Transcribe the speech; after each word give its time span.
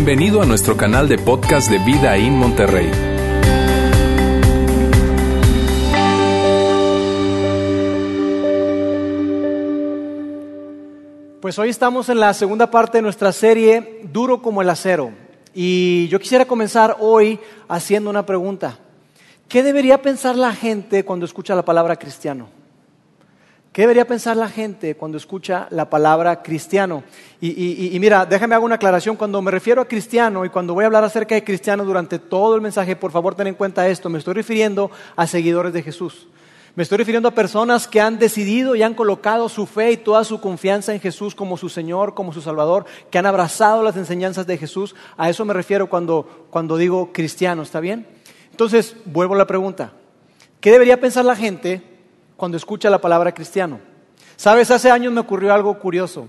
Bienvenido 0.00 0.40
a 0.40 0.46
nuestro 0.46 0.76
canal 0.76 1.08
de 1.08 1.18
podcast 1.18 1.68
de 1.68 1.78
Vida 1.80 2.16
en 2.16 2.36
Monterrey. 2.36 2.88
Pues 11.42 11.58
hoy 11.58 11.70
estamos 11.70 12.08
en 12.10 12.20
la 12.20 12.32
segunda 12.32 12.70
parte 12.70 12.98
de 12.98 13.02
nuestra 13.02 13.32
serie 13.32 14.02
Duro 14.12 14.40
como 14.40 14.62
el 14.62 14.70
acero. 14.70 15.10
Y 15.52 16.06
yo 16.06 16.20
quisiera 16.20 16.44
comenzar 16.44 16.98
hoy 17.00 17.40
haciendo 17.66 18.08
una 18.08 18.24
pregunta. 18.24 18.78
¿Qué 19.48 19.64
debería 19.64 20.00
pensar 20.00 20.36
la 20.36 20.54
gente 20.54 21.04
cuando 21.04 21.26
escucha 21.26 21.56
la 21.56 21.64
palabra 21.64 21.96
cristiano? 21.96 22.57
¿Qué 23.78 23.82
debería 23.82 24.08
pensar 24.08 24.36
la 24.36 24.48
gente 24.48 24.96
cuando 24.96 25.16
escucha 25.18 25.68
la 25.70 25.88
palabra 25.88 26.42
cristiano? 26.42 27.04
Y, 27.40 27.96
mira, 28.00 28.26
déjame 28.26 28.56
hago 28.56 28.64
una 28.64 28.74
aclaración. 28.74 29.14
Cuando 29.14 29.40
me 29.40 29.52
refiero 29.52 29.80
a 29.80 29.86
cristiano 29.86 30.44
y 30.44 30.48
cuando 30.48 30.74
voy 30.74 30.82
a 30.82 30.86
hablar 30.86 31.04
acerca 31.04 31.36
de 31.36 31.44
cristiano 31.44 31.84
durante 31.84 32.18
todo 32.18 32.56
el 32.56 32.60
mensaje, 32.60 32.96
por 32.96 33.12
favor 33.12 33.36
ten 33.36 33.46
en 33.46 33.54
cuenta 33.54 33.86
esto. 33.86 34.08
Me 34.08 34.18
estoy 34.18 34.34
refiriendo 34.34 34.90
a 35.14 35.28
seguidores 35.28 35.72
de 35.72 35.84
Jesús. 35.84 36.26
Me 36.74 36.82
estoy 36.82 36.98
refiriendo 36.98 37.28
a 37.28 37.36
personas 37.36 37.86
que 37.86 38.00
han 38.00 38.18
decidido 38.18 38.74
y 38.74 38.82
han 38.82 38.94
colocado 38.94 39.48
su 39.48 39.64
fe 39.64 39.92
y 39.92 39.96
toda 39.96 40.24
su 40.24 40.40
confianza 40.40 40.92
en 40.92 40.98
Jesús 40.98 41.36
como 41.36 41.56
su 41.56 41.68
Señor, 41.68 42.14
como 42.14 42.32
su 42.32 42.40
Salvador, 42.40 42.84
que 43.12 43.18
han 43.18 43.26
abrazado 43.26 43.84
las 43.84 43.96
enseñanzas 43.96 44.48
de 44.48 44.58
Jesús. 44.58 44.96
A 45.16 45.30
eso 45.30 45.44
me 45.44 45.54
refiero 45.54 45.88
cuando, 45.88 46.48
cuando 46.50 46.78
digo 46.78 47.12
cristiano, 47.12 47.62
¿está 47.62 47.78
bien? 47.78 48.08
Entonces, 48.50 48.96
vuelvo 49.04 49.34
a 49.34 49.38
la 49.38 49.46
pregunta. 49.46 49.92
¿Qué 50.60 50.72
debería 50.72 50.98
pensar 50.98 51.24
la 51.24 51.36
gente 51.36 51.97
cuando 52.38 52.56
escucha 52.56 52.88
la 52.88 53.00
palabra 53.00 53.34
cristiano. 53.34 53.80
Sabes, 54.36 54.70
hace 54.70 54.92
años 54.92 55.12
me 55.12 55.18
ocurrió 55.18 55.52
algo 55.52 55.76
curioso. 55.76 56.28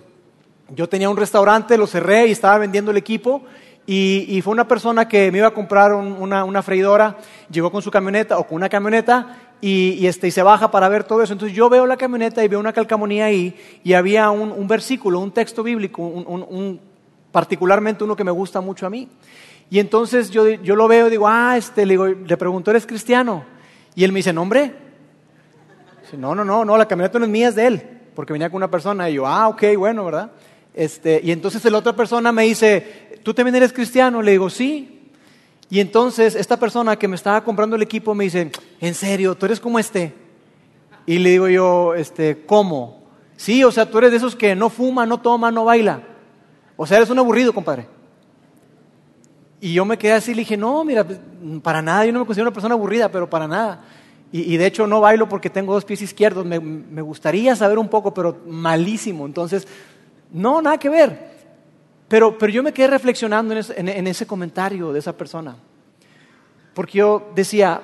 Yo 0.70 0.90
tenía 0.90 1.08
un 1.08 1.16
restaurante, 1.16 1.78
lo 1.78 1.86
cerré 1.86 2.26
y 2.26 2.32
estaba 2.32 2.58
vendiendo 2.58 2.90
el 2.90 2.98
equipo 2.98 3.44
y, 3.86 4.42
fue 4.44 4.52
una 4.52 4.68
persona 4.68 5.08
que 5.08 5.32
me 5.32 5.38
iba 5.38 5.48
a 5.48 5.54
comprar 5.54 5.94
una, 5.94 6.64
freidora, 6.64 7.18
llegó 7.52 7.72
con 7.72 7.84
su 7.84 7.92
camioneta 7.92 8.40
o 8.40 8.48
con 8.48 8.56
una 8.56 8.70
camioneta 8.70 9.38
y, 9.62 10.04
este, 10.08 10.28
y 10.28 10.32
se 10.32 10.42
baja 10.42 10.72
para 10.72 10.90
ver 10.90 11.04
todo 11.04 11.22
eso. 11.22 11.34
Entonces 11.34 11.56
yo 11.56 11.70
veo 11.70 11.86
la 11.86 11.96
camioneta 11.96 12.44
y 12.44 12.48
veo 12.48 12.60
una 12.60 12.74
calcamonía 12.74 13.26
ahí 13.26 13.56
y 13.84 13.94
había 13.94 14.32
un, 14.32 14.68
versículo, 14.68 15.20
un 15.20 15.32
texto 15.32 15.62
bíblico, 15.62 16.02
un, 16.02 16.80
particularmente 17.32 18.04
uno 18.04 18.16
que 18.16 18.24
me 18.24 18.32
gusta 18.32 18.62
mucho 18.62 18.88
a 18.88 18.90
mí. 18.90 19.08
Y 19.70 19.78
entonces 19.78 20.32
yo, 20.32 20.50
yo 20.50 20.76
lo 20.76 20.88
veo 20.88 21.06
y 21.06 21.12
digo, 21.12 21.28
ah, 21.28 21.56
este, 21.56 21.86
le, 21.86 21.94
digo, 21.94 22.08
le 22.08 22.38
pregunto, 22.38 22.72
¿eres 22.72 22.88
cristiano? 22.88 23.44
Y 23.94 24.04
él 24.04 24.12
me 24.12 24.18
dice, 24.18 24.34
no, 24.34 24.42
hombre, 24.42 24.89
no, 26.18 26.36
no, 26.36 26.44
no, 26.44 26.66
no, 26.66 26.78
la 26.78 26.88
camioneta 26.88 27.20
no 27.20 27.26
es 27.26 27.32
mía, 27.32 27.50
es 27.50 27.56
de 27.56 27.68
él, 27.68 27.84
porque 28.16 28.34
venía 28.34 28.50
con 28.50 28.58
una 28.58 28.72
persona 28.72 29.10
y 29.10 29.16
yo, 29.16 29.28
ah, 29.28 29.48
ok, 29.48 29.64
bueno, 29.78 30.06
¿verdad? 30.06 30.32
Este, 30.74 31.20
y 31.24 31.32
entonces 31.32 31.64
la 31.66 31.78
otra 31.78 31.96
persona 31.96 32.32
me 32.32 32.44
dice, 32.44 33.20
¿tú 33.24 33.34
también 33.34 33.56
eres 33.56 33.74
cristiano? 33.74 34.22
Le 34.22 34.32
digo, 34.32 34.50
sí. 34.50 35.12
Y 35.70 35.80
entonces 35.80 36.36
esta 36.36 36.58
persona 36.58 36.96
que 36.96 37.08
me 37.08 37.16
estaba 37.16 37.44
comprando 37.44 37.76
el 37.76 37.82
equipo 37.82 38.16
me 38.16 38.24
dice, 38.24 38.52
¿en 38.80 38.94
serio? 38.96 39.36
¿Tú 39.36 39.46
eres 39.46 39.60
como 39.60 39.78
este? 39.78 40.14
Y 41.06 41.20
le 41.20 41.32
digo 41.32 41.48
yo, 41.48 41.94
este, 41.96 42.44
¿cómo? 42.46 43.04
Sí, 43.36 43.64
o 43.64 43.72
sea, 43.72 43.90
tú 43.90 43.98
eres 44.00 44.12
de 44.12 44.18
esos 44.18 44.36
que 44.36 44.56
no 44.56 44.70
fuma, 44.70 45.06
no 45.06 45.20
toma, 45.20 45.52
no 45.52 45.66
baila. 45.66 46.02
O 46.76 46.86
sea, 46.86 46.98
eres 46.98 47.10
un 47.10 47.20
aburrido, 47.20 47.54
compadre. 47.54 47.88
Y 49.62 49.74
yo 49.74 49.86
me 49.86 49.98
quedé 49.98 50.14
así 50.14 50.32
y 50.32 50.36
le 50.36 50.42
dije, 50.42 50.58
no, 50.58 50.84
mira, 50.84 51.04
pues, 51.04 51.20
para 51.62 51.82
nada, 51.82 52.06
yo 52.06 52.14
no 52.14 52.20
me 52.20 52.26
considero 52.26 52.48
una 52.48 52.54
persona 52.54 52.76
aburrida, 52.76 53.10
pero 53.10 53.30
para 53.30 53.48
nada. 53.48 53.82
Y, 54.32 54.58
de 54.58 54.68
hecho 54.68 54.86
no 54.86 55.02
bailo 55.02 55.28
porque 55.28 55.50
tengo 55.50 55.74
dos 55.74 55.86
pies 55.86 56.04
izquierdos. 56.04 56.46
Me, 56.46 57.02
gustaría 57.02 57.56
saber 57.56 57.80
un 57.80 57.88
poco, 57.88 58.14
pero 58.14 58.38
malísimo. 58.46 59.26
Entonces, 59.26 59.68
no, 60.32 60.62
nada 60.62 60.78
que 60.78 60.90
ver. 60.90 61.30
Pero, 62.08 62.38
pero 62.38 62.52
yo 62.52 62.62
me 62.62 62.72
quedé 62.72 62.88
reflexionando 62.88 63.56
en 63.56 64.08
ese, 64.08 64.28
comentario 64.28 64.94
de 64.94 65.00
esa 65.00 65.14
persona. 65.14 65.56
Porque 66.76 67.00
yo 67.00 67.32
decía, 67.34 67.82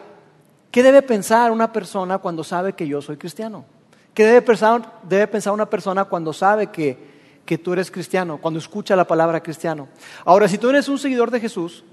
¿qué 0.70 0.84
debe 0.84 1.02
pensar 1.02 1.52
una 1.52 1.72
persona 1.72 2.20
cuando 2.20 2.44
sabe 2.44 2.74
que 2.74 2.88
yo 2.88 3.02
soy 3.02 3.18
cristiano? 3.18 3.66
¿Qué 4.14 4.26
debe 4.26 4.42
pensar, 4.44 5.00
debe 5.04 5.28
pensar 5.28 5.52
una 5.52 5.70
persona 5.70 6.06
cuando 6.06 6.32
sabe 6.32 6.68
que, 6.68 6.98
que 7.44 7.58
tú 7.58 7.74
eres 7.74 7.90
cristiano, 7.90 8.38
cuando 8.38 8.60
escucha 8.60 8.96
la 8.96 9.06
palabra 9.06 9.42
cristiano? 9.42 9.88
Ahora, 10.24 10.48
si 10.48 10.60
tú 10.60 10.70
eres 10.70 10.88
un 10.88 11.00
seguidor 11.00 11.32
de 11.32 11.40
Jesús, 11.40 11.84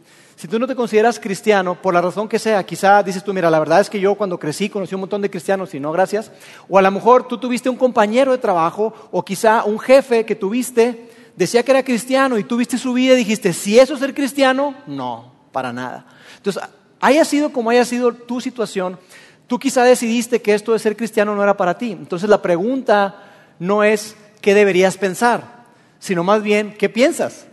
si 0.43 0.49
tú 0.49 0.59
no 0.59 0.67
te 0.67 0.75
consideras 0.75 1.21
cristiano, 1.21 1.81
por 1.81 1.95
la 1.95 2.01
razón 2.01 2.29
que 2.29 2.41
sea, 2.41 2.67
quizá 2.67 3.01
dices 3.05 3.23
tú, 3.23 3.33
mira, 3.33 3.49
la 3.49 3.61
verdad 3.61 3.81
es 3.81 3.89
que 3.89 4.01
yo 4.01 4.17
cuando 4.17 4.41
crecí 4.41 4.69
conocí 4.69 4.93
un 4.93 5.03
montón 5.03 5.23
de 5.23 5.31
cristianos 5.31 5.73
y 5.73 5.79
no, 5.79 5.93
gracias. 5.93 6.33
O 6.69 6.77
a 6.77 6.83
lo 6.83 6.91
mejor 6.91 7.29
tú 7.29 7.39
tuviste 7.39 7.71
un 7.71 7.77
compañero 7.77 8.33
de 8.33 8.39
trabajo 8.39 8.93
o 9.13 9.25
quizá 9.25 9.63
un 9.63 9.79
jefe 9.79 10.27
que 10.27 10.35
tuviste, 10.35 11.09
decía 11.37 11.63
que 11.63 11.71
era 11.71 11.85
cristiano 11.85 12.39
y 12.39 12.43
tú 12.43 12.57
viste 12.57 12.77
su 12.77 12.93
vida 12.93 13.15
y 13.15 13.19
dijiste, 13.19 13.53
si 13.53 13.79
eso 13.79 13.95
es 13.95 14.01
ser 14.01 14.15
cristiano, 14.15 14.75
no, 14.89 15.33
para 15.53 15.73
nada. 15.73 16.07
Entonces, 16.39 16.61
haya 16.99 17.25
sido 17.25 17.53
como 17.53 17.71
haya 17.71 17.85
sido 17.85 18.13
tu 18.13 18.41
situación, 18.41 18.99
tú 19.47 19.61
quizá 19.61 19.85
decidiste 19.85 20.43
que 20.43 20.55
esto 20.55 20.73
de 20.73 20.81
ser 20.81 20.97
cristiano 20.97 21.37
no 21.37 21.45
era 21.45 21.57
para 21.57 21.79
ti. 21.79 21.93
Entonces 21.93 22.29
la 22.29 22.43
pregunta 22.43 23.31
no 23.61 23.85
es 23.85 24.17
qué 24.41 24.55
deberías 24.55 24.97
pensar, 24.97 25.67
sino 26.01 26.25
más 26.25 26.43
bien 26.43 26.75
qué 26.77 26.89
piensas. 26.89 27.47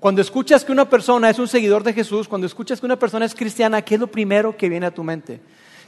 Cuando 0.00 0.20
escuchas 0.20 0.64
que 0.64 0.70
una 0.70 0.88
persona 0.88 1.28
es 1.28 1.40
un 1.40 1.48
seguidor 1.48 1.82
de 1.82 1.92
Jesús, 1.92 2.28
cuando 2.28 2.46
escuchas 2.46 2.78
que 2.78 2.86
una 2.86 2.98
persona 2.98 3.24
es 3.24 3.34
cristiana, 3.34 3.82
¿qué 3.82 3.94
es 3.94 4.00
lo 4.00 4.06
primero 4.06 4.56
que 4.56 4.68
viene 4.68 4.86
a 4.86 4.94
tu 4.94 5.02
mente? 5.02 5.40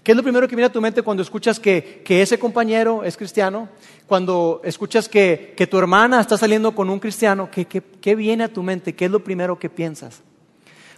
¿Qué 0.02 0.12
es 0.12 0.16
lo 0.16 0.24
primero 0.24 0.48
que 0.48 0.56
viene 0.56 0.66
a 0.66 0.72
tu 0.72 0.80
mente 0.80 1.02
cuando 1.02 1.22
escuchas 1.22 1.60
que, 1.60 2.02
ese 2.08 2.36
compañero 2.36 3.04
es 3.04 3.16
cristiano? 3.16 3.68
Cuando 4.08 4.62
escuchas 4.64 5.08
que, 5.08 5.54
tu 5.70 5.78
hermana 5.78 6.20
está 6.20 6.36
saliendo 6.36 6.74
con 6.74 6.90
un 6.90 6.98
cristiano, 6.98 7.50
¿qué, 7.52 8.14
viene 8.16 8.44
a 8.44 8.52
tu 8.52 8.64
mente? 8.64 8.96
¿Qué 8.96 9.04
es 9.04 9.10
lo 9.12 9.22
primero 9.22 9.60
que 9.60 9.70
piensas? 9.70 10.22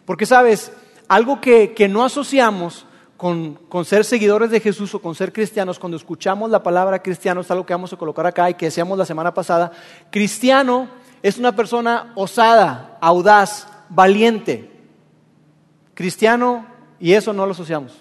Porque 0.06 0.24
sabes, 0.24 0.72
algo 1.06 1.38
que, 1.38 1.74
no 1.90 2.04
asociamos 2.06 2.86
con, 3.18 3.58
con, 3.68 3.84
ser 3.84 4.06
seguidores 4.06 4.50
de 4.50 4.60
Jesús 4.60 4.94
o 4.94 5.02
con 5.02 5.14
ser 5.14 5.34
cristianos, 5.34 5.78
cuando 5.78 5.98
escuchamos 5.98 6.50
la 6.50 6.62
palabra 6.62 7.02
cristiano, 7.02 7.42
es 7.42 7.50
algo 7.50 7.66
que 7.66 7.74
vamos 7.74 7.92
a 7.92 7.98
colocar 7.98 8.26
acá 8.26 8.48
y 8.48 8.54
que 8.54 8.66
decíamos 8.66 8.96
la 8.96 9.04
semana 9.04 9.34
pasada, 9.34 9.70
cristiano 10.10 11.01
es 11.22 11.38
una 11.38 11.54
persona 11.54 12.12
osada, 12.14 12.98
audaz, 13.00 13.68
valiente. 13.88 14.70
Cristiano, 15.94 16.66
y 16.98 17.12
eso 17.12 17.32
no 17.32 17.46
lo 17.46 17.52
asociamos. 17.52 17.92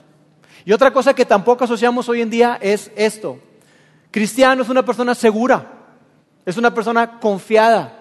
Y 0.65 0.73
otra 0.73 0.91
cosa 0.91 1.13
que 1.13 1.25
tampoco 1.25 1.63
asociamos 1.63 2.09
hoy 2.09 2.21
en 2.21 2.29
día 2.29 2.57
es 2.61 2.91
esto. 2.95 3.39
Cristiano 4.09 4.63
es 4.63 4.69
una 4.69 4.83
persona 4.83 5.15
segura, 5.15 5.71
es 6.45 6.57
una 6.57 6.73
persona 6.73 7.19
confiada, 7.19 7.97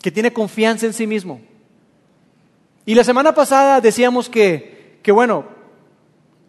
que 0.00 0.10
tiene 0.10 0.32
confianza 0.32 0.86
en 0.86 0.92
sí 0.92 1.06
mismo. 1.06 1.40
Y 2.84 2.94
la 2.94 3.04
semana 3.04 3.34
pasada 3.34 3.80
decíamos 3.80 4.28
que, 4.28 4.98
que 5.02 5.12
bueno, 5.12 5.46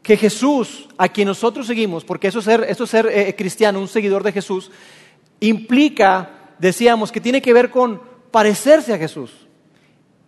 que 0.02 0.18
Jesús, 0.18 0.90
a 0.98 1.08
quien 1.08 1.28
nosotros 1.28 1.68
seguimos, 1.68 2.04
porque 2.04 2.28
eso 2.28 2.40
es 2.40 2.46
ser, 2.46 2.66
eso 2.68 2.88
ser 2.88 3.08
eh, 3.08 3.36
cristiano, 3.36 3.80
un 3.80 3.88
seguidor 3.88 4.24
de 4.24 4.32
Jesús, 4.32 4.72
implica 5.40 6.43
decíamos 6.60 7.12
que 7.12 7.22
tiene 7.22 7.42
que 7.42 7.54
ver 7.54 7.70
con 7.70 8.02
parecerse 8.32 8.94
a 8.94 8.98
Jesús. 8.98 9.32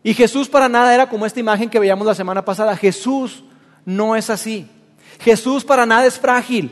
Y 0.04 0.14
Jesús 0.14 0.48
para 0.48 0.70
nada 0.70 0.94
era 0.94 1.10
como 1.10 1.26
esta 1.26 1.40
imagen 1.40 1.70
que 1.70 1.80
veíamos 1.80 2.06
la 2.06 2.14
semana 2.14 2.46
pasada. 2.46 2.78
Jesús 2.78 3.44
no 3.86 4.16
es 4.16 4.30
así. 4.30 4.70
Jesús 5.20 5.66
para 5.66 5.86
nada 5.86 6.06
es 6.06 6.20
frágil. 6.20 6.72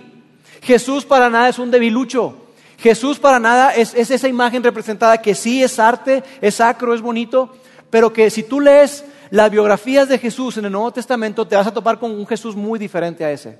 Jesús 0.61 1.03
para 1.03 1.29
nada 1.29 1.49
es 1.49 1.57
un 1.57 1.71
debilucho. 1.71 2.37
Jesús 2.77 3.17
para 3.17 3.39
nada 3.39 3.73
es, 3.73 3.95
esa 3.95 4.27
imagen 4.27 4.63
representada 4.63 5.19
que 5.19 5.33
sí 5.33 5.63
es 5.63 5.79
arte, 5.79 6.23
es 6.41 6.55
sacro, 6.55 6.93
es 6.93 7.01
bonito, 7.01 7.55
pero 7.89 8.13
que 8.13 8.29
si 8.29 8.43
tú 8.43 8.59
lees 8.59 9.03
las 9.31 9.49
biografías 9.49 10.07
de 10.07 10.19
Jesús 10.19 10.57
en 10.57 10.65
el 10.65 10.71
Nuevo 10.71 10.93
Testamento 10.93 11.47
te 11.47 11.55
vas 11.55 11.65
a 11.65 11.73
topar 11.73 11.97
con 11.97 12.11
un 12.11 12.27
Jesús 12.27 12.55
muy 12.55 12.77
diferente 12.77 13.25
a 13.25 13.31
ese. 13.31 13.57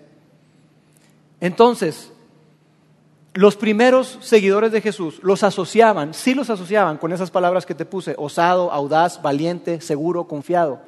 Entonces, 1.40 2.13
los 3.34 3.56
primeros 3.56 4.20
seguidores 4.22 4.72
de 4.72 4.82
Jesús 4.82 5.20
los 5.24 5.44
asociaban, 5.44 6.14
sí 6.14 6.36
los 6.36 6.50
asociaban 6.50 6.98
con 6.98 7.12
esas 7.12 7.32
palabras 7.32 7.66
que 7.66 7.74
te 7.74 7.86
puse, 7.86 8.16
osado, 8.18 8.72
audaz, 8.72 9.22
valiente, 9.22 9.82
seguro, 9.82 10.26
confiado. 10.26 10.80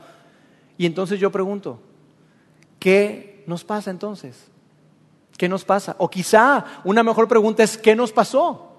Y 0.77 0.85
entonces 0.85 1.19
yo 1.19 1.31
pregunto, 1.31 1.79
¿qué 2.77 3.43
nos 3.47 3.63
pasa 3.63 3.89
entonces? 3.89 4.47
¿Qué 5.37 5.49
nos 5.49 5.65
pasa? 5.65 5.95
O 5.97 6.09
quizá 6.09 6.65
una 6.83 7.03
mejor 7.03 7.27
pregunta 7.27 7.63
es, 7.63 7.77
¿qué 7.77 7.95
nos 7.95 8.11
pasó? 8.11 8.71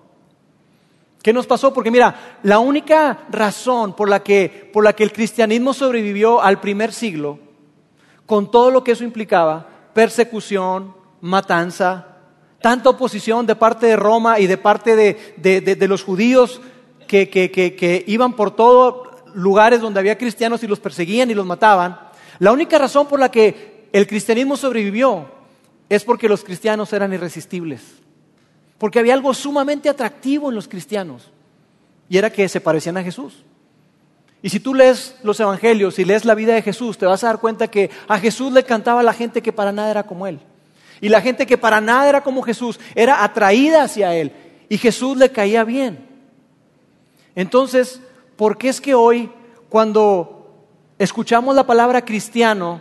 ¿Qué 1.22 1.32
nos 1.32 1.46
pasó? 1.46 1.74
Porque 1.74 1.90
mira, 1.90 2.38
la 2.44 2.60
única 2.60 3.26
razón 3.30 3.94
por 3.96 4.08
la 4.08 4.22
que, 4.22 4.70
por 4.72 4.84
la 4.84 4.92
que 4.92 5.02
el 5.02 5.12
cristianismo 5.12 5.74
sobrevivió 5.74 6.40
al 6.40 6.60
primer 6.60 6.92
siglo, 6.92 7.40
con 8.26 8.50
todo 8.50 8.70
lo 8.70 8.84
que 8.84 8.92
eso 8.92 9.02
implicaba, 9.02 9.66
persecución, 9.92 10.94
matanza, 11.20 12.15
tanta 12.60 12.90
oposición 12.90 13.46
de 13.46 13.56
parte 13.56 13.86
de 13.86 13.96
Roma 13.96 14.38
y 14.40 14.46
de 14.46 14.58
parte 14.58 14.96
de, 14.96 15.86
los 15.88 16.02
judíos 16.02 16.60
que, 17.06 18.04
iban 18.06 18.34
por 18.34 18.54
todos 18.54 19.08
lugares 19.34 19.80
donde 19.80 20.00
había 20.00 20.18
cristianos 20.18 20.62
y 20.62 20.66
los 20.66 20.80
perseguían 20.80 21.30
y 21.30 21.34
los 21.34 21.46
mataban, 21.46 21.98
la 22.38 22.52
única 22.52 22.78
razón 22.78 23.06
por 23.06 23.20
la 23.20 23.30
que 23.30 23.88
el 23.92 24.06
cristianismo 24.06 24.56
sobrevivió 24.56 25.30
es 25.88 26.04
porque 26.04 26.28
los 26.28 26.42
cristianos 26.42 26.92
eran 26.92 27.12
irresistibles. 27.12 27.82
Porque 28.78 28.98
había 28.98 29.14
algo 29.14 29.32
sumamente 29.32 29.88
atractivo 29.88 30.50
en 30.50 30.54
los 30.54 30.68
cristianos 30.68 31.30
y 32.08 32.18
era 32.18 32.30
que 32.30 32.48
se 32.48 32.60
parecían 32.60 32.96
a 32.96 33.02
Jesús. 33.02 33.44
Y 34.42 34.50
si 34.50 34.60
tú 34.60 34.74
lees 34.74 35.16
los 35.22 35.40
evangelios 35.40 35.98
y 35.98 36.04
lees 36.04 36.24
la 36.24 36.34
vida 36.34 36.54
de 36.54 36.62
Jesús, 36.62 36.98
te 36.98 37.06
vas 37.06 37.24
a 37.24 37.28
dar 37.28 37.40
cuenta 37.40 37.68
que 37.68 37.90
a 38.06 38.18
Jesús 38.18 38.52
le 38.52 38.64
cantaba 38.64 39.02
la 39.02 39.12
gente 39.12 39.42
que 39.42 39.52
para 39.52 39.72
nada 39.72 39.90
era 39.90 40.02
como 40.02 40.26
él. 40.26 40.40
Y 41.00 41.08
la 41.08 41.20
gente 41.20 41.46
que 41.46 41.58
para 41.58 41.80
nada 41.80 42.08
era 42.08 42.22
como 42.22 42.42
Jesús 42.42 42.80
era 42.94 43.22
atraída 43.22 43.82
hacia 43.82 44.14
él. 44.14 44.32
Y 44.68 44.78
Jesús 44.78 45.16
le 45.16 45.30
caía 45.30 45.64
bien. 45.64 46.06
Entonces, 47.34 48.00
¿por 48.36 48.56
qué 48.56 48.68
es 48.68 48.80
que 48.80 48.94
hoy 48.94 49.30
cuando 49.68 50.54
escuchamos 50.98 51.54
la 51.54 51.66
palabra 51.66 52.04
cristiano, 52.04 52.80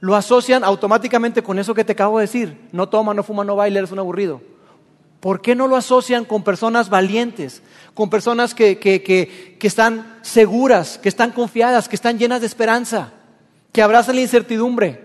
lo 0.00 0.14
asocian 0.14 0.62
automáticamente 0.62 1.42
con 1.42 1.58
eso 1.58 1.74
que 1.74 1.84
te 1.84 1.92
acabo 1.92 2.18
de 2.18 2.26
decir? 2.26 2.68
No 2.72 2.88
toma, 2.88 3.12
no 3.12 3.22
fuma, 3.22 3.44
no 3.44 3.56
baila, 3.56 3.80
eres 3.80 3.92
un 3.92 3.98
aburrido. 3.98 4.40
¿Por 5.20 5.40
qué 5.40 5.56
no 5.56 5.66
lo 5.66 5.74
asocian 5.74 6.24
con 6.24 6.44
personas 6.44 6.88
valientes, 6.88 7.62
con 7.92 8.08
personas 8.08 8.54
que, 8.54 8.78
que, 8.78 9.58
están 9.60 10.18
seguras, 10.22 10.96
que 10.98 11.08
están 11.08 11.32
confiadas, 11.32 11.88
que 11.88 11.96
están 11.96 12.18
llenas 12.18 12.40
de 12.40 12.46
esperanza, 12.46 13.12
que 13.72 13.82
abrazan 13.82 14.14
la 14.14 14.22
incertidumbre 14.22 15.04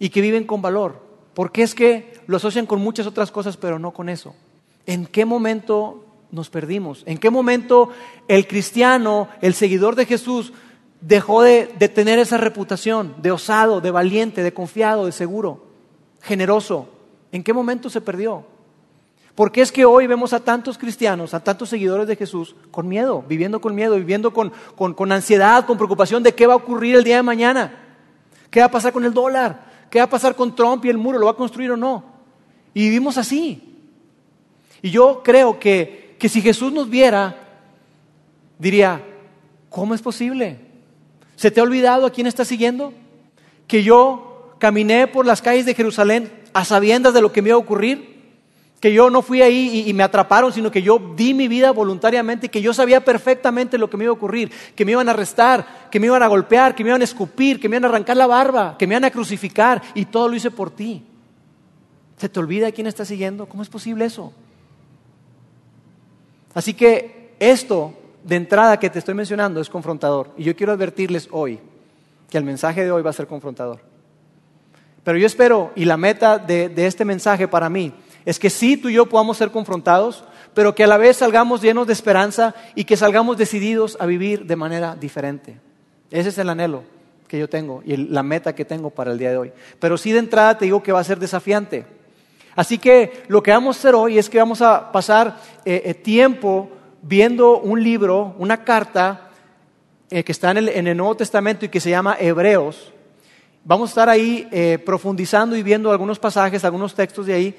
y 0.00 0.08
que 0.08 0.20
viven 0.20 0.44
con 0.44 0.60
valor? 0.60 1.05
¿Por 1.36 1.52
qué 1.52 1.62
es 1.62 1.74
que 1.74 2.14
lo 2.26 2.38
asocian 2.38 2.64
con 2.64 2.80
muchas 2.80 3.06
otras 3.06 3.30
cosas, 3.30 3.58
pero 3.58 3.78
no 3.78 3.90
con 3.90 4.08
eso? 4.08 4.34
¿En 4.86 5.04
qué 5.04 5.26
momento 5.26 6.02
nos 6.30 6.48
perdimos? 6.48 7.02
¿En 7.04 7.18
qué 7.18 7.28
momento 7.28 7.90
el 8.26 8.48
cristiano, 8.48 9.28
el 9.42 9.52
seguidor 9.52 9.96
de 9.96 10.06
Jesús, 10.06 10.54
dejó 11.02 11.42
de, 11.42 11.66
tener 11.94 12.18
esa 12.18 12.38
reputación 12.38 13.16
de 13.20 13.32
osado, 13.32 13.82
de 13.82 13.90
valiente, 13.90 14.42
de 14.42 14.54
confiado, 14.54 15.04
de 15.04 15.12
seguro, 15.12 15.66
generoso? 16.22 16.88
¿En 17.32 17.44
qué 17.44 17.52
momento 17.52 17.90
se 17.90 18.00
perdió? 18.00 18.46
¿Por 19.34 19.52
qué 19.52 19.60
es 19.60 19.70
que 19.70 19.84
hoy 19.84 20.06
vemos 20.06 20.32
a 20.32 20.40
tantos 20.40 20.78
cristianos, 20.78 21.34
a 21.34 21.44
tantos 21.44 21.68
seguidores 21.68 22.06
de 22.06 22.16
Jesús 22.16 22.56
con 22.70 22.88
miedo, 22.88 23.22
viviendo 23.28 23.60
con 23.60 23.74
miedo, 23.74 23.96
viviendo 23.96 24.32
con, 24.32 24.54
con, 24.74 25.12
ansiedad, 25.12 25.66
con 25.66 25.76
preocupación 25.76 26.22
de 26.22 26.34
qué 26.34 26.46
va 26.46 26.54
a 26.54 26.56
ocurrir 26.56 26.96
el 26.96 27.04
día 27.04 27.16
de 27.16 27.22
mañana? 27.22 27.74
¿Qué 28.48 28.60
va 28.60 28.66
a 28.66 28.70
pasar 28.70 28.94
con 28.94 29.04
el 29.04 29.12
dólar? 29.12 29.75
¿Qué 29.96 30.00
va 30.00 30.04
a 30.04 30.10
pasar 30.10 30.36
con 30.36 30.54
Trump 30.54 30.84
y 30.84 30.90
el 30.90 30.98
muro? 30.98 31.18
¿Lo 31.18 31.24
va 31.24 31.32
a 31.32 31.36
construir 31.36 31.70
o 31.70 31.76
no? 31.78 32.04
Y 32.74 32.82
vivimos 32.82 33.16
así. 33.16 33.62
Y 34.82 34.90
yo 34.90 35.22
creo 35.24 35.58
que, 35.58 36.16
que 36.18 36.28
si 36.28 36.42
Jesús 36.42 36.70
nos 36.70 36.90
viera, 36.90 37.34
diría, 38.58 39.02
¿cómo 39.70 39.94
es 39.94 40.02
posible? 40.02 40.58
¿Se 41.34 41.50
te 41.50 41.60
ha 41.60 41.62
olvidado 41.62 42.04
a 42.04 42.10
quién 42.10 42.26
estás 42.26 42.46
siguiendo? 42.46 42.92
Que 43.66 43.82
yo 43.82 44.54
caminé 44.58 45.06
por 45.06 45.24
las 45.24 45.40
calles 45.40 45.64
de 45.64 45.72
Jerusalén 45.72 46.30
a 46.52 46.66
sabiendas 46.66 47.14
de 47.14 47.22
lo 47.22 47.32
que 47.32 47.40
me 47.40 47.48
iba 47.48 47.56
a 47.56 47.60
ocurrir 47.60 48.15
que 48.80 48.92
yo 48.92 49.08
no 49.08 49.22
fui 49.22 49.40
ahí 49.40 49.84
y, 49.86 49.92
me 49.94 50.02
atraparon, 50.02 50.52
sino 50.52 50.70
que 50.70 50.82
yo 50.82 51.00
di 51.16 51.32
mi 51.32 51.48
vida 51.48 51.70
voluntariamente, 51.70 52.50
que 52.50 52.60
yo 52.60 52.74
sabía 52.74 53.04
perfectamente 53.04 53.78
lo 53.78 53.88
que 53.88 53.96
me 53.96 54.04
iba 54.04 54.10
a 54.10 54.14
ocurrir, 54.14 54.50
que 54.74 54.84
me 54.84 54.92
iban 54.92 55.08
a 55.08 55.12
arrestar, 55.12 55.88
que 55.90 55.98
me 55.98 56.06
iban 56.06 56.22
a 56.22 56.26
golpear, 56.26 56.74
que 56.74 56.84
me 56.84 56.90
iban 56.90 57.00
a 57.00 57.04
escupir, 57.04 57.58
que 57.58 57.68
me 57.68 57.76
iban 57.76 57.86
a 57.86 57.88
arrancar 57.88 58.16
la 58.16 58.26
barba, 58.26 58.76
que 58.78 58.86
me 58.86 58.94
iban 58.94 59.04
a 59.04 59.10
crucificar, 59.10 59.82
y 59.94 60.04
todo 60.04 60.28
lo 60.28 60.36
hice 60.36 60.50
por 60.50 60.70
ti. 60.70 61.02
¿Se 62.18 62.28
te 62.28 62.38
olvida 62.38 62.70
quién 62.72 62.86
está 62.86 63.04
siguiendo? 63.04 63.46
¿Cómo 63.46 63.62
es 63.62 63.68
posible 63.68 64.04
eso? 64.04 64.32
Así 66.52 66.74
que 66.74 67.34
esto 67.38 67.94
de 68.24 68.36
entrada 68.36 68.78
que 68.78 68.90
te 68.90 68.98
estoy 68.98 69.14
mencionando 69.14 69.60
es 69.60 69.70
confrontador. 69.70 70.30
Y 70.36 70.44
yo 70.44 70.54
quiero 70.54 70.72
advertirles 70.72 71.28
hoy 71.30 71.60
que 72.28 72.38
el 72.38 72.44
mensaje 72.44 72.84
de 72.84 72.90
hoy 72.90 73.02
va 73.02 73.10
a 73.10 73.14
ser 73.14 73.26
confrontador. 73.26 73.80
Pero 75.04 75.18
yo 75.18 75.26
espero, 75.26 75.72
y 75.76 75.84
la 75.84 75.96
meta 75.96 76.38
de 76.38 76.86
este 76.86 77.04
mensaje 77.04 77.46
para 77.46 77.70
mí, 77.70 77.92
es 78.26 78.40
que 78.40 78.50
sí, 78.50 78.76
tú 78.76 78.88
y 78.88 78.94
yo 78.94 79.06
podamos 79.06 79.36
ser 79.38 79.52
confrontados, 79.52 80.24
pero 80.52 80.74
que 80.74 80.82
a 80.82 80.88
la 80.88 80.96
vez 80.96 81.18
salgamos 81.18 81.62
llenos 81.62 81.86
de 81.86 81.92
esperanza 81.92 82.56
y 82.74 82.84
que 82.84 82.96
salgamos 82.96 83.38
decididos 83.38 83.96
a 84.00 84.06
vivir 84.06 84.46
de 84.46 84.56
manera 84.56 84.96
diferente. 84.96 85.60
Ese 86.10 86.30
es 86.30 86.38
el 86.38 86.48
anhelo 86.50 86.82
que 87.28 87.38
yo 87.38 87.48
tengo 87.48 87.82
y 87.84 87.96
la 87.96 88.24
meta 88.24 88.54
que 88.54 88.64
tengo 88.64 88.90
para 88.90 89.12
el 89.12 89.18
día 89.18 89.30
de 89.30 89.36
hoy. 89.36 89.52
Pero 89.78 89.96
sí 89.96 90.10
de 90.10 90.18
entrada 90.18 90.58
te 90.58 90.64
digo 90.64 90.82
que 90.82 90.90
va 90.90 90.98
a 90.98 91.04
ser 91.04 91.20
desafiante. 91.20 91.86
Así 92.56 92.78
que 92.78 93.22
lo 93.28 93.44
que 93.44 93.52
vamos 93.52 93.76
a 93.76 93.78
hacer 93.78 93.94
hoy 93.94 94.18
es 94.18 94.28
que 94.28 94.38
vamos 94.38 94.60
a 94.60 94.90
pasar 94.90 95.36
eh, 95.64 95.82
eh, 95.84 95.94
tiempo 95.94 96.68
viendo 97.02 97.60
un 97.60 97.80
libro, 97.80 98.34
una 98.38 98.64
carta 98.64 99.30
eh, 100.10 100.24
que 100.24 100.32
está 100.32 100.50
en 100.50 100.56
el, 100.56 100.68
en 100.70 100.88
el, 100.88 100.96
Nuevo 100.96 101.16
Testamento 101.16 101.64
y 101.64 101.68
que 101.68 101.80
se 101.80 101.90
llama 101.90 102.16
Hebreos. 102.18 102.92
Vamos 103.62 103.90
a 103.90 103.92
estar 103.92 104.08
ahí 104.08 104.48
profundizando 104.84 105.56
y 105.56 105.62
viendo 105.64 105.90
algunos 105.90 106.20
pasajes, 106.20 106.64
algunos 106.64 106.94
textos 106.94 107.26
de 107.26 107.34
ahí 107.34 107.56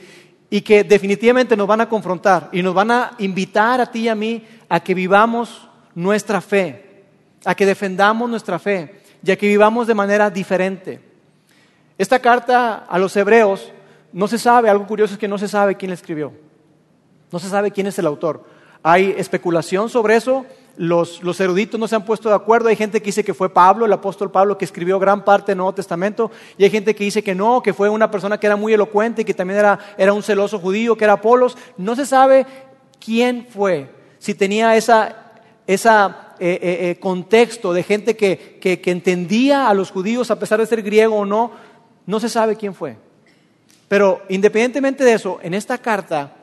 y 0.49 0.61
que 0.61 0.83
definitivamente 0.83 1.57
nos 1.57 1.67
van 1.67 1.81
a 1.81 1.89
confrontar 1.89 2.49
y 2.51 2.61
nos 2.61 2.73
van 2.73 2.91
a 2.91 3.11
invitar 3.19 3.81
a 3.81 3.91
ti 3.91 4.01
y 4.01 4.09
a 4.09 4.15
mí 4.15 4.45
a 4.69 4.79
que 4.79 4.93
vivamos 4.93 5.67
nuestra 5.93 6.41
fe, 6.41 7.03
a 7.43 7.55
que 7.55 7.65
defendamos 7.65 8.29
nuestra 8.29 8.59
fe 8.59 9.01
y 9.23 9.31
a 9.31 9.37
que 9.37 9.47
vivamos 9.47 9.87
de 9.87 9.93
manera 9.93 10.29
diferente. 10.29 11.01
Esta 11.97 12.19
carta 12.19 12.85
a 12.87 12.99
los 12.99 13.15
hebreos 13.15 13.71
no 14.13 14.27
se 14.27 14.37
sabe, 14.37 14.69
algo 14.69 14.87
curioso 14.87 15.13
es 15.13 15.19
que 15.19 15.27
no 15.27 15.37
se 15.37 15.47
sabe 15.47 15.75
quién 15.75 15.89
la 15.89 15.95
escribió, 15.95 16.31
no 17.31 17.39
se 17.39 17.49
sabe 17.49 17.71
quién 17.71 17.87
es 17.87 17.99
el 17.99 18.07
autor. 18.07 18.56
Hay 18.89 19.13
especulación 19.17 19.89
sobre 19.89 20.15
eso, 20.15 20.45
los, 20.77 21.41
eruditos 21.41 21.77
no 21.77 21.89
se 21.89 21.95
han 21.97 22.05
puesto 22.05 22.29
de 22.29 22.35
acuerdo. 22.35 22.69
Hay 22.69 22.77
gente 22.77 23.01
que 23.01 23.07
dice 23.07 23.21
que 23.21 23.33
fue 23.33 23.49
Pablo, 23.49 23.85
el 23.85 23.91
apóstol 23.91 24.31
Pablo, 24.31 24.57
que 24.57 24.63
escribió 24.63 24.97
gran 24.97 25.25
parte 25.25 25.51
del 25.51 25.57
Nuevo 25.57 25.73
Testamento. 25.73 26.31
Y 26.57 26.63
hay 26.63 26.69
gente 26.69 26.95
que 26.95 27.03
dice 27.03 27.21
que 27.21 27.35
no, 27.35 27.61
que 27.61 27.73
fue 27.73 27.89
una 27.89 28.09
persona 28.09 28.39
que 28.39 28.47
era 28.47 28.55
muy 28.55 28.71
elocuente, 28.71 29.25
que 29.25 29.33
también 29.33 29.59
era, 29.59 30.13
un 30.13 30.23
celoso 30.23 30.57
judío, 30.57 30.95
que 30.95 31.03
era 31.03 31.15
Apolos. 31.15 31.57
No 31.75 31.97
se 31.97 32.05
sabe 32.05 32.45
quién 32.97 33.45
fue, 33.49 33.91
si 34.19 34.33
tenía 34.33 34.73
ese 34.77 34.93
esa, 35.67 36.35
eh, 36.39 36.57
eh, 36.61 36.89
eh, 36.89 36.99
contexto 37.01 37.73
de 37.73 37.83
gente 37.83 38.15
que 38.15 38.81
entendía 38.85 39.67
a 39.67 39.73
los 39.73 39.91
judíos 39.91 40.31
a 40.31 40.39
pesar 40.39 40.61
de 40.61 40.65
ser 40.65 40.81
griego 40.81 41.17
o 41.17 41.25
no. 41.25 41.51
No 42.05 42.21
se 42.21 42.29
sabe 42.29 42.55
quién 42.55 42.73
fue. 42.73 42.95
Pero 43.89 44.21
independientemente 44.29 45.03
de 45.03 45.11
eso, 45.11 45.39
en 45.43 45.53
esta 45.53 45.77
carta 45.77 46.36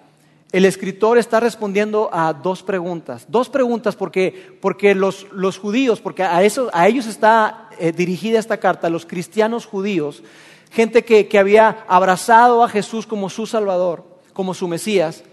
el 0.54 0.66
escritor 0.66 1.18
está 1.18 1.40
respondiendo 1.40 2.08
a 2.12 2.32
dos 2.32 2.62
preguntas. 2.62 3.24
Dos 3.26 3.48
preguntas 3.48 3.96
porque, 3.96 4.56
porque 4.60 4.94
los, 4.94 5.26
los, 5.32 5.58
judíos, 5.58 6.00
porque 6.00 6.22
a, 6.22 6.44
eso, 6.44 6.70
a 6.72 6.86
ellos 6.86 7.08
está 7.08 7.68
eh, 7.80 7.90
dirigida 7.90 8.38
esta 8.38 8.58
carta, 8.58 8.88
los 8.88 9.04
cristianos 9.04 9.66
judíos, 9.66 10.22
gente 10.70 11.04
que, 11.04 11.26
que, 11.26 11.40
había 11.40 11.84
abrazado 11.88 12.62
a 12.62 12.68
Jesús 12.68 13.04
como 13.04 13.30
su 13.30 13.46
Salvador, 13.46 14.04
como 14.32 14.54
su 14.54 14.68
Mesías, 14.68 15.24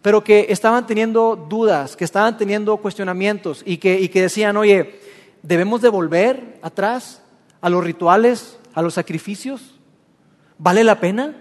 pero 0.00 0.24
que 0.24 0.46
estaban 0.48 0.86
teniendo 0.86 1.36
dudas, 1.36 1.94
que 1.94 2.04
estaban 2.04 2.38
teniendo 2.38 2.78
cuestionamientos 2.78 3.62
y 3.66 3.76
que, 3.76 4.00
y 4.00 4.08
que 4.08 4.22
decían, 4.22 4.56
oye, 4.56 5.00
¿debemos 5.42 5.82
de 5.82 5.90
volver 5.90 6.58
atrás 6.62 7.20
a 7.60 7.68
los 7.68 7.84
rituales, 7.84 8.58
a 8.72 8.80
los 8.80 8.94
sacrificios? 8.94 9.78
¿Vale 10.56 10.82
la 10.82 10.98
pena? 10.98 11.36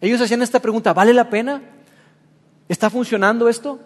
Ellos 0.00 0.20
hacían 0.20 0.42
esta 0.42 0.58
pregunta, 0.58 0.92
¿vale 0.92 1.14
la 1.14 1.30
pena? 1.30 1.62
¿Está 2.70 2.88
funcionando 2.88 3.48
esto? 3.48 3.80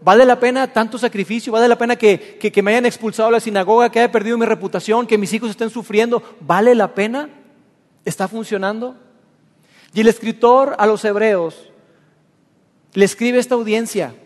¿Vale 0.00 0.24
la 0.24 0.40
pena 0.40 0.66
tanto 0.66 0.98
sacrificio? 0.98 1.52
¿Vale 1.52 1.68
la 1.68 1.78
pena 1.78 1.94
que, 1.94 2.60
me 2.64 2.72
hayan 2.72 2.84
expulsado 2.84 3.28
de 3.28 3.34
la 3.34 3.40
sinagoga, 3.40 3.90
que 3.90 4.00
haya 4.00 4.10
perdido 4.10 4.36
mi 4.36 4.44
reputación, 4.44 5.06
que 5.06 5.16
mis 5.16 5.32
hijos 5.32 5.50
estén 5.50 5.70
sufriendo? 5.70 6.20
¿Vale 6.40 6.74
la 6.74 6.96
pena? 6.96 7.28
¿Está 8.04 8.26
funcionando? 8.26 8.96
Y 9.94 10.00
el 10.00 10.08
escritor 10.08 10.74
a 10.80 10.86
los 10.86 11.04
hebreos 11.04 11.70
le 12.92 13.04
escribe 13.04 13.38
esta 13.38 13.54
audiencia, 13.54 14.16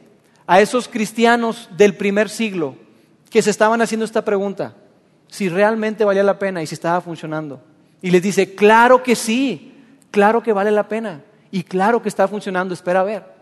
a 0.46 0.62
esos 0.62 0.88
cristianos 0.88 1.68
del 1.76 1.94
primer 1.94 2.30
siglo 2.30 2.76
que 3.28 3.42
se 3.42 3.50
estaban 3.50 3.82
haciendo 3.82 4.06
esta 4.06 4.24
pregunta, 4.24 4.74
si 5.26 5.50
realmente 5.50 6.06
valía 6.06 6.22
la 6.22 6.38
pena 6.38 6.62
y 6.62 6.66
si 6.66 6.74
estaba 6.74 7.02
funcionando. 7.02 7.60
Y 8.00 8.10
les 8.10 8.22
dice, 8.22 8.54
claro 8.54 9.02
que 9.02 9.14
sí, 9.14 9.74
claro 10.10 10.42
que 10.42 10.54
vale 10.54 10.70
la 10.70 10.88
pena 10.88 11.20
y 11.50 11.62
claro 11.62 12.00
que 12.00 12.08
está 12.08 12.26
funcionando, 12.26 12.72
espera 12.72 13.00
a 13.00 13.04
ver. 13.04 13.37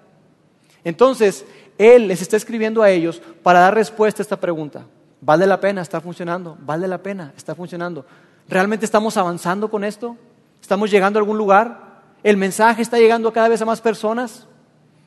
Entonces, 0.86 1.44
Él 1.78 2.06
les 2.06 2.22
está 2.22 2.36
escribiendo 2.36 2.80
a 2.80 2.90
ellos 2.90 3.20
para 3.42 3.58
dar 3.58 3.74
respuesta 3.74 4.22
a 4.22 4.24
esta 4.24 4.38
pregunta. 4.38 4.86
¿Vale 5.20 5.44
la 5.44 5.58
pena? 5.58 5.82
¿Está 5.82 6.00
funcionando? 6.00 6.56
¿Vale 6.60 6.86
la 6.86 6.98
pena? 6.98 7.32
¿Está 7.36 7.56
funcionando? 7.56 8.06
¿Realmente 8.48 8.84
estamos 8.84 9.16
avanzando 9.16 9.68
con 9.68 9.82
esto? 9.82 10.16
¿Estamos 10.62 10.88
llegando 10.88 11.18
a 11.18 11.22
algún 11.22 11.38
lugar? 11.38 12.02
¿El 12.22 12.36
mensaje 12.36 12.82
está 12.82 12.98
llegando 12.98 13.32
cada 13.32 13.48
vez 13.48 13.60
a 13.60 13.64
más 13.64 13.80
personas? 13.80 14.46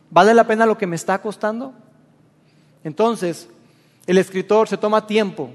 ¿Vale 0.09 0.33
la 0.33 0.45
pena 0.45 0.65
lo 0.65 0.77
que 0.77 0.85
me 0.85 0.97
está 0.97 1.21
costando? 1.21 1.71
Entonces, 2.83 3.47
el 4.05 4.17
escritor 4.17 4.67
se 4.67 4.75
toma 4.75 5.07
tiempo 5.07 5.49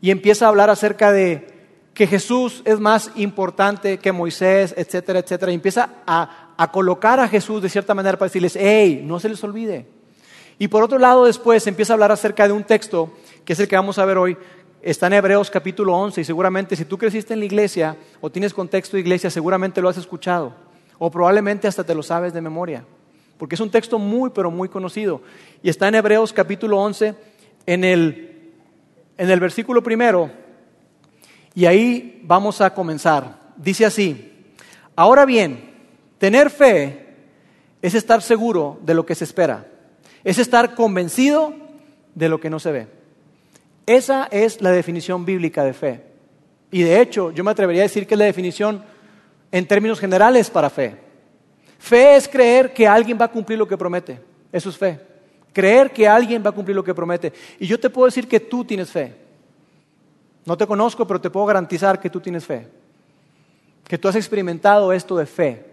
y 0.00 0.10
empieza 0.10 0.46
a 0.46 0.48
hablar 0.48 0.68
acerca 0.68 1.12
de 1.12 1.52
que 1.94 2.08
Jesús 2.08 2.62
es 2.64 2.80
más 2.80 3.12
importante 3.14 3.98
que 3.98 4.10
Moisés, 4.10 4.74
etcétera, 4.76 5.20
etcétera. 5.20 5.52
Y 5.52 5.54
empieza 5.54 5.90
a, 6.06 6.41
a 6.56 6.70
colocar 6.70 7.20
a 7.20 7.28
Jesús 7.28 7.62
de 7.62 7.68
cierta 7.68 7.94
manera 7.94 8.18
para 8.18 8.28
decirles, 8.28 8.56
hey, 8.58 9.02
no 9.04 9.18
se 9.20 9.28
les 9.28 9.42
olvide. 9.44 9.86
Y 10.58 10.68
por 10.68 10.82
otro 10.82 10.98
lado, 10.98 11.24
después 11.24 11.66
empieza 11.66 11.92
a 11.92 11.94
hablar 11.94 12.12
acerca 12.12 12.46
de 12.46 12.52
un 12.52 12.64
texto, 12.64 13.12
que 13.44 13.52
es 13.52 13.60
el 13.60 13.68
que 13.68 13.76
vamos 13.76 13.98
a 13.98 14.04
ver 14.04 14.18
hoy. 14.18 14.36
Está 14.80 15.06
en 15.06 15.14
Hebreos 15.14 15.50
capítulo 15.50 15.96
11 15.96 16.20
y 16.20 16.24
seguramente 16.24 16.76
si 16.76 16.84
tú 16.84 16.98
creciste 16.98 17.34
en 17.34 17.40
la 17.40 17.46
iglesia 17.46 17.96
o 18.20 18.30
tienes 18.30 18.52
contexto 18.52 18.96
de 18.96 19.00
iglesia, 19.00 19.30
seguramente 19.30 19.80
lo 19.80 19.88
has 19.88 19.96
escuchado. 19.96 20.54
O 20.98 21.10
probablemente 21.10 21.68
hasta 21.68 21.84
te 21.84 21.94
lo 21.94 22.02
sabes 22.02 22.32
de 22.32 22.40
memoria. 22.40 22.84
Porque 23.38 23.54
es 23.54 23.60
un 23.60 23.70
texto 23.70 23.98
muy, 23.98 24.30
pero 24.30 24.50
muy 24.50 24.68
conocido. 24.68 25.22
Y 25.62 25.68
está 25.68 25.88
en 25.88 25.96
Hebreos 25.96 26.32
capítulo 26.32 26.78
11 26.78 27.14
en 27.66 27.84
el 27.84 28.32
en 29.16 29.30
el 29.30 29.40
versículo 29.40 29.82
primero 29.82 30.30
y 31.54 31.66
ahí 31.66 32.20
vamos 32.24 32.60
a 32.60 32.72
comenzar. 32.74 33.52
Dice 33.56 33.84
así, 33.84 34.32
ahora 34.96 35.24
bien, 35.24 35.71
tener 36.22 36.50
fe 36.50 37.04
es 37.82 37.96
estar 37.96 38.22
seguro 38.22 38.78
de 38.82 38.94
lo 38.94 39.04
que 39.04 39.16
se 39.16 39.24
espera, 39.24 39.66
es 40.22 40.38
estar 40.38 40.76
convencido 40.76 41.52
de 42.14 42.28
lo 42.28 42.38
que 42.38 42.48
no 42.48 42.60
se 42.60 42.70
ve. 42.70 42.86
Esa 43.86 44.28
es 44.30 44.62
la 44.62 44.70
definición 44.70 45.24
bíblica 45.24 45.64
de 45.64 45.72
fe. 45.72 46.00
Y 46.70 46.84
de 46.84 47.00
hecho, 47.00 47.32
yo 47.32 47.42
me 47.42 47.50
atrevería 47.50 47.82
a 47.82 47.90
decir 47.90 48.06
que 48.06 48.14
es 48.14 48.18
la 48.20 48.26
definición 48.26 48.84
en 49.50 49.66
términos 49.66 49.98
generales 49.98 50.48
para 50.48 50.70
fe. 50.70 50.94
Fe 51.80 52.14
es 52.14 52.28
creer 52.28 52.72
que 52.72 52.86
alguien 52.86 53.18
va 53.20 53.24
a 53.24 53.32
cumplir 53.32 53.58
lo 53.58 53.66
que 53.66 53.76
promete. 53.76 54.20
Eso 54.52 54.68
es 54.68 54.78
fe. 54.78 55.00
Creer 55.52 55.90
que 55.90 56.06
alguien 56.06 56.40
va 56.46 56.50
a 56.50 56.54
cumplir 56.54 56.76
lo 56.76 56.84
que 56.84 56.94
promete. 56.94 57.32
Y 57.58 57.66
yo 57.66 57.80
te 57.80 57.90
puedo 57.90 58.06
decir 58.06 58.28
que 58.28 58.38
tú 58.38 58.64
tienes 58.64 58.92
fe. 58.92 59.12
No 60.44 60.56
te 60.56 60.68
conozco, 60.68 61.04
pero 61.04 61.20
te 61.20 61.30
puedo 61.30 61.46
garantizar 61.46 61.98
que 61.98 62.10
tú 62.10 62.20
tienes 62.20 62.44
fe. 62.44 62.68
Que 63.88 63.98
tú 63.98 64.06
has 64.06 64.14
experimentado 64.14 64.92
esto 64.92 65.16
de 65.16 65.26
fe. 65.26 65.71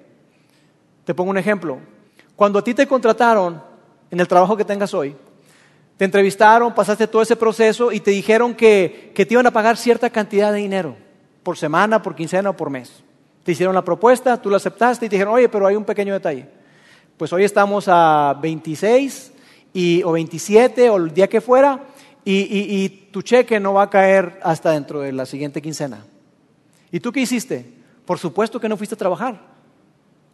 Te 1.09 1.15
pongo 1.15 1.31
un 1.31 1.39
ejemplo. 1.39 1.79
Cuando 2.35 2.59
a 2.59 2.63
ti 2.63 2.75
te 2.75 2.85
contrataron 2.85 3.59
en 4.11 4.19
el 4.19 4.27
trabajo 4.27 4.55
que 4.55 4.63
tengas 4.63 4.93
hoy, 4.93 5.15
te 5.97 6.05
entrevistaron, 6.05 6.75
pasaste 6.75 7.07
todo 7.07 7.23
ese 7.23 7.35
proceso 7.35 7.91
y 7.91 7.99
te 7.99 8.11
dijeron 8.11 8.53
que, 8.53 9.11
te 9.15 9.27
iban 9.27 9.47
a 9.47 9.51
pagar 9.51 9.75
cierta 9.75 10.11
cantidad 10.11 10.53
de 10.53 10.59
dinero, 10.59 10.95
por 11.41 11.57
semana, 11.57 11.99
por 11.99 12.13
quincena 12.13 12.51
o 12.51 12.55
por 12.55 12.69
mes. 12.69 13.03
Te 13.43 13.53
hicieron 13.53 13.73
la 13.73 13.83
propuesta, 13.83 14.39
tú 14.39 14.51
la 14.51 14.57
aceptaste 14.57 15.07
y 15.07 15.09
te 15.09 15.15
dijeron, 15.15 15.33
oye, 15.33 15.49
pero 15.49 15.65
hay 15.65 15.75
un 15.75 15.83
pequeño 15.83 16.13
detalle. 16.13 16.47
Pues 17.17 17.33
hoy 17.33 17.43
estamos 17.43 17.85
a 17.87 18.37
26 18.39 19.31
y, 19.73 20.03
o 20.03 20.11
27 20.11 20.91
o 20.91 20.97
el 20.97 21.11
día 21.11 21.27
que 21.27 21.41
fuera 21.41 21.87
y, 22.23 22.35
y 22.35 23.09
tu 23.11 23.23
cheque 23.23 23.59
no 23.59 23.73
va 23.73 23.81
a 23.81 23.89
caer 23.89 24.39
hasta 24.43 24.73
dentro 24.73 24.99
de 24.99 25.11
la 25.11 25.25
siguiente 25.25 25.59
quincena. 25.59 26.05
¿Y 26.91 26.99
tú 26.99 27.11
qué 27.11 27.21
hiciste? 27.21 27.65
Por 28.05 28.19
supuesto 28.19 28.59
que 28.59 28.69
no 28.69 28.77
fuiste 28.77 28.93
a 28.93 28.99
trabajar. 28.99 29.57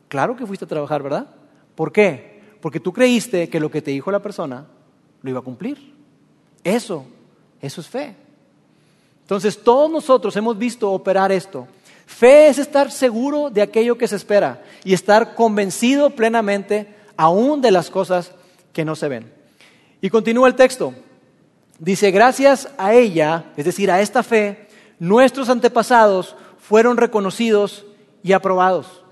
Claro 0.07 0.35
que 0.35 0.45
fuiste 0.45 0.65
a 0.65 0.67
trabajar, 0.67 1.01
¿verdad? 1.03 1.27
¿Por 1.75 1.91
qué? 1.91 2.41
Porque 2.61 2.79
tú 2.79 2.93
creíste 2.93 3.49
que 3.49 3.59
lo 3.59 3.69
que 3.69 3.81
te 3.81 3.91
dijo 3.91 4.11
la 4.11 4.21
persona 4.21 4.65
lo 5.21 5.29
iba 5.29 5.39
a 5.39 5.43
cumplir. 5.43 5.93
Eso, 6.63 7.05
eso 7.61 7.81
es 7.81 7.87
fe. 7.87 8.15
Entonces 9.21 9.63
todos 9.63 9.89
nosotros 9.89 10.35
hemos 10.35 10.57
visto 10.57 10.91
operar 10.91 11.31
esto. 11.31 11.67
Fe 12.05 12.47
es 12.47 12.59
estar 12.59 12.91
seguro 12.91 13.49
de 13.49 13.61
aquello 13.61 13.97
que 13.97 14.07
se 14.07 14.15
espera 14.15 14.63
y 14.83 14.93
estar 14.93 15.33
convencido 15.33 16.11
plenamente 16.11 16.95
aún 17.17 17.61
de 17.61 17.71
las 17.71 17.89
cosas 17.89 18.31
que 18.71 18.85
no 18.85 18.95
se 18.95 19.07
ven. 19.07 19.31
Y 20.01 20.09
continúa 20.09 20.47
el 20.47 20.55
texto. 20.55 20.93
Dice, 21.79 22.11
gracias 22.11 22.69
a 22.77 22.93
ella, 22.93 23.45
es 23.57 23.65
decir, 23.65 23.91
a 23.91 24.01
esta 24.01 24.23
fe, 24.23 24.67
nuestros 24.99 25.49
antepasados 25.49 26.35
fueron 26.59 26.97
reconocidos 26.97 27.85
y 28.23 28.33
aprobados. 28.33 29.04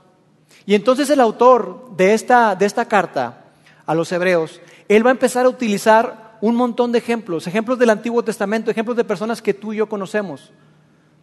Y 0.66 0.76
entonces 0.76 1.10
el 1.10 1.20
autor 1.20 1.90
de 1.96 2.14
esta, 2.14 2.56
de 2.56 2.66
esta 2.66 2.86
carta 2.86 3.44
a 3.86 3.94
los 3.94 4.12
hebreos 4.12 4.62
él 4.88 5.06
va 5.06 5.10
a 5.10 5.12
empezar 5.12 5.46
a 5.46 5.50
utilizar 5.50 6.38
un 6.42 6.56
montón 6.56 6.92
de 6.92 7.00
ejemplos, 7.00 7.48
ejemplos 7.48 7.80
del 7.80 7.90
Antiguo 7.90 8.24
Testamento, 8.24 8.70
ejemplos 8.70 8.98
de 8.98 9.04
personas 9.04 9.42
que 9.42 9.54
tú 9.54 9.74
y 9.74 9.78
yo 9.78 9.88
conocemos. 9.88 10.52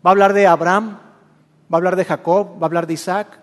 Va 0.05 0.11
a 0.11 0.13
hablar 0.13 0.33
de 0.33 0.47
Abraham, 0.47 0.99
va 1.73 1.77
a 1.77 1.77
hablar 1.77 1.97
de 1.97 2.05
Jacob, 2.05 2.55
va 2.55 2.63
a 2.63 2.67
hablar 2.67 2.87
de 2.87 2.95
Isaac, 2.95 3.39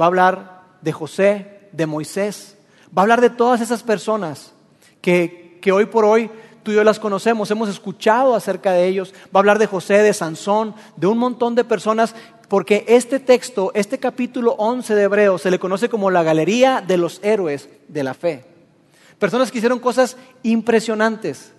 va 0.00 0.04
a 0.04 0.08
hablar 0.08 0.62
de 0.80 0.92
José, 0.92 1.68
de 1.72 1.86
Moisés, 1.86 2.56
va 2.96 3.02
a 3.02 3.04
hablar 3.04 3.20
de 3.20 3.30
todas 3.30 3.60
esas 3.60 3.82
personas 3.82 4.52
que, 5.00 5.58
que 5.60 5.72
hoy 5.72 5.86
por 5.86 6.04
hoy 6.04 6.30
tú 6.62 6.72
y 6.72 6.74
yo 6.74 6.82
las 6.82 6.98
conocemos, 6.98 7.48
hemos 7.52 7.68
escuchado 7.68 8.34
acerca 8.34 8.72
de 8.72 8.88
ellos, 8.88 9.14
va 9.26 9.38
a 9.38 9.38
hablar 9.38 9.60
de 9.60 9.68
José, 9.68 10.02
de 10.02 10.12
Sansón, 10.12 10.74
de 10.96 11.06
un 11.06 11.16
montón 11.16 11.54
de 11.54 11.62
personas, 11.62 12.12
porque 12.48 12.84
este 12.88 13.18
texto, 13.18 13.72
este 13.74 13.98
capítulo 13.98 14.52
11 14.58 14.94
de 14.94 15.02
Hebreos, 15.02 15.42
se 15.42 15.50
le 15.50 15.58
conoce 15.58 15.88
como 15.88 16.10
la 16.10 16.22
galería 16.22 16.82
de 16.86 16.96
los 16.96 17.20
héroes 17.24 17.68
de 17.88 18.04
la 18.04 18.14
fe. 18.14 18.44
Personas 19.18 19.50
que 19.50 19.58
hicieron 19.58 19.80
cosas 19.80 20.16
impresionantes. 20.42 21.52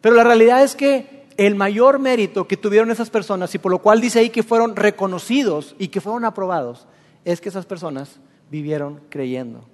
Pero 0.00 0.14
la 0.14 0.24
realidad 0.24 0.62
es 0.62 0.74
que 0.74 1.26
el 1.36 1.54
mayor 1.54 1.98
mérito 1.98 2.46
que 2.46 2.56
tuvieron 2.56 2.90
esas 2.90 3.08
personas, 3.08 3.54
y 3.54 3.58
por 3.58 3.72
lo 3.72 3.78
cual 3.78 4.00
dice 4.00 4.18
ahí 4.18 4.30
que 4.30 4.42
fueron 4.42 4.76
reconocidos 4.76 5.74
y 5.78 5.88
que 5.88 6.00
fueron 6.00 6.24
aprobados, 6.24 6.86
es 7.24 7.40
que 7.40 7.48
esas 7.48 7.64
personas 7.64 8.20
vivieron 8.50 9.00
creyendo. 9.08 9.64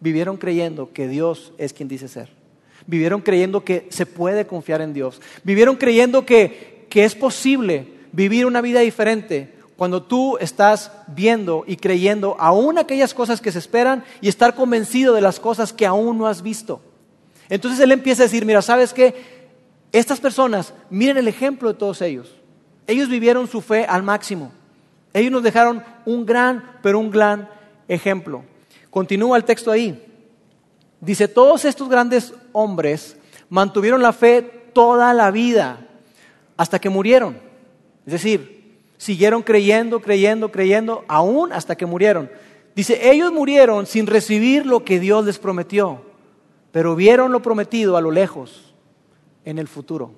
Vivieron 0.00 0.36
creyendo 0.36 0.92
que 0.92 1.08
Dios 1.08 1.52
es 1.56 1.72
quien 1.72 1.88
dice 1.88 2.08
ser. 2.08 2.28
Vivieron 2.86 3.20
creyendo 3.20 3.64
que 3.64 3.86
se 3.90 4.06
puede 4.06 4.46
confiar 4.46 4.80
en 4.80 4.92
Dios. 4.92 5.20
Vivieron 5.44 5.76
creyendo 5.76 6.26
que, 6.26 6.86
que 6.90 7.04
es 7.04 7.14
posible 7.14 7.86
vivir 8.12 8.46
una 8.46 8.60
vida 8.60 8.80
diferente 8.80 9.57
cuando 9.78 10.02
tú 10.02 10.36
estás 10.38 10.90
viendo 11.06 11.62
y 11.64 11.76
creyendo 11.76 12.34
aún 12.40 12.78
aquellas 12.78 13.14
cosas 13.14 13.40
que 13.40 13.52
se 13.52 13.60
esperan 13.60 14.02
y 14.20 14.28
estar 14.28 14.56
convencido 14.56 15.14
de 15.14 15.20
las 15.20 15.38
cosas 15.38 15.72
que 15.72 15.86
aún 15.86 16.18
no 16.18 16.26
has 16.26 16.42
visto. 16.42 16.80
Entonces 17.48 17.78
él 17.78 17.92
empieza 17.92 18.24
a 18.24 18.26
decir, 18.26 18.44
mira, 18.44 18.60
¿sabes 18.60 18.92
qué? 18.92 19.14
Estas 19.92 20.18
personas, 20.18 20.74
miren 20.90 21.16
el 21.16 21.28
ejemplo 21.28 21.68
de 21.72 21.78
todos 21.78 22.02
ellos. 22.02 22.34
Ellos 22.88 23.08
vivieron 23.08 23.46
su 23.46 23.60
fe 23.60 23.84
al 23.84 24.02
máximo. 24.02 24.50
Ellos 25.14 25.30
nos 25.30 25.44
dejaron 25.44 25.84
un 26.04 26.26
gran, 26.26 26.80
pero 26.82 26.98
un 26.98 27.12
gran 27.12 27.48
ejemplo. 27.86 28.42
Continúa 28.90 29.36
el 29.36 29.44
texto 29.44 29.70
ahí. 29.70 30.04
Dice, 31.00 31.28
todos 31.28 31.64
estos 31.64 31.88
grandes 31.88 32.34
hombres 32.50 33.16
mantuvieron 33.48 34.02
la 34.02 34.12
fe 34.12 34.42
toda 34.42 35.14
la 35.14 35.30
vida 35.30 35.86
hasta 36.56 36.80
que 36.80 36.90
murieron. 36.90 37.38
Es 38.04 38.14
decir, 38.14 38.57
siguieron 38.98 39.42
creyendo, 39.42 40.00
creyendo, 40.00 40.52
creyendo, 40.52 41.04
aún 41.08 41.52
hasta 41.52 41.76
que 41.76 41.86
murieron. 41.86 42.30
Dice, 42.74 43.10
ellos 43.10 43.32
murieron 43.32 43.86
sin 43.86 44.06
recibir 44.06 44.66
lo 44.66 44.84
que 44.84 45.00
Dios 45.00 45.24
les 45.24 45.38
prometió, 45.38 46.02
pero 46.70 46.94
vieron 46.94 47.32
lo 47.32 47.40
prometido 47.40 47.96
a 47.96 48.00
lo 48.00 48.10
lejos, 48.10 48.74
en 49.44 49.58
el 49.58 49.66
futuro. 49.66 50.12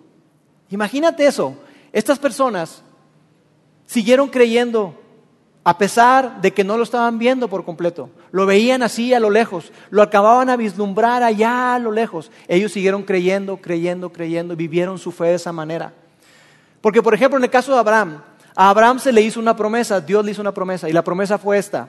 Imagínate 0.70 1.26
eso, 1.26 1.54
estas 1.92 2.18
personas 2.18 2.82
siguieron 3.87 4.28
creyendo 4.28 4.94
a 5.62 5.76
pesar 5.76 6.40
de 6.40 6.52
que 6.52 6.64
no 6.64 6.76
lo 6.76 6.82
estaban 6.82 7.18
viendo 7.18 7.49
por 7.49 7.64
completo. 7.64 8.10
Lo 8.32 8.46
veían 8.46 8.82
así 8.82 9.12
a 9.12 9.20
lo 9.20 9.30
lejos, 9.30 9.72
lo 9.90 10.02
acababan 10.02 10.49
a 10.49 10.56
vislumbrar 10.56 11.22
allá 11.22 11.75
a 11.75 11.78
lo 11.78 11.92
lejos. 11.92 12.30
Ellos 12.49 12.72
siguieron 12.72 13.02
creyendo, 13.02 13.58
creyendo, 13.58 14.10
creyendo, 14.10 14.56
vivieron 14.56 14.99
su 14.99 15.12
fe 15.12 15.26
de 15.26 15.34
esa 15.34 15.52
manera. 15.52 15.92
Porque, 16.80 17.02
por 17.02 17.14
ejemplo, 17.14 17.37
en 17.37 17.44
el 17.44 17.50
caso 17.50 17.72
de 17.72 17.78
Abraham, 17.78 18.22
a 18.54 18.71
Abraham 18.71 18.99
se 18.99 19.12
le 19.12 19.23
hizo 19.23 19.40
una 19.40 19.57
promesa, 19.57 20.00
Dios 20.00 20.25
le 20.25 20.33
hizo 20.33 20.40
una 20.40 20.54
promesa, 20.54 20.88
y 20.88 20.92
la 20.92 21.04
promesa 21.04 21.38
fue 21.38 21.59
esta. 21.59 21.88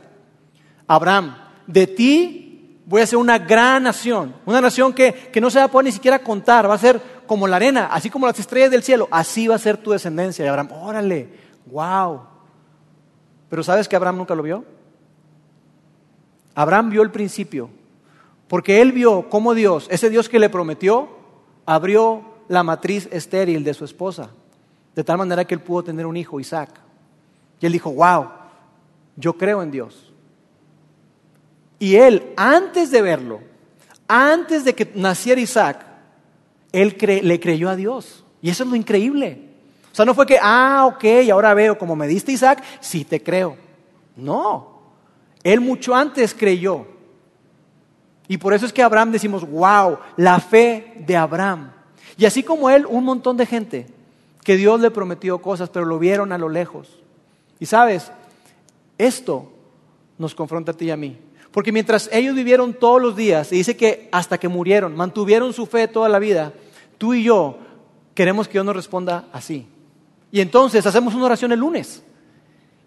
Abraham, 0.87 1.35
de 1.67 1.87
ti 1.87 2.79
voy 2.85 3.01
a 3.01 3.07
ser 3.07 3.17
una 3.17 3.37
gran 3.37 3.83
nación, 3.83 4.35
una 4.45 4.61
nación 4.61 4.93
que, 4.93 5.31
no 5.41 5.49
se 5.49 5.59
va 5.59 5.65
a 5.65 5.67
poder 5.69 5.85
ni 5.85 5.91
siquiera 5.91 6.19
contar, 6.19 6.69
va 6.69 6.75
a 6.75 6.79
ser 6.79 7.01
como 7.25 7.47
la 7.47 7.55
arena, 7.55 7.87
así 7.91 8.09
como 8.09 8.27
las 8.27 8.39
estrellas 8.39 8.71
del 8.71 8.83
cielo, 8.83 9.07
así 9.11 9.47
va 9.47 9.55
a 9.55 9.59
ser 9.59 9.77
tu 9.77 9.91
descendencia. 9.91 10.43
Y 10.43 10.47
Abraham, 10.47 10.71
órale, 10.73 11.29
wow. 11.67 12.21
Pero 13.49 13.63
¿sabes 13.63 13.87
que 13.87 13.95
Abraham 13.95 14.17
nunca 14.17 14.35
lo 14.35 14.43
vio? 14.43 14.65
Abraham 16.53 16.89
vio 16.89 17.01
el 17.01 17.11
principio, 17.11 17.69
porque 18.47 18.81
él 18.81 18.91
vio 18.91 19.29
cómo 19.29 19.53
Dios, 19.53 19.87
ese 19.89 20.09
Dios 20.09 20.27
que 20.27 20.39
le 20.39 20.49
prometió, 20.49 21.09
abrió 21.65 22.23
la 22.49 22.63
matriz 22.63 23.07
estéril 23.11 23.63
de 23.63 23.73
su 23.73 23.85
esposa. 23.85 24.31
De 24.95 25.03
tal 25.03 25.17
manera 25.17 25.45
que 25.45 25.53
él 25.53 25.61
pudo 25.61 25.83
tener 25.83 26.05
un 26.05 26.17
hijo, 26.17 26.39
Isaac. 26.39 26.69
Y 27.59 27.65
él 27.65 27.71
dijo, 27.71 27.91
wow, 27.91 28.27
yo 29.15 29.33
creo 29.33 29.61
en 29.61 29.71
Dios. 29.71 30.11
Y 31.79 31.95
él, 31.95 32.33
antes 32.35 32.91
de 32.91 33.01
verlo, 33.01 33.41
antes 34.07 34.65
de 34.65 34.75
que 34.75 34.91
naciera 34.95 35.39
Isaac, 35.39 35.85
él 36.71 36.97
le 37.23 37.39
creyó 37.39 37.69
a 37.69 37.75
Dios. 37.75 38.23
Y 38.41 38.49
eso 38.49 38.63
es 38.63 38.69
lo 38.69 38.75
increíble. 38.75 39.49
O 39.91 39.95
sea, 39.95 40.05
no 40.05 40.13
fue 40.13 40.25
que, 40.25 40.37
ah, 40.41 40.85
ok, 40.87 41.29
ahora 41.31 41.53
veo, 41.53 41.77
como 41.77 41.95
me 41.95 42.07
diste 42.07 42.31
Isaac, 42.31 42.63
sí 42.79 43.05
te 43.05 43.21
creo. 43.21 43.57
No, 44.15 44.81
él 45.43 45.61
mucho 45.61 45.95
antes 45.95 46.33
creyó. 46.33 46.85
Y 48.27 48.37
por 48.37 48.53
eso 48.53 48.65
es 48.65 48.73
que 48.73 48.83
Abraham 48.83 49.11
decimos, 49.11 49.49
wow, 49.49 49.97
la 50.17 50.39
fe 50.39 50.93
de 51.05 51.17
Abraham. 51.17 51.71
Y 52.17 52.25
así 52.25 52.43
como 52.43 52.69
él, 52.69 52.85
un 52.85 53.03
montón 53.03 53.37
de 53.37 53.45
gente 53.45 54.00
que 54.43 54.57
Dios 54.57 54.79
le 54.79 54.91
prometió 54.91 55.39
cosas, 55.39 55.69
pero 55.69 55.85
lo 55.85 55.99
vieron 55.99 56.31
a 56.31 56.37
lo 56.37 56.49
lejos. 56.49 56.99
Y 57.59 57.65
sabes, 57.65 58.11
esto 58.97 59.51
nos 60.17 60.35
confronta 60.35 60.71
a 60.71 60.77
ti 60.77 60.85
y 60.85 60.91
a 60.91 60.97
mí. 60.97 61.17
Porque 61.51 61.71
mientras 61.71 62.09
ellos 62.11 62.33
vivieron 62.33 62.73
todos 62.73 63.01
los 63.01 63.15
días, 63.15 63.51
y 63.51 63.57
dice 63.57 63.75
que 63.75 64.09
hasta 64.11 64.39
que 64.39 64.47
murieron, 64.47 64.95
mantuvieron 64.95 65.53
su 65.53 65.65
fe 65.65 65.87
toda 65.87 66.09
la 66.09 66.19
vida, 66.19 66.53
tú 66.97 67.13
y 67.13 67.23
yo 67.23 67.57
queremos 68.13 68.47
que 68.47 68.53
Dios 68.53 68.65
nos 68.65 68.75
responda 68.75 69.25
así. 69.33 69.67
Y 70.31 70.39
entonces 70.39 70.85
hacemos 70.85 71.13
una 71.13 71.25
oración 71.25 71.51
el 71.51 71.59
lunes. 71.59 72.03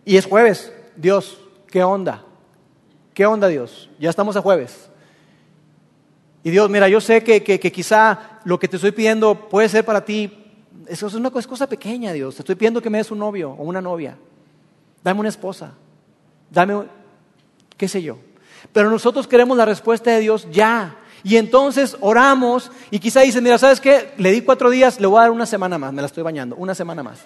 Y 0.05 0.17
es 0.17 0.27
jueves. 0.27 0.73
Dios, 0.97 1.39
¿qué 1.67 1.83
onda? 1.83 2.25
¿Qué 3.13 3.27
onda 3.27 3.49
Dios? 3.49 3.91
Ya 4.01 4.11
estamos 4.11 4.37
a 4.37 4.41
jueves. 4.41 4.89
Y 6.43 6.51
Dios, 6.51 6.69
mira, 6.71 6.89
yo 6.89 7.01
sé 7.01 7.23
que, 7.23 7.43
que 7.43 7.73
quizá 7.73 8.41
lo 8.45 8.59
que 8.59 8.69
te 8.69 8.77
estoy 8.77 8.93
pidiendo 8.93 9.49
puede 9.49 9.69
ser 9.69 9.85
para 9.85 10.05
ti 10.05 10.44
eso 10.89 11.07
es 11.07 11.15
una 11.15 11.31
cosa 11.31 11.69
pequeña, 11.69 12.13
Dios. 12.13 12.37
Te 12.37 12.43
estoy 12.43 12.55
pidiendo 12.55 12.83
que 12.83 12.91
me 12.91 12.99
des 12.99 13.11
un 13.11 13.19
novio 13.19 13.51
o 13.51 13.63
una 13.63 13.81
novia. 13.81 14.17
Dame 15.03 15.21
una 15.21 15.29
esposa. 15.29 15.73
Dame, 16.51 16.85
qué 17.77 17.89
sé 17.89 18.03
yo. 18.03 18.19
Pero 18.73 18.91
nosotros 18.91 19.27
queremos 19.27 19.57
la 19.57 19.65
respuesta 19.65 20.11
de 20.11 20.21
Dios 20.21 20.49
ya. 20.51 20.97
Y 21.23 21.37
entonces 21.37 21.97
oramos 22.01 22.71
y 22.91 22.99
quizá 22.99 23.21
dicen, 23.21 23.43
mira, 23.43 23.59
¿sabes 23.59 23.81
qué? 23.81 24.13
Le 24.19 24.31
di 24.31 24.43
cuatro 24.43 24.71
días, 24.71 25.01
le 25.01 25.07
voy 25.07 25.19
a 25.19 25.23
dar 25.23 25.31
una 25.31 25.47
semana 25.47 25.79
más, 25.79 25.93
me 25.93 26.03
la 26.03 26.07
estoy 26.07 26.23
bañando, 26.23 26.55
una 26.57 26.75
semana 26.75 27.03
más. 27.03 27.21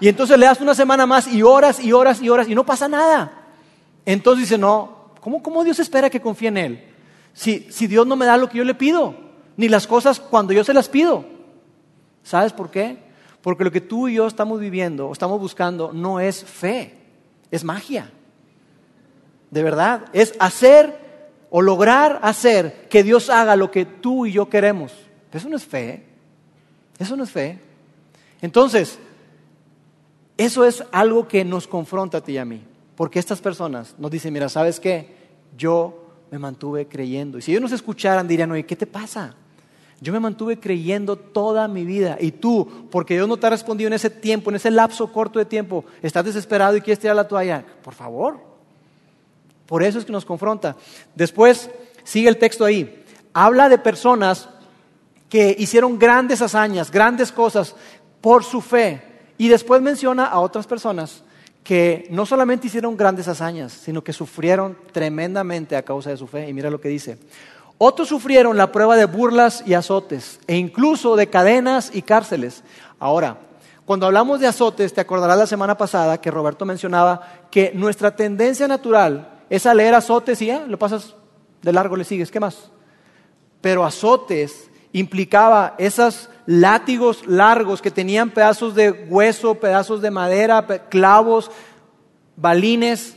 Y 0.00 0.08
entonces 0.08 0.38
le 0.38 0.44
das 0.44 0.60
una 0.60 0.74
semana 0.74 1.06
más 1.06 1.26
y 1.26 1.42
horas 1.42 1.80
y 1.80 1.92
horas 1.92 2.20
y 2.20 2.28
horas 2.28 2.48
y 2.48 2.54
no 2.54 2.66
pasa 2.66 2.88
nada. 2.88 3.46
Entonces 4.04 4.42
dice, 4.42 4.58
no, 4.58 5.12
¿cómo, 5.20 5.42
cómo 5.42 5.64
Dios 5.64 5.78
espera 5.78 6.10
que 6.10 6.20
confíe 6.20 6.48
en 6.48 6.56
Él? 6.58 6.84
Si, 7.32 7.66
si 7.70 7.86
Dios 7.86 8.06
no 8.06 8.16
me 8.16 8.26
da 8.26 8.36
lo 8.36 8.48
que 8.48 8.58
yo 8.58 8.64
le 8.64 8.74
pido, 8.74 9.14
ni 9.56 9.68
las 9.68 9.86
cosas 9.86 10.20
cuando 10.20 10.52
yo 10.52 10.62
se 10.62 10.74
las 10.74 10.88
pido. 10.88 11.35
¿Sabes 12.26 12.52
por 12.52 12.72
qué? 12.72 12.98
Porque 13.40 13.62
lo 13.62 13.70
que 13.70 13.80
tú 13.80 14.08
y 14.08 14.14
yo 14.14 14.26
estamos 14.26 14.58
viviendo, 14.58 15.12
estamos 15.12 15.38
buscando, 15.38 15.92
no 15.92 16.18
es 16.18 16.42
fe, 16.44 16.92
es 17.52 17.62
magia. 17.62 18.10
De 19.52 19.62
verdad, 19.62 20.06
es 20.12 20.34
hacer 20.40 20.98
o 21.50 21.62
lograr 21.62 22.18
hacer 22.24 22.88
que 22.88 23.04
Dios 23.04 23.30
haga 23.30 23.54
lo 23.54 23.70
que 23.70 23.84
tú 23.84 24.26
y 24.26 24.32
yo 24.32 24.50
queremos. 24.50 24.92
Eso 25.32 25.48
no 25.48 25.56
es 25.56 25.64
fe. 25.64 26.04
Eso 26.98 27.14
no 27.14 27.22
es 27.22 27.30
fe. 27.30 27.60
Entonces, 28.40 28.98
eso 30.36 30.64
es 30.64 30.82
algo 30.90 31.28
que 31.28 31.44
nos 31.44 31.68
confronta 31.68 32.18
a 32.18 32.20
ti 32.22 32.32
y 32.32 32.38
a 32.38 32.44
mí. 32.44 32.60
Porque 32.96 33.20
estas 33.20 33.40
personas 33.40 33.94
nos 33.98 34.10
dicen, 34.10 34.32
mira, 34.32 34.48
¿sabes 34.48 34.80
qué? 34.80 35.14
Yo 35.56 36.08
me 36.32 36.40
mantuve 36.40 36.88
creyendo. 36.88 37.38
Y 37.38 37.42
si 37.42 37.52
ellos 37.52 37.62
nos 37.62 37.72
escucharan, 37.72 38.26
dirían, 38.26 38.50
oye, 38.50 38.66
¿qué 38.66 38.74
te 38.74 38.88
pasa? 38.88 39.36
Yo 40.00 40.12
me 40.12 40.20
mantuve 40.20 40.58
creyendo 40.58 41.16
toda 41.16 41.68
mi 41.68 41.84
vida. 41.84 42.18
Y 42.20 42.32
tú, 42.32 42.88
porque 42.90 43.14
Dios 43.14 43.28
no 43.28 43.36
te 43.36 43.46
ha 43.46 43.50
respondido 43.50 43.88
en 43.88 43.94
ese 43.94 44.10
tiempo, 44.10 44.50
en 44.50 44.56
ese 44.56 44.70
lapso 44.70 45.10
corto 45.12 45.38
de 45.38 45.46
tiempo, 45.46 45.84
estás 46.02 46.24
desesperado 46.24 46.76
y 46.76 46.80
quieres 46.80 46.98
tirar 46.98 47.16
la 47.16 47.26
toalla. 47.26 47.64
Por 47.82 47.94
favor, 47.94 48.38
por 49.66 49.82
eso 49.82 49.98
es 49.98 50.04
que 50.04 50.12
nos 50.12 50.24
confronta. 50.24 50.76
Después 51.14 51.70
sigue 52.04 52.28
el 52.28 52.36
texto 52.36 52.64
ahí. 52.64 53.04
Habla 53.32 53.68
de 53.68 53.78
personas 53.78 54.48
que 55.28 55.56
hicieron 55.58 55.98
grandes 55.98 56.42
hazañas, 56.42 56.90
grandes 56.90 57.32
cosas 57.32 57.74
por 58.20 58.44
su 58.44 58.60
fe. 58.60 59.02
Y 59.38 59.48
después 59.48 59.82
menciona 59.82 60.26
a 60.26 60.40
otras 60.40 60.66
personas 60.66 61.22
que 61.64 62.06
no 62.10 62.24
solamente 62.24 62.68
hicieron 62.68 62.96
grandes 62.96 63.26
hazañas, 63.28 63.72
sino 63.72 64.04
que 64.04 64.12
sufrieron 64.12 64.78
tremendamente 64.92 65.74
a 65.74 65.82
causa 65.82 66.10
de 66.10 66.16
su 66.16 66.26
fe. 66.26 66.48
Y 66.48 66.52
mira 66.52 66.70
lo 66.70 66.80
que 66.80 66.88
dice. 66.88 67.18
Otros 67.78 68.08
sufrieron 68.08 68.56
la 68.56 68.72
prueba 68.72 68.96
de 68.96 69.04
burlas 69.04 69.62
y 69.66 69.74
azotes, 69.74 70.40
e 70.46 70.56
incluso 70.56 71.16
de 71.16 71.28
cadenas 71.28 71.90
y 71.92 72.02
cárceles. 72.02 72.64
Ahora, 72.98 73.38
cuando 73.84 74.06
hablamos 74.06 74.40
de 74.40 74.46
azotes, 74.46 74.94
te 74.94 75.00
acordarás 75.00 75.38
la 75.38 75.46
semana 75.46 75.76
pasada 75.76 76.20
que 76.20 76.30
Roberto 76.30 76.64
mencionaba 76.64 77.20
que 77.50 77.72
nuestra 77.74 78.16
tendencia 78.16 78.66
natural 78.66 79.28
es 79.50 79.66
a 79.66 79.74
leer 79.74 79.94
azotes 79.94 80.40
y 80.42 80.46
ya, 80.46 80.60
lo 80.66 80.78
pasas 80.78 81.14
de 81.62 81.72
largo, 81.72 81.96
le 81.96 82.04
sigues, 82.04 82.30
¿qué 82.30 82.40
más? 82.40 82.70
Pero 83.60 83.84
azotes 83.84 84.70
implicaba 84.92 85.74
esos 85.78 86.30
látigos 86.46 87.26
largos 87.26 87.82
que 87.82 87.90
tenían 87.90 88.30
pedazos 88.30 88.74
de 88.74 88.90
hueso, 88.90 89.56
pedazos 89.56 90.00
de 90.00 90.10
madera, 90.10 90.66
clavos, 90.88 91.50
balines, 92.36 93.15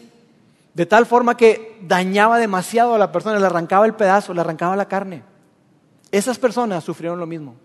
de 0.73 0.85
tal 0.85 1.05
forma 1.05 1.35
que 1.35 1.77
dañaba 1.81 2.37
demasiado 2.37 2.95
a 2.95 2.97
la 2.97 3.11
persona, 3.11 3.39
le 3.39 3.45
arrancaba 3.45 3.85
el 3.85 3.95
pedazo, 3.95 4.33
le 4.33 4.41
arrancaba 4.41 4.75
la 4.75 4.87
carne. 4.87 5.23
Esas 6.11 6.37
personas 6.37 6.83
sufrieron 6.83 7.19
lo 7.19 7.25
mismo. 7.25 7.55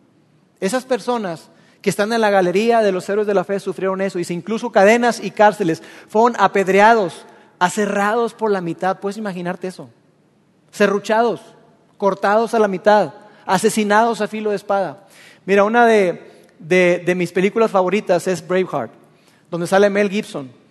Esas 0.61 0.85
personas 0.85 1.51
que 1.83 1.91
están 1.91 2.13
en 2.13 2.21
la 2.21 2.31
galería 2.31 2.81
de 2.81 2.93
los 2.93 3.09
héroes 3.09 3.27
de 3.27 3.35
la 3.35 3.45
fe 3.45 3.61
sufrieron 3.61 4.01
eso. 4.01 4.19
Dice, 4.19 4.33
incluso 4.33 4.73
cadenas 4.73 5.23
y 5.23 5.31
cárceles 5.31 5.83
fueron 6.09 6.35
apedreados, 6.41 7.27
aserrados 7.59 8.35
por 8.35 8.51
la 8.51 8.61
mitad. 8.61 9.01
¿Puedes 9.01 9.19
imaginarte 9.19 9.69
eso? 9.69 9.91
Serruchados, 10.71 11.41
cortados 11.99 12.55
a 12.55 12.59
la 12.59 12.69
mitad, 12.69 13.13
asesinados 13.45 14.21
a 14.21 14.29
filo 14.29 14.51
de 14.51 14.57
espada. 14.57 15.07
Mira, 15.45 15.65
una 15.65 15.87
de, 15.87 16.49
de, 16.59 17.15
mis 17.15 17.33
películas 17.33 17.71
favoritas 17.71 18.27
es 18.27 18.47
Braveheart, 18.47 18.93
donde 19.51 19.67
sale 19.67 19.91
Mel 19.91 20.11
Gibson 20.11 20.64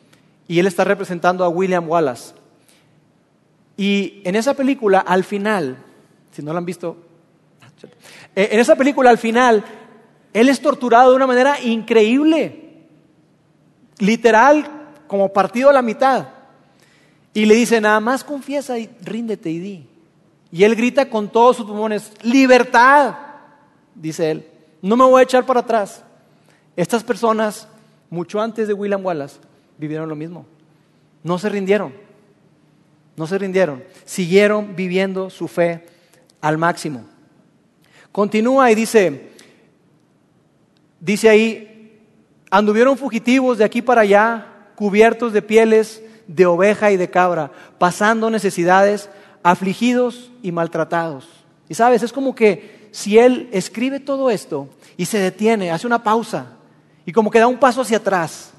y 0.47 0.59
él 0.59 0.67
está 0.67 0.83
representando 0.83 1.43
a 1.43 1.49
William 1.49 1.87
Wallace. 1.89 2.33
Y 3.77 4.21
en 4.23 4.35
esa 4.35 4.53
película, 4.53 4.99
al 4.99 5.23
final, 5.23 5.77
si 6.31 6.41
no 6.41 6.51
la 6.53 6.59
han 6.59 6.65
visto, 6.65 6.97
eh, 8.35 8.49
en 8.51 8.59
esa 8.59 8.75
película, 8.75 9.09
al 9.09 9.17
final, 9.17 9.63
él 10.33 10.49
es 10.49 10.61
torturado 10.61 11.11
de 11.11 11.15
una 11.15 11.27
manera 11.27 11.59
increíble, 11.61 12.85
literal, 13.99 14.69
como 15.07 15.31
partido 15.31 15.69
a 15.69 15.73
la 15.73 15.81
mitad. 15.81 16.27
Y 17.33 17.45
le 17.45 17.55
dice, 17.55 17.81
nada 17.81 17.99
más 17.99 18.23
confiesa 18.23 18.77
y 18.77 18.89
ríndete 19.01 19.49
y 19.49 19.59
di. 19.59 19.87
Y 20.51 20.63
él 20.63 20.75
grita 20.75 21.09
con 21.09 21.29
todos 21.29 21.57
sus 21.57 21.65
pulmones, 21.65 22.11
libertad, 22.21 23.15
dice 23.95 24.31
él, 24.31 24.47
no 24.83 24.95
me 24.95 25.03
voy 25.03 25.21
a 25.21 25.23
echar 25.23 25.45
para 25.45 25.61
atrás. 25.61 26.03
Estas 26.75 27.03
personas, 27.03 27.67
mucho 28.09 28.39
antes 28.39 28.67
de 28.67 28.73
William 28.73 29.03
Wallace, 29.03 29.39
vivieron 29.83 30.07
lo 30.07 30.15
mismo. 30.15 30.45
No 31.23 31.37
se 31.37 31.49
rindieron, 31.49 31.93
no 33.17 33.27
se 33.27 33.37
rindieron, 33.37 33.83
siguieron 34.05 34.75
viviendo 34.77 35.29
su 35.29 35.49
fe 35.49 35.85
al 36.39 36.57
máximo. 36.57 37.03
Continúa 38.13 38.71
y 38.71 38.75
dice, 38.75 39.29
dice 41.01 41.27
ahí, 41.27 41.99
anduvieron 42.49 42.97
fugitivos 42.97 43.57
de 43.57 43.65
aquí 43.65 43.81
para 43.81 44.01
allá, 44.01 44.47
cubiertos 44.75 45.33
de 45.33 45.41
pieles 45.41 46.01
de 46.27 46.45
oveja 46.45 46.91
y 46.91 46.97
de 46.97 47.09
cabra, 47.09 47.51
pasando 47.77 48.29
necesidades, 48.29 49.09
afligidos 49.43 50.31
y 50.41 50.53
maltratados. 50.53 51.27
Y 51.67 51.73
sabes, 51.73 52.03
es 52.03 52.13
como 52.13 52.33
que 52.33 52.87
si 52.91 53.17
él 53.17 53.49
escribe 53.51 53.99
todo 53.99 54.29
esto 54.29 54.69
y 54.95 55.05
se 55.05 55.19
detiene, 55.19 55.71
hace 55.71 55.87
una 55.87 56.03
pausa 56.03 56.53
y 57.05 57.11
como 57.11 57.29
que 57.29 57.39
da 57.39 57.47
un 57.47 57.57
paso 57.57 57.81
hacia 57.81 57.97
atrás, 57.97 58.53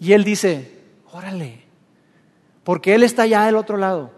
y 0.00 0.12
él 0.12 0.24
dice, 0.24 0.80
órale, 1.12 1.62
porque 2.62 2.94
él 2.94 3.02
está 3.02 3.26
ya 3.26 3.46
del 3.46 3.56
otro 3.56 3.76
lado, 3.76 4.10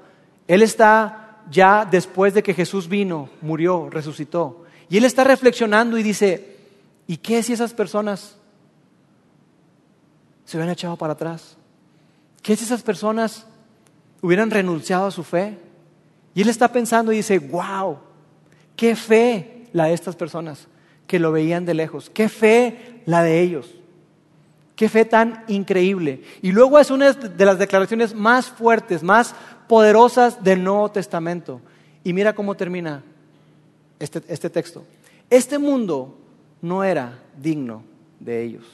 él 0.48 0.62
está 0.62 1.42
ya 1.50 1.84
después 1.84 2.34
de 2.34 2.42
que 2.42 2.54
Jesús 2.54 2.88
vino, 2.88 3.28
murió, 3.40 3.88
resucitó, 3.90 4.64
y 4.88 4.96
él 4.96 5.04
está 5.04 5.24
reflexionando 5.24 5.98
y 5.98 6.02
dice, 6.02 6.56
¿y 7.06 7.16
qué 7.18 7.42
si 7.42 7.52
esas 7.52 7.74
personas 7.74 8.36
se 10.44 10.56
hubieran 10.56 10.72
echado 10.72 10.96
para 10.96 11.14
atrás? 11.14 11.56
¿Qué 12.42 12.54
si 12.54 12.64
esas 12.64 12.82
personas 12.82 13.46
hubieran 14.22 14.50
renunciado 14.50 15.06
a 15.06 15.10
su 15.10 15.24
fe? 15.24 15.58
Y 16.34 16.42
él 16.42 16.48
está 16.48 16.70
pensando 16.70 17.12
y 17.12 17.16
dice, 17.16 17.38
wow, 17.38 17.98
qué 18.76 18.94
fe 18.94 19.68
la 19.72 19.86
de 19.86 19.94
estas 19.94 20.14
personas 20.14 20.68
que 21.06 21.18
lo 21.18 21.32
veían 21.32 21.64
de 21.64 21.74
lejos, 21.74 22.10
qué 22.10 22.28
fe 22.28 23.02
la 23.06 23.22
de 23.22 23.40
ellos, 23.40 23.75
qué 24.76 24.88
fe 24.88 25.04
tan 25.04 25.42
increíble. 25.48 26.22
Y 26.42 26.52
luego 26.52 26.78
es 26.78 26.90
una 26.90 27.12
de 27.12 27.44
las 27.44 27.58
declaraciones 27.58 28.14
más 28.14 28.46
fuertes, 28.46 29.02
más 29.02 29.34
poderosas 29.66 30.44
del 30.44 30.62
Nuevo 30.62 30.90
Testamento. 30.90 31.60
Y 32.04 32.12
mira 32.12 32.34
cómo 32.34 32.54
termina 32.54 33.02
este, 33.98 34.22
este 34.28 34.50
texto. 34.50 34.84
Este 35.28 35.58
mundo 35.58 36.16
no 36.62 36.84
era 36.84 37.18
digno 37.36 37.82
de 38.20 38.44
ellos. 38.44 38.64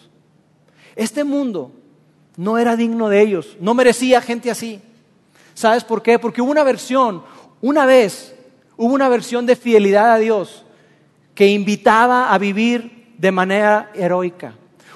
Este 0.97 1.25
mundo 1.25 1.73
no 2.37 2.59
era 2.59 2.77
digno 2.77 3.09
de 3.09 3.21
ellos, 3.21 3.57
no 3.61 3.75
merecía 3.75 4.21
gente 4.21 4.51
así. 4.51 4.81
¿Sabes 5.55 5.85
por 5.85 6.03
qué? 6.03 6.19
Porque 6.19 6.43
hubo 6.43 6.51
una 6.51 6.65
versión, 6.65 7.23
una 7.61 7.87
vez, 7.87 8.35
hubo 8.77 8.95
una 8.95 9.09
versión 9.09 9.47
de 9.47 9.57
fidelidad 9.57 10.13
a 10.13 10.19
Dios 10.19 10.65
que 11.35 11.49
invitaba 11.49 12.33
a 12.33 12.39
vivir 12.39 13.15
de 13.19 13.33
manera 13.33 13.91
heroica. 13.95 14.55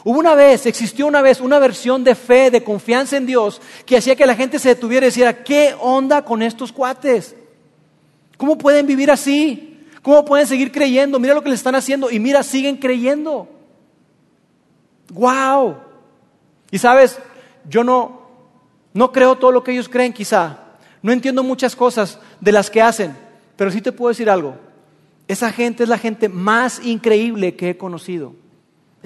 Hubo 0.09 0.21
una 0.21 0.37
vez, 0.37 0.67
existió 0.67 1.05
una 1.09 1.21
vez 1.21 1.41
una 1.41 1.59
versión 1.59 2.05
de 2.05 2.15
fe, 2.15 2.49
de 2.53 2.63
confianza 2.63 3.17
en 3.17 3.27
Dios, 3.27 3.61
que 3.85 3.97
hacía 3.97 4.15
que 4.15 4.25
la 4.25 4.37
gente 4.37 4.61
se 4.61 4.69
detuviera 4.69 5.05
y 5.05 5.09
decía, 5.09 5.43
¿qué 5.43 5.75
onda 5.81 6.25
con 6.25 6.43
estos 6.43 6.71
cuates? 6.71 7.35
¿Cómo 8.37 8.57
pueden 8.57 8.87
vivir 8.87 9.11
así? 9.11 9.85
¿Cómo 10.03 10.25
pueden 10.25 10.47
seguir 10.47 10.71
creyendo? 10.71 11.19
Mira 11.19 11.35
lo 11.35 11.43
que 11.43 11.49
les 11.49 11.59
están 11.59 11.75
haciendo 11.75 12.09
y 12.09 12.21
mira, 12.21 12.45
siguen 12.45 12.77
creyendo. 12.77 13.49
¡Wow! 15.13 15.79
Y 16.71 16.79
sabes, 16.79 17.19
yo 17.69 17.83
no, 17.83 18.29
no 18.95 19.11
creo 19.11 19.35
todo 19.35 19.51
lo 19.51 19.65
que 19.65 19.73
ellos 19.73 19.89
creen 19.89 20.13
quizá. 20.13 20.57
No 21.03 21.11
entiendo 21.11 21.43
muchas 21.43 21.75
cosas 21.75 22.21
de 22.41 22.53
las 22.53 22.71
que 22.71 22.81
hacen, 22.81 23.17
pero 23.57 23.73
sí 23.73 23.81
te 23.81 23.91
puedo 23.91 24.11
decir 24.11 24.31
algo. 24.31 24.55
Esa 25.27 25.51
gente 25.51 25.83
es 25.83 25.89
la 25.89 25.99
gente 25.99 26.29
más 26.29 26.81
increíble 26.85 27.57
que 27.57 27.71
he 27.71 27.77
conocido. 27.77 28.46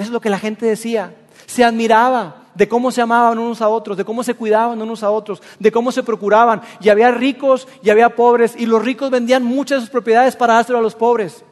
Eso 0.00 0.08
es 0.08 0.12
lo 0.12 0.20
que 0.22 0.30
la 0.30 0.38
gente 0.38 0.64
decía. 0.64 1.14
Se 1.44 1.62
admiraba 1.62 2.44
de 2.54 2.66
cómo 2.66 2.90
se 2.90 3.02
amaban 3.02 3.38
unos 3.38 3.60
a 3.60 3.68
otros, 3.68 3.98
de 3.98 4.04
cómo 4.06 4.22
se 4.22 4.32
cuidaban 4.32 4.80
unos 4.80 5.02
a 5.02 5.10
otros, 5.10 5.42
de 5.58 5.70
cómo 5.70 5.92
se 5.92 6.02
procuraban. 6.02 6.62
Y 6.80 6.88
había 6.88 7.10
ricos 7.10 7.68
y 7.82 7.90
había 7.90 8.16
pobres, 8.16 8.54
y 8.56 8.64
los 8.64 8.82
ricos 8.82 9.10
vendían 9.10 9.44
muchas 9.44 9.76
de 9.76 9.80
sus 9.82 9.90
propiedades 9.90 10.36
para 10.36 10.54
dárselo 10.54 10.78
a 10.78 10.82
los 10.82 10.94
pobres. 10.94 11.44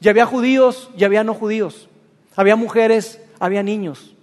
Y 0.00 0.08
había 0.08 0.26
judíos 0.26 0.90
y 0.96 1.04
había 1.04 1.22
no 1.22 1.32
judíos. 1.32 1.88
Había 2.34 2.56
mujeres, 2.56 3.20
había 3.38 3.62
niños. 3.62 4.16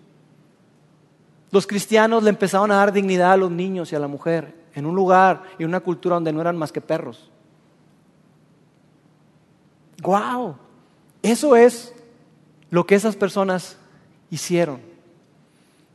Los 1.49 1.67
cristianos 1.67 2.23
le 2.23 2.31
empezaron 2.31 2.69
a 2.71 2.75
dar 2.75 2.91
dignidad 2.91 3.31
a 3.31 3.37
los 3.37 3.49
niños 3.49 3.93
y 3.93 3.95
a 3.95 3.99
la 3.99 4.09
mujer 4.09 4.55
en 4.75 4.85
un 4.85 4.93
lugar 4.93 5.43
y 5.57 5.63
una 5.63 5.79
cultura 5.79 6.15
donde 6.15 6.33
no 6.33 6.41
eran 6.41 6.57
más 6.57 6.73
que 6.73 6.81
perros. 6.81 7.31
¡Wow! 10.03 10.57
Eso 11.21 11.55
es 11.55 11.93
lo 12.69 12.85
que 12.85 12.95
esas 12.95 13.15
personas 13.15 13.77
hicieron. 14.29 14.79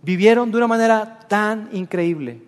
Vivieron 0.02 0.50
de 0.50 0.56
una 0.56 0.66
manera 0.66 1.20
tan 1.28 1.68
increíble. 1.72 2.42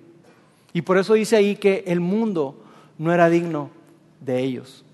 Y 0.73 0.83
por 0.83 0.99
eso 0.99 1.15
dice 1.15 1.37
ahí 1.37 1.57
que 1.57 1.85
el 1.87 2.01
mundo 2.01 2.65
no 2.99 3.13
era 3.13 3.29
digno 3.29 3.71
de 4.21 4.41
ellos. 4.41 4.85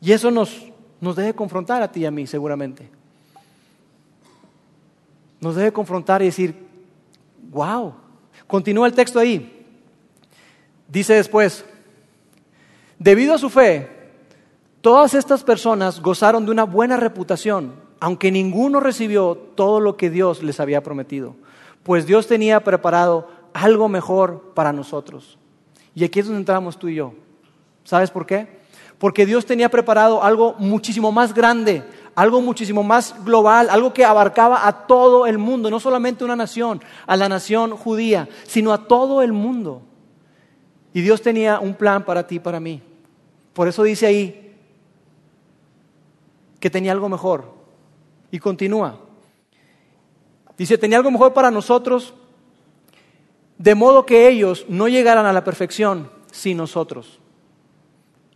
Y 0.00 0.12
eso 0.12 0.30
nos, 0.30 0.66
nos 1.00 1.16
debe 1.16 1.34
confrontar 1.34 1.82
a 1.82 1.90
ti 1.90 2.00
y 2.00 2.06
a 2.06 2.10
mí, 2.10 2.26
seguramente. 2.26 2.88
Nos 5.40 5.56
debe 5.56 5.72
confrontar 5.72 6.22
y 6.22 6.26
decir, 6.26 6.54
wow. 7.50 7.94
Continúa 8.46 8.86
el 8.86 8.92
texto 8.92 9.18
ahí. 9.18 9.66
Dice 10.88 11.14
después, 11.14 11.64
debido 12.98 13.34
a 13.34 13.38
su 13.38 13.50
fe, 13.50 13.88
todas 14.80 15.14
estas 15.14 15.42
personas 15.42 16.00
gozaron 16.00 16.44
de 16.44 16.52
una 16.52 16.64
buena 16.64 16.96
reputación, 16.96 17.85
aunque 18.00 18.30
ninguno 18.30 18.80
recibió 18.80 19.36
todo 19.54 19.80
lo 19.80 19.96
que 19.96 20.10
Dios 20.10 20.42
les 20.42 20.60
había 20.60 20.82
prometido, 20.82 21.34
pues 21.82 22.06
Dios 22.06 22.26
tenía 22.26 22.60
preparado 22.60 23.28
algo 23.52 23.88
mejor 23.88 24.52
para 24.54 24.72
nosotros. 24.72 25.38
Y 25.94 26.04
aquí 26.04 26.20
es 26.20 26.26
donde 26.26 26.40
entramos 26.40 26.78
tú 26.78 26.88
y 26.88 26.96
yo. 26.96 27.14
¿Sabes 27.84 28.10
por 28.10 28.26
qué? 28.26 28.60
Porque 28.98 29.24
Dios 29.24 29.46
tenía 29.46 29.70
preparado 29.70 30.22
algo 30.22 30.54
muchísimo 30.58 31.12
más 31.12 31.32
grande, 31.32 31.84
algo 32.14 32.40
muchísimo 32.40 32.82
más 32.82 33.14
global, 33.24 33.68
algo 33.70 33.92
que 33.92 34.04
abarcaba 34.04 34.66
a 34.66 34.86
todo 34.86 35.26
el 35.26 35.38
mundo, 35.38 35.70
no 35.70 35.80
solamente 35.80 36.24
una 36.24 36.36
nación, 36.36 36.82
a 37.06 37.16
la 37.16 37.28
nación 37.28 37.76
judía, 37.76 38.28
sino 38.44 38.72
a 38.72 38.88
todo 38.88 39.22
el 39.22 39.32
mundo. 39.32 39.82
Y 40.92 41.02
Dios 41.02 41.22
tenía 41.22 41.60
un 41.60 41.74
plan 41.74 42.04
para 42.04 42.26
ti 42.26 42.36
y 42.36 42.40
para 42.40 42.58
mí. 42.58 42.82
Por 43.52 43.68
eso 43.68 43.82
dice 43.82 44.06
ahí 44.06 44.54
que 46.58 46.70
tenía 46.70 46.92
algo 46.92 47.08
mejor. 47.08 47.55
Y 48.30 48.38
continúa. 48.38 49.00
Dice, 50.56 50.78
tenía 50.78 50.98
algo 50.98 51.10
mejor 51.10 51.32
para 51.34 51.50
nosotros, 51.50 52.14
de 53.58 53.74
modo 53.74 54.06
que 54.06 54.28
ellos 54.28 54.64
no 54.68 54.88
llegaran 54.88 55.26
a 55.26 55.32
la 55.32 55.44
perfección 55.44 56.10
sin 56.30 56.56
nosotros. 56.56 57.20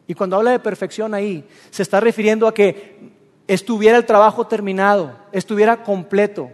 Y 0.06 0.14
cuando 0.14 0.36
habla 0.36 0.50
de 0.50 0.58
perfección 0.58 1.14
ahí, 1.14 1.46
se 1.70 1.82
está 1.82 2.00
refiriendo 2.00 2.46
a 2.46 2.54
que 2.54 2.98
estuviera 3.46 3.96
el 3.96 4.06
trabajo 4.06 4.46
terminado, 4.46 5.12
estuviera 5.32 5.82
completo. 5.82 6.50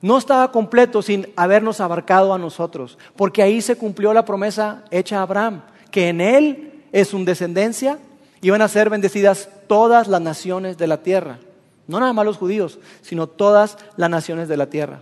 No 0.00 0.16
estaba 0.16 0.52
completo 0.52 1.02
sin 1.02 1.26
habernos 1.36 1.80
abarcado 1.80 2.32
a 2.32 2.38
nosotros, 2.38 2.98
porque 3.16 3.42
ahí 3.42 3.60
se 3.60 3.76
cumplió 3.76 4.14
la 4.14 4.24
promesa 4.24 4.84
hecha 4.90 5.18
a 5.18 5.22
Abraham, 5.22 5.62
que 5.90 6.08
en 6.08 6.20
él 6.20 6.84
es 6.92 7.08
su 7.08 7.24
descendencia, 7.24 7.98
iban 8.40 8.62
a 8.62 8.68
ser 8.68 8.90
bendecidas 8.90 9.48
todas 9.66 10.06
las 10.06 10.20
naciones 10.20 10.78
de 10.78 10.86
la 10.86 11.02
tierra. 11.02 11.40
No 11.88 11.98
nada 11.98 12.12
más 12.12 12.24
los 12.24 12.36
judíos, 12.36 12.78
sino 13.02 13.26
todas 13.26 13.78
las 13.96 14.08
naciones 14.08 14.46
de 14.46 14.56
la 14.56 14.70
tierra. 14.70 15.00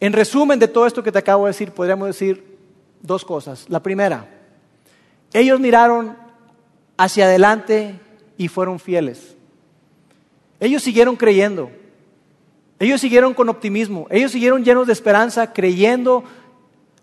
En 0.00 0.12
resumen 0.12 0.58
de 0.58 0.66
todo 0.66 0.86
esto 0.86 1.02
que 1.02 1.12
te 1.12 1.18
acabo 1.18 1.44
de 1.44 1.50
decir, 1.50 1.70
podríamos 1.72 2.08
decir 2.08 2.58
dos 3.02 3.24
cosas. 3.24 3.66
La 3.68 3.80
primera, 3.80 4.28
ellos 5.32 5.60
miraron 5.60 6.16
hacia 6.96 7.26
adelante 7.26 8.00
y 8.38 8.48
fueron 8.48 8.80
fieles. 8.80 9.36
Ellos 10.58 10.82
siguieron 10.82 11.16
creyendo. 11.16 11.70
Ellos 12.78 13.00
siguieron 13.00 13.34
con 13.34 13.48
optimismo. 13.48 14.06
Ellos 14.10 14.32
siguieron 14.32 14.64
llenos 14.64 14.86
de 14.86 14.94
esperanza, 14.94 15.52
creyendo, 15.52 16.24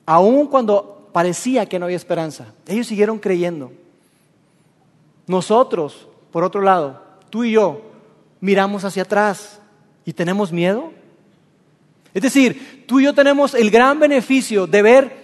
aun 0.05 0.47
cuando 0.47 1.09
parecía 1.13 1.67
que 1.67 1.77
no 1.77 1.85
había 1.85 1.97
esperanza. 1.97 2.53
Ellos 2.67 2.87
siguieron 2.87 3.19
creyendo. 3.19 3.71
Nosotros, 5.27 6.07
por 6.31 6.43
otro 6.43 6.61
lado, 6.61 7.01
tú 7.29 7.43
y 7.43 7.51
yo, 7.51 7.92
miramos 8.43 8.83
hacia 8.83 9.03
atrás 9.03 9.61
y 10.03 10.11
tenemos 10.11 10.51
miedo. 10.51 10.91
Es 12.13 12.21
decir, 12.21 12.83
tú 12.85 12.99
y 12.99 13.05
yo 13.05 13.13
tenemos 13.13 13.53
el 13.53 13.71
gran 13.71 14.01
beneficio 14.01 14.67
de 14.67 14.81
ver 14.81 15.23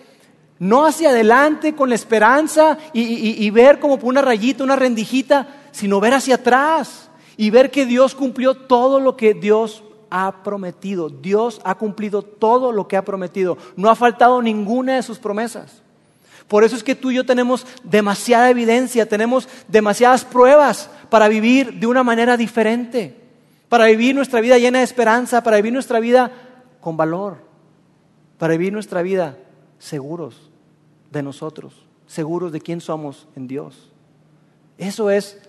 no 0.58 0.86
hacia 0.86 1.10
adelante 1.10 1.76
con 1.76 1.90
la 1.90 1.96
esperanza 1.96 2.78
y, 2.94 3.50
ver 3.50 3.80
como 3.80 4.00
por 4.00 4.08
una 4.08 4.22
rayita, 4.22 4.64
una 4.64 4.78
rendijita, 4.78 5.48
sino 5.72 6.00
ver 6.00 6.14
hacia 6.14 6.36
atrás 6.36 7.10
y 7.36 7.50
ver 7.50 7.72
que 7.72 7.86
Dios 7.86 8.16
cumplió 8.16 8.56
todo 8.56 9.02
lo 9.02 9.18
que 9.18 9.34
Dios 9.34 9.84
ha 10.10 10.42
prometido. 10.42 11.10
Dios 11.10 11.60
ha 11.66 11.76
cumplido 11.76 12.22
todo 12.22 12.72
lo 12.72 12.88
que 12.88 12.96
ha 12.96 13.04
prometido. 13.04 13.58
No 13.76 13.90
ha 13.90 13.96
faltado 13.96 14.42
ninguna 14.42 14.96
de 14.96 15.04
sus 15.04 15.20
promesas. 15.20 15.84
Por 16.50 16.64
eso 16.64 16.76
es 16.76 16.84
que 16.84 16.96
tú 16.96 17.12
y 17.12 17.16
yo 17.16 17.26
tenemos 17.26 17.66
demasiada 17.84 18.50
evidencia, 18.50 19.08
tenemos 19.08 19.48
demasiadas 19.68 20.26
pruebas 20.26 20.90
para 21.10 21.28
vivir 21.28 21.80
de 21.80 21.86
una 21.86 22.04
manera 22.04 22.38
diferente, 22.38 23.16
para 23.70 23.86
vivir 23.86 24.16
nuestra 24.16 24.42
vida 24.42 24.58
llena 24.58 24.80
de 24.80 24.84
esperanza, 24.84 25.44
para 25.44 25.58
vivir 25.58 25.72
nuestra 25.72 26.00
vida 26.00 26.32
con 26.82 26.98
valor, 26.98 27.38
para 28.40 28.54
vivir 28.54 28.74
nuestra 28.74 29.04
vida 29.04 29.38
seguros 29.78 30.50
de 31.12 31.22
nosotros, 31.22 31.86
seguros 32.08 32.52
de 32.52 32.62
quién 32.62 32.82
somos 32.82 33.28
en 33.36 33.48
Dios. 33.48 33.92
Eso 34.80 35.12
es 35.12 35.40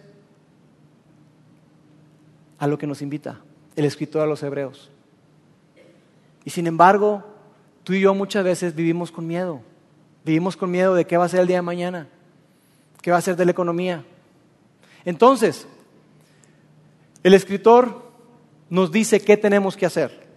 a 2.59 2.67
lo 2.67 2.77
que 2.77 2.87
nos 2.87 3.01
invita 3.01 3.41
el 3.75 3.87
escritor 3.87 4.21
a 4.21 4.27
los 4.27 4.43
hebreos. 4.43 4.91
Y 6.45 6.51
sin 6.51 6.67
embargo, 6.67 7.25
tú 7.85 7.95
y 7.95 8.01
yo 8.01 8.15
muchas 8.15 8.45
veces 8.45 8.75
vivimos 8.75 9.11
con 9.11 9.27
miedo. 9.27 9.63
Vivimos 10.25 10.57
con 10.57 10.71
miedo 10.71 10.95
de 10.95 11.07
qué 11.07 11.17
va 11.17 11.25
a 11.25 11.29
ser 11.29 11.41
el 11.41 11.47
día 11.47 11.57
de 11.57 11.63
mañana, 11.63 12.09
qué 13.03 13.11
va 13.11 13.17
a 13.17 13.23
ser 13.23 13.37
de 13.37 13.45
la 13.45 13.51
economía. 13.51 14.05
Entonces, 15.05 15.67
el 17.23 17.35
escritor 17.35 18.11
nos 18.69 18.93
dice 18.93 19.21
qué 19.21 19.37
tenemos 19.37 19.77
que 19.77 19.87
hacer. 19.87 20.29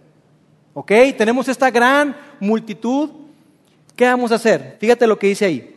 ¿Ok? 0.72 0.90
Tenemos 1.16 1.48
esta 1.48 1.70
gran 1.70 2.16
multitud 2.40 3.24
¿Qué 3.96 4.04
vamos 4.06 4.32
a 4.32 4.36
hacer? 4.36 4.76
Fíjate 4.80 5.06
lo 5.06 5.18
que 5.18 5.28
dice 5.28 5.44
ahí. 5.44 5.70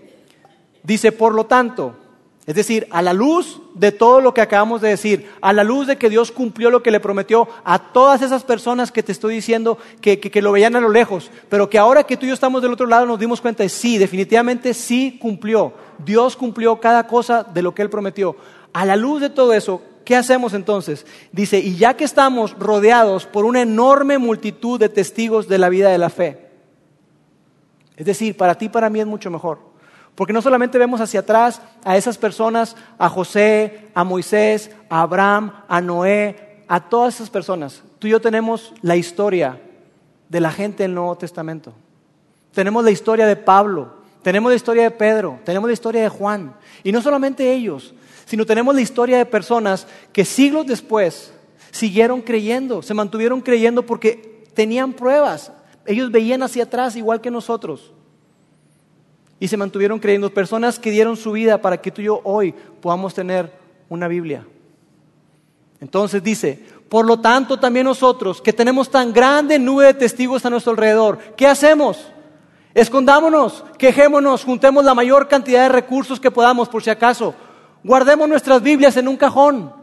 Dice, 0.83 1.11
por 1.11 1.33
lo 1.33 1.45
tanto, 1.45 1.95
es 2.47 2.55
decir, 2.55 2.87
a 2.91 3.01
la 3.01 3.11
luz 3.11 3.61
de 3.73 3.91
todo 3.91 4.21
lo 4.21 4.33
que 4.33 4.39
acabamos 4.39 4.79
de 4.79 4.87
decir, 4.87 5.29
a 5.41 5.51
la 5.51 5.65
luz 5.65 5.85
de 5.85 5.97
que 5.97 6.09
Dios 6.09 6.31
cumplió 6.31 6.71
lo 6.71 6.81
que 6.81 6.91
le 6.91 7.01
prometió 7.01 7.45
a 7.65 7.77
todas 7.77 8.21
esas 8.21 8.45
personas 8.45 8.89
que 8.89 9.03
te 9.03 9.11
estoy 9.11 9.35
diciendo 9.35 9.77
que, 9.99 10.21
que, 10.21 10.41
lo 10.41 10.53
veían 10.53 10.77
a 10.77 10.79
lo 10.79 10.87
lejos, 10.87 11.29
pero 11.49 11.69
que 11.69 11.77
ahora 11.77 12.05
que 12.05 12.15
tú 12.15 12.25
y 12.25 12.29
yo 12.29 12.33
estamos 12.33 12.61
del 12.61 12.71
otro 12.71 12.87
lado 12.87 13.05
nos 13.05 13.19
dimos 13.19 13.41
cuenta 13.41 13.63
de 13.63 13.69
sí, 13.69 13.97
definitivamente 13.97 14.73
sí 14.73 15.17
cumplió. 15.21 15.73
Dios 15.97 16.37
cumplió 16.37 16.79
cada 16.79 17.05
cosa 17.05 17.43
de 17.43 17.61
lo 17.61 17.75
que 17.75 17.81
Él 17.81 17.89
prometió. 17.89 18.37
A 18.71 18.85
la 18.85 18.95
luz 18.95 19.19
de 19.19 19.29
todo 19.29 19.51
eso, 19.51 19.81
¿qué 20.05 20.15
hacemos 20.15 20.53
entonces? 20.53 21.05
Dice, 21.33 21.59
y 21.59 21.75
ya 21.75 21.97
que 21.97 22.05
estamos 22.05 22.57
rodeados 22.57 23.25
por 23.25 23.43
una 23.43 23.61
enorme 23.61 24.19
multitud 24.19 24.79
de 24.79 24.87
testigos 24.87 25.49
de 25.49 25.57
la 25.57 25.67
vida 25.67 25.89
de 25.89 25.97
la 25.97 26.09
fe, 26.09 26.47
es 27.97 28.05
decir, 28.05 28.37
para 28.37 28.55
ti 28.55 28.67
y 28.67 28.69
para 28.69 28.89
mí 28.89 29.01
es 29.01 29.05
mucho 29.05 29.29
mejor. 29.29 29.66
Porque 30.17 30.33
no 30.33 30.41
solamente 30.41 30.79
vemos 30.79 30.99
hacia 30.99 31.19
atrás 31.19 31.61
a 31.83 31.95
esas 31.95 32.17
personas, 32.17 32.75
a 32.97 33.07
José, 33.07 33.87
a 33.93 34.03
Moisés, 34.03 34.71
a 34.89 35.01
Abraham, 35.01 35.51
a 35.67 35.79
Noé, 35.79 36.63
a 36.67 36.79
todas 36.89 37.13
esas 37.13 37.29
personas. 37.29 37.83
Tú 37.99 38.07
y 38.07 38.09
yo 38.09 38.19
tenemos 38.19 38.73
la 38.81 38.95
historia 38.95 39.61
de 40.27 40.41
la 40.41 40.49
gente 40.49 40.81
del 40.81 40.95
Nuevo 40.95 41.15
Testamento. 41.19 41.71
Tenemos 42.51 42.83
la 42.83 42.89
historia 42.89 43.27
de 43.27 43.35
Pablo, 43.35 43.93
tenemos 44.23 44.51
la 44.51 44.55
historia 44.55 44.81
de 44.81 44.89
Pedro, 44.89 45.39
tenemos 45.45 45.69
la 45.69 45.73
historia 45.73 46.01
de 46.01 46.09
Juan. 46.09 46.55
Y 46.83 46.91
no 46.91 46.99
solamente 46.99 47.53
ellos, 47.53 47.93
sino 48.25 48.43
tenemos 48.43 48.73
la 48.73 48.81
historia 48.81 49.19
de 49.19 49.25
personas 49.27 49.85
que 50.13 50.25
siglos 50.25 50.65
después 50.65 51.31
siguieron 51.69 52.23
creyendo, 52.23 52.81
se 52.81 52.95
mantuvieron 52.95 53.39
creyendo 53.41 53.85
porque 53.85 54.47
tenían 54.55 54.93
pruebas, 54.93 55.51
ellos 55.85 56.09
veían 56.09 56.41
hacia 56.41 56.63
atrás 56.63 56.95
igual 56.95 57.21
que 57.21 57.29
nosotros. 57.29 57.91
Y 59.39 59.47
se 59.47 59.57
mantuvieron 59.57 59.99
creyendo. 59.99 60.33
Personas 60.33 60.79
que 60.79 60.91
dieron 60.91 61.15
su 61.17 61.31
vida 61.31 61.61
para 61.61 61.77
que 61.77 61.91
tú 61.91 62.01
y 62.01 62.05
yo 62.05 62.21
hoy 62.23 62.53
podamos 62.81 63.13
tener 63.13 63.51
una 63.89 64.07
Biblia. 64.07 64.45
Entonces 65.79 66.23
dice, 66.23 66.59
por 66.89 67.05
lo 67.05 67.19
tanto 67.19 67.59
también 67.59 67.85
nosotros, 67.85 68.41
que 68.41 68.53
tenemos 68.53 68.89
tan 68.89 69.13
grande 69.13 69.59
nube 69.59 69.85
de 69.85 69.93
testigos 69.93 70.45
a 70.45 70.49
nuestro 70.49 70.71
alrededor, 70.71 71.19
¿qué 71.35 71.47
hacemos? 71.47 72.07
Escondámonos, 72.73 73.63
quejémonos, 73.77 74.43
juntemos 74.43 74.85
la 74.85 74.93
mayor 74.93 75.27
cantidad 75.27 75.63
de 75.63 75.69
recursos 75.69 76.19
que 76.19 76.31
podamos 76.31 76.69
por 76.69 76.83
si 76.83 76.89
acaso. 76.89 77.33
Guardemos 77.83 78.27
nuestras 78.27 78.61
Biblias 78.61 78.97
en 78.97 79.07
un 79.07 79.17
cajón. 79.17 79.73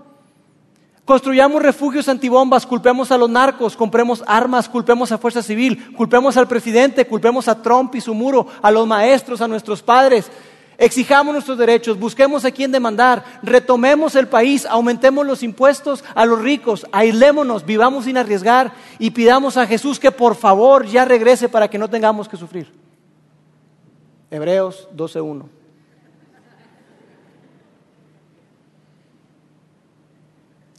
Construyamos 1.05 1.63
refugios 1.63 2.09
antibombas, 2.09 2.67
culpemos 2.67 3.13
a 3.13 3.19
los 3.19 3.29
narcos, 3.29 3.77
compremos 3.77 4.25
armas, 4.27 4.71
culpemos 4.71 5.13
a 5.13 5.19
Fuerza 5.19 5.43
Civil, 5.43 5.93
culpemos 5.95 6.39
al 6.39 6.49
presidente, 6.49 7.07
culpemos 7.07 7.47
a 7.47 7.61
Trump 7.61 7.95
y 7.95 8.01
su 8.01 8.15
muro, 8.15 8.47
a 8.63 8.71
los 8.71 8.87
maestros, 8.87 9.43
a 9.43 9.49
nuestros 9.49 9.83
padres. 9.83 10.31
Exijamos 10.79 11.35
nuestros 11.35 11.59
derechos, 11.59 11.99
busquemos 11.99 12.47
a 12.47 12.51
quien 12.51 12.73
demandar, 12.73 13.23
retomemos 13.43 14.17
el 14.17 14.29
país, 14.29 14.65
aumentemos 14.65 15.27
los 15.27 15.43
impuestos 15.43 16.03
a 16.15 16.25
los 16.25 16.41
ricos, 16.41 16.87
aislémonos, 16.91 17.67
vivamos 17.67 18.07
sin 18.07 18.17
arriesgar 18.17 18.73
y 18.99 19.11
pidamos 19.11 19.59
a 19.59 19.67
Jesús 19.67 20.01
que 20.01 20.11
por 20.11 20.35
favor 20.35 20.87
ya 20.87 21.05
regrese 21.05 21.51
para 21.51 21.69
que 21.69 21.79
no 21.79 21.91
tengamos 21.91 22.29
que 22.31 22.39
sufrir. 22.39 22.73
Hebreos 24.31 24.89
12.1. 24.97 25.64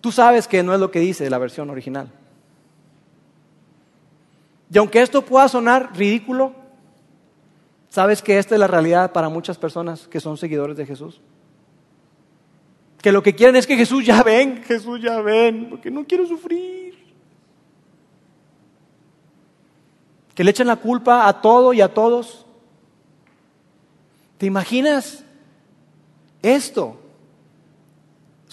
Tú 0.05 0.11
sabes 0.11 0.47
que 0.47 0.61
no 0.61 0.71
es 0.71 0.79
lo 0.79 0.91
que 0.91 0.99
dice 0.99 1.27
la 1.31 1.39
versión 1.39 1.67
original. 1.71 2.11
Y 4.71 4.77
aunque 4.77 5.01
esto 5.01 5.23
pueda 5.23 5.47
sonar 5.47 5.97
ridículo, 5.97 6.53
¿sabes 7.89 8.21
que 8.21 8.37
esta 8.37 8.53
es 8.53 8.59
la 8.59 8.67
realidad 8.67 9.11
para 9.13 9.29
muchas 9.29 9.57
personas 9.57 10.07
que 10.07 10.19
son 10.19 10.37
seguidores 10.37 10.77
de 10.77 10.85
Jesús? 10.85 11.21
Que 13.01 13.11
lo 13.11 13.23
que 13.23 13.33
quieren 13.33 13.55
es 13.55 13.65
que 13.65 13.75
Jesús 13.75 14.05
ya 14.05 14.21
ven, 14.21 14.61
Jesús 14.63 15.01
ya 15.01 15.21
ven, 15.21 15.71
porque 15.71 15.89
no 15.89 16.05
quiero 16.05 16.27
sufrir. 16.27 16.93
Que 20.35 20.43
le 20.43 20.51
echen 20.51 20.67
la 20.67 20.75
culpa 20.75 21.27
a 21.27 21.41
todo 21.41 21.73
y 21.73 21.81
a 21.81 21.91
todos. 21.91 22.45
¿Te 24.37 24.45
imaginas 24.45 25.23
esto? 26.43 27.04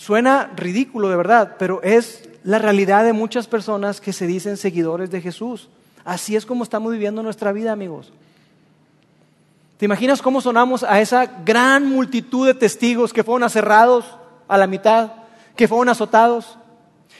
Suena 0.03 0.51
ridículo 0.57 1.09
de 1.11 1.15
verdad, 1.15 1.55
pero 1.61 1.81
es 1.85 2.29
la 2.43 2.59
realidad 2.59 3.05
de 3.05 3.13
muchas 3.13 3.47
personas 3.47 4.01
que 4.01 4.13
se 4.13 4.27
dicen 4.27 4.57
seguidores 4.57 5.13
de 5.13 5.21
Jesús. 5.21 5.69
Así 6.05 6.35
es 6.35 6.45
como 6.45 6.65
estamos 6.65 6.91
viviendo 6.91 7.23
nuestra 7.23 7.53
vida, 7.53 7.71
amigos. 7.71 8.13
¿Te 9.77 9.85
imaginas 9.85 10.21
cómo 10.21 10.41
sonamos 10.41 10.83
a 10.83 11.01
esa 11.01 11.27
gran 11.45 11.89
multitud 11.89 12.49
de 12.49 12.55
testigos 12.55 13.13
que 13.13 13.23
fueron 13.23 13.45
aserrados 13.45 14.05
a 14.49 14.59
la 14.59 14.67
mitad, 14.67 15.13
que 15.55 15.69
fueron 15.69 15.89
azotados? 15.89 16.59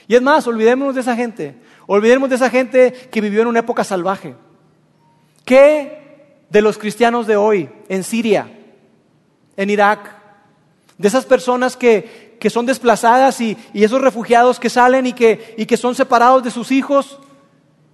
Y 0.09 0.15
es 0.15 0.21
más, 0.21 0.45
olvidémonos 0.45 0.93
de 0.93 1.01
esa 1.01 1.15
gente. 1.15 1.55
Olvidemos 1.87 2.29
de 2.29 2.35
esa 2.35 2.49
gente 2.49 2.91
que 2.91 3.21
vivió 3.21 3.43
en 3.43 3.47
una 3.47 3.59
época 3.59 3.85
salvaje. 3.85 4.35
¿Qué 5.45 6.35
de 6.49 6.61
los 6.61 6.77
cristianos 6.77 7.27
de 7.27 7.37
hoy 7.37 7.69
en 7.87 8.03
Siria, 8.03 8.51
en 9.55 9.69
Irak? 9.69 10.21
De 10.97 11.07
esas 11.07 11.25
personas 11.25 11.75
que, 11.75 12.22
que 12.43 12.49
son 12.49 12.65
desplazadas 12.65 13.39
y, 13.39 13.55
esos 13.73 14.01
refugiados 14.01 14.59
que 14.59 14.69
salen 14.69 15.07
y 15.07 15.13
que, 15.13 15.55
y 15.57 15.65
que 15.65 15.77
son 15.77 15.95
separados 15.95 16.43
de 16.43 16.51
sus 16.51 16.73
hijos. 16.73 17.17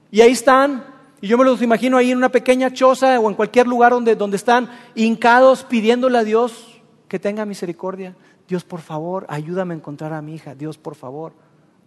Y 0.10 0.22
ahí 0.22 0.32
están, 0.32 0.84
y 1.22 1.28
yo 1.28 1.38
me 1.38 1.44
los 1.44 1.62
imagino 1.62 1.98
ahí 1.98 2.10
en 2.10 2.18
una 2.18 2.30
pequeña 2.30 2.74
choza 2.74 3.20
o 3.20 3.30
en 3.30 3.36
cualquier 3.36 3.68
lugar 3.68 3.92
donde, 3.92 4.16
donde 4.16 4.38
están 4.38 4.68
hincados 4.96 5.64
pidiéndole 5.66 6.18
a 6.18 6.24
Dios 6.24 6.82
que 7.08 7.20
tenga 7.20 7.46
misericordia. 7.46 8.16
Dios, 8.48 8.64
por 8.64 8.82
favor, 8.82 9.28
ayúdame 9.30 9.76
a 9.76 9.78
encontrar 9.78 10.14
a 10.14 10.22
mi 10.24 10.34
hija. 10.34 10.56
Dios, 10.56 10.80
por 10.80 10.96
favor, 10.96 11.34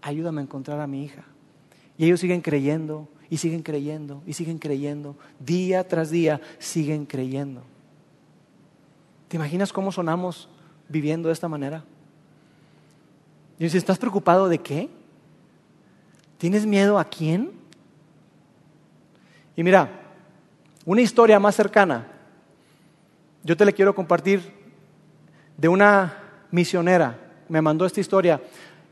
ayúdame 0.01 0.41
a 0.41 0.45
encontrar 0.45 0.79
a 0.79 0.87
mi 0.87 1.03
hija. 1.03 1.25
Y 1.99 2.05
ellos 2.05 2.21
siguen 2.21 2.43
creyendo 2.43 3.09
y 3.29 3.39
siguen 3.39 3.65
creyendo 3.65 4.23
y 4.25 4.35
siguen 4.35 4.59
creyendo. 4.59 5.17
Día 5.41 5.89
tras 5.89 6.11
día 6.11 6.41
siguen 6.61 7.07
creyendo. 7.07 7.65
¿Te 9.27 9.37
imaginas 9.37 9.73
cómo 9.73 9.91
sonamos 9.91 10.49
viviendo 10.89 11.27
de 11.27 11.33
esta 11.33 11.49
manera? 11.49 11.83
Y 13.63 13.67
dice, 13.67 13.79
¿estás 13.79 13.97
preocupado 13.97 14.49
de 14.49 14.59
qué? 14.59 14.89
¿Tienes 16.37 16.67
miedo 16.67 16.99
a 16.99 17.05
quién? 17.05 17.53
Y 19.55 19.63
mira, 19.63 19.89
una 20.85 21.01
historia 21.01 21.39
más 21.39 21.55
cercana, 21.55 22.09
yo 23.45 23.57
te 23.57 23.65
la 23.65 23.71
quiero 23.71 23.95
compartir 23.95 24.53
de 25.57 25.69
una 25.69 26.13
misionera. 26.51 27.17
Me 27.49 27.63
mandó 27.63 27.87
esta 27.87 28.01
historia, 28.01 28.43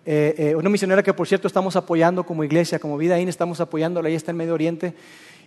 eh, 0.07 0.37
eh, 0.39 0.55
una 0.55 0.71
misionera 0.71 1.03
que 1.03 1.15
por 1.15 1.27
cierto 1.27 1.49
estamos 1.49 1.75
apoyando 1.75 2.23
como 2.25 2.45
iglesia, 2.45 2.79
como 2.79 2.97
Vida 2.97 3.19
In, 3.19 3.29
estamos 3.29 3.61
apoyándola, 3.61 4.09
ella 4.09 4.19
está 4.19 4.31
en 4.31 4.37
Medio 4.37 4.55
Oriente. 4.55 4.95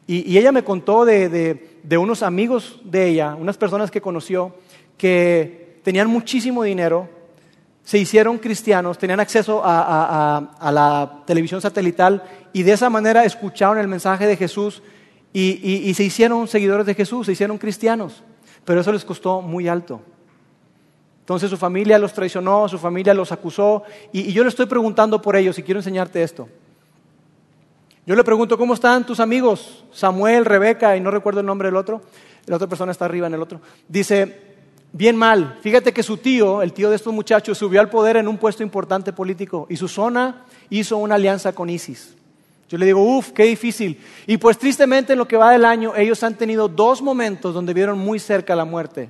Y, 0.05 0.37
ella 0.37 0.51
me 0.51 0.65
contó 0.65 1.05
de, 1.05 1.79
de 1.81 1.97
unos 1.97 2.23
amigos 2.23 2.81
de 2.83 3.07
ella, 3.07 3.35
unas 3.35 3.55
personas 3.55 3.89
que 3.89 4.01
conoció, 4.01 4.53
que 4.97 5.79
tenían 5.81 6.09
muchísimo 6.09 6.63
dinero, 6.63 7.07
se 7.83 7.97
hicieron 7.97 8.37
cristianos, 8.37 8.97
tenían 8.97 9.19
acceso 9.19 9.61
a, 9.63 10.71
la 10.71 11.23
televisión 11.25 11.61
satelital 11.61 12.23
y 12.53 12.63
de 12.63 12.71
esa 12.71 12.89
manera 12.89 13.25
escucharon 13.25 13.77
el 13.77 13.87
mensaje 13.87 14.25
de 14.25 14.37
Jesús 14.37 14.81
y, 15.33 15.93
se 15.93 16.03
hicieron 16.03 16.47
seguidores 16.47 16.85
de 16.85 16.95
Jesús, 16.95 17.25
se 17.25 17.33
hicieron 17.33 17.57
cristianos. 17.57 18.23
Pero 18.63 18.79
eso 18.79 18.93
les 18.93 19.03
costó 19.03 19.41
muy 19.41 19.67
alto. 19.67 19.99
Entonces 21.19 21.49
su 21.49 21.57
familia 21.57 21.99
los 21.99 22.13
traicionó, 22.13 22.69
su 22.69 22.77
familia 22.77 23.13
los 23.13 23.31
acusó 23.31 23.83
y, 24.13 24.21
y 24.21 24.33
yo 24.33 24.43
le 24.43 24.49
estoy 24.49 24.65
preguntando 24.65 25.21
por 25.21 25.35
ellos 25.35 25.57
y 25.59 25.63
quiero 25.63 25.79
enseñarte 25.79 26.23
esto. 26.23 26.47
Yo 28.05 28.15
le 28.15 28.23
pregunto, 28.23 28.57
¿cómo 28.57 28.73
están 28.73 29.05
tus 29.05 29.19
amigos? 29.19 29.83
Samuel, 29.91 30.45
Rebeca 30.45 30.95
y 30.95 31.01
no 31.01 31.11
recuerdo 31.11 31.41
el 31.41 31.45
nombre 31.45 31.67
del 31.67 31.75
otro. 31.75 32.01
La 32.45 32.57
otra 32.57 32.67
persona 32.67 32.91
está 32.91 33.05
arriba 33.05 33.27
en 33.27 33.33
el 33.33 33.41
otro. 33.41 33.61
Dice, 33.87 34.52
bien 34.93 35.17
mal. 35.17 35.57
Fíjate 35.61 35.91
que 35.91 36.03
su 36.03 36.17
tío, 36.17 36.61
el 36.61 36.71
tío 36.71 36.89
de 36.89 36.95
estos 36.95 37.13
muchachos, 37.13 37.57
subió 37.57 37.81
al 37.81 37.89
poder 37.89 38.15
en 38.15 38.29
un 38.29 38.37
puesto 38.37 38.63
importante 38.63 39.11
político 39.11 39.67
y 39.69 39.75
su 39.75 39.89
zona 39.89 40.45
hizo 40.69 40.97
una 40.97 41.15
alianza 41.15 41.51
con 41.51 41.69
ISIS. 41.69 42.15
Yo 42.69 42.77
le 42.77 42.85
digo, 42.85 43.01
uff, 43.01 43.31
qué 43.31 43.43
difícil. 43.43 43.99
Y 44.25 44.37
pues 44.37 44.57
tristemente 44.57 45.13
en 45.13 45.19
lo 45.19 45.27
que 45.27 45.37
va 45.37 45.51
del 45.51 45.65
año, 45.65 45.93
ellos 45.95 46.23
han 46.23 46.35
tenido 46.35 46.67
dos 46.67 47.01
momentos 47.01 47.53
donde 47.53 47.73
vieron 47.73 47.99
muy 47.99 48.19
cerca 48.19 48.55
la 48.55 48.65
muerte. 48.65 49.09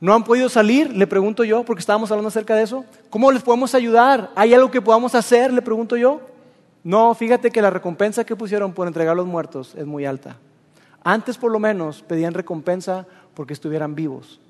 ¿No 0.00 0.14
han 0.14 0.22
podido 0.22 0.48
salir? 0.48 0.94
Le 0.94 1.08
pregunto 1.08 1.42
yo, 1.42 1.64
porque 1.64 1.80
estábamos 1.80 2.10
hablando 2.10 2.28
acerca 2.28 2.54
de 2.54 2.62
eso. 2.62 2.84
¿Cómo 3.10 3.32
les 3.32 3.42
podemos 3.42 3.74
ayudar? 3.74 4.30
¿Hay 4.36 4.54
algo 4.54 4.70
que 4.70 4.80
podamos 4.80 5.14
hacer? 5.14 5.52
Le 5.52 5.60
pregunto 5.60 5.96
yo. 5.96 6.20
No, 6.84 7.14
fíjate 7.14 7.50
que 7.50 7.60
la 7.60 7.70
recompensa 7.70 8.24
que 8.24 8.36
pusieron 8.36 8.72
por 8.72 8.86
entregar 8.86 9.12
a 9.12 9.16
los 9.16 9.26
muertos 9.26 9.74
es 9.74 9.84
muy 9.84 10.06
alta. 10.06 10.36
Antes 11.02 11.36
por 11.36 11.50
lo 11.50 11.58
menos 11.58 12.02
pedían 12.02 12.34
recompensa 12.34 13.06
porque 13.38 13.52
estuvieran 13.52 13.94
vivos. 13.94 14.40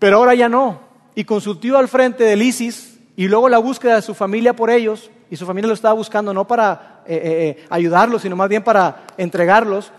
Pero 0.00 0.16
ahora 0.16 0.34
ya 0.34 0.48
no. 0.48 0.80
Y 1.14 1.22
con 1.22 1.40
su 1.40 1.54
tío 1.54 1.78
al 1.78 1.86
frente 1.86 2.24
del 2.24 2.42
ISIS 2.42 2.98
y 3.14 3.28
luego 3.28 3.48
la 3.48 3.58
búsqueda 3.58 3.94
de 3.94 4.02
su 4.02 4.12
familia 4.12 4.56
por 4.56 4.70
ellos, 4.70 5.08
y 5.30 5.36
su 5.36 5.46
familia 5.46 5.68
lo 5.68 5.74
estaba 5.74 5.94
buscando 5.94 6.34
no 6.34 6.48
para 6.48 7.04
eh, 7.06 7.14
eh, 7.14 7.22
eh, 7.60 7.66
ayudarlos, 7.70 8.22
sino 8.22 8.34
más 8.34 8.48
bien 8.48 8.64
para 8.64 9.06
entregarlos, 9.16 9.92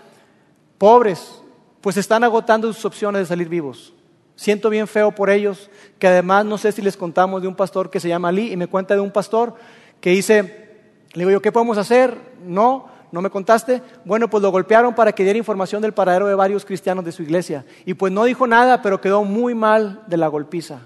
pobres, 0.77 1.41
pues 1.79 1.95
están 1.95 2.25
agotando 2.25 2.73
sus 2.73 2.83
opciones 2.83 3.21
de 3.21 3.25
salir 3.27 3.47
vivos. 3.47 3.93
Siento 4.35 4.69
bien 4.69 4.85
feo 4.85 5.11
por 5.11 5.29
ellos, 5.29 5.69
que 5.97 6.07
además 6.07 6.43
no 6.43 6.57
sé 6.57 6.73
si 6.73 6.81
les 6.81 6.97
contamos 6.97 7.41
de 7.41 7.47
un 7.47 7.55
pastor 7.55 7.89
que 7.89 8.01
se 8.01 8.09
llama 8.09 8.27
Ali 8.27 8.51
y 8.51 8.57
me 8.57 8.67
cuenta 8.67 8.95
de 8.95 8.99
un 8.99 9.11
pastor 9.11 9.55
que 10.01 10.09
dice, 10.09 10.81
le 11.13 11.19
digo 11.19 11.31
yo, 11.31 11.41
¿qué 11.41 11.53
podemos 11.53 11.77
hacer? 11.77 12.17
No, 12.45 12.89
¿No 13.11 13.21
me 13.21 13.29
contaste? 13.29 13.81
Bueno, 14.05 14.29
pues 14.29 14.43
lo 14.43 14.51
golpearon 14.51 14.93
para 14.93 15.11
que 15.11 15.23
diera 15.23 15.39
información 15.39 15.81
del 15.81 15.93
paradero 15.93 16.27
de 16.27 16.35
varios 16.35 16.63
cristianos 16.63 17.03
de 17.03 17.11
su 17.11 17.23
iglesia. 17.23 17.65
Y 17.85 17.95
pues 17.95 18.13
no 18.13 18.23
dijo 18.23 18.45
nada, 18.45 18.81
pero 18.81 19.01
quedó 19.01 19.23
muy 19.23 19.55
mal 19.55 20.03
de 20.07 20.17
la 20.17 20.27
golpiza. 20.27 20.81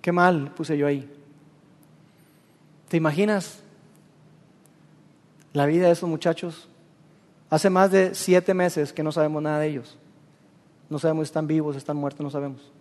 Qué 0.00 0.12
mal 0.12 0.52
puse 0.54 0.78
yo 0.78 0.86
ahí. 0.86 1.10
¿Te 2.88 2.96
imaginas 2.96 3.60
la 5.52 5.66
vida 5.66 5.86
de 5.86 5.92
esos 5.92 6.08
muchachos? 6.08 6.68
Hace 7.50 7.70
más 7.70 7.90
de 7.90 8.14
siete 8.14 8.54
meses 8.54 8.92
que 8.92 9.02
no 9.02 9.12
sabemos 9.12 9.42
nada 9.42 9.58
de 9.58 9.68
ellos. 9.68 9.98
No 10.88 10.98
sabemos 10.98 11.26
si 11.26 11.30
están 11.30 11.46
vivos, 11.46 11.76
están 11.76 11.96
muertos, 11.96 12.22
no 12.22 12.30
sabemos. 12.30 12.72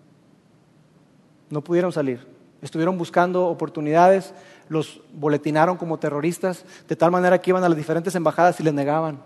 No 1.49 1.61
pudieron 1.61 1.91
salir. 1.91 2.25
Estuvieron 2.61 2.97
buscando 2.97 3.47
oportunidades, 3.47 4.33
los 4.69 5.01
boletinaron 5.13 5.77
como 5.77 5.97
terroristas, 5.99 6.65
de 6.87 6.95
tal 6.95 7.11
manera 7.11 7.39
que 7.39 7.51
iban 7.51 7.63
a 7.63 7.69
las 7.69 7.77
diferentes 7.77 8.15
embajadas 8.15 8.59
y 8.59 8.63
les 8.63 8.73
negaban. 8.73 9.19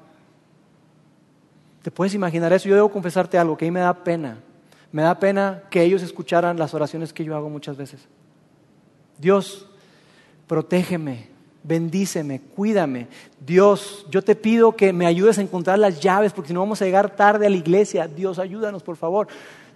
¿Te 1.82 1.92
puedes 1.92 2.14
imaginar 2.14 2.52
eso? 2.52 2.68
Yo 2.68 2.76
debo 2.76 2.92
confesarte 2.92 3.38
algo, 3.38 3.58
que 3.58 3.66
a 3.66 3.68
mí 3.68 3.72
me 3.72 3.80
da 3.80 3.94
pena. 3.94 4.40
Me 4.92 5.02
da 5.04 5.18
pena 5.20 5.64
que 5.70 5.84
ellos 5.84 6.02
escucharan 6.02 6.58
las 6.58 6.74
oraciones 6.74 7.14
que 7.14 7.24
yo 7.24 7.36
hago 7.36 7.50
muchas 7.50 7.78
veces. 7.78 8.02
Dios, 9.18 9.68
protégeme, 10.48 11.28
bendíceme, 11.64 12.42
cuídame. 12.42 13.08
Dios, 13.40 14.06
yo 14.10 14.22
te 14.22 14.36
pido 14.36 14.76
que 14.76 14.92
me 14.92 15.06
ayudes 15.06 15.38
a 15.38 15.42
encontrar 15.42 15.80
las 15.80 16.00
llaves, 16.02 16.34
porque 16.34 16.50
si 16.50 16.54
no 16.54 16.62
vamos 16.62 16.82
a 16.82 16.86
llegar 16.86 17.16
tarde 17.16 17.46
a 17.46 17.50
la 17.50 17.58
iglesia. 17.58 18.08
Dios, 18.08 18.40
ayúdanos, 18.40 18.84
por 18.84 18.98
favor. 18.98 19.28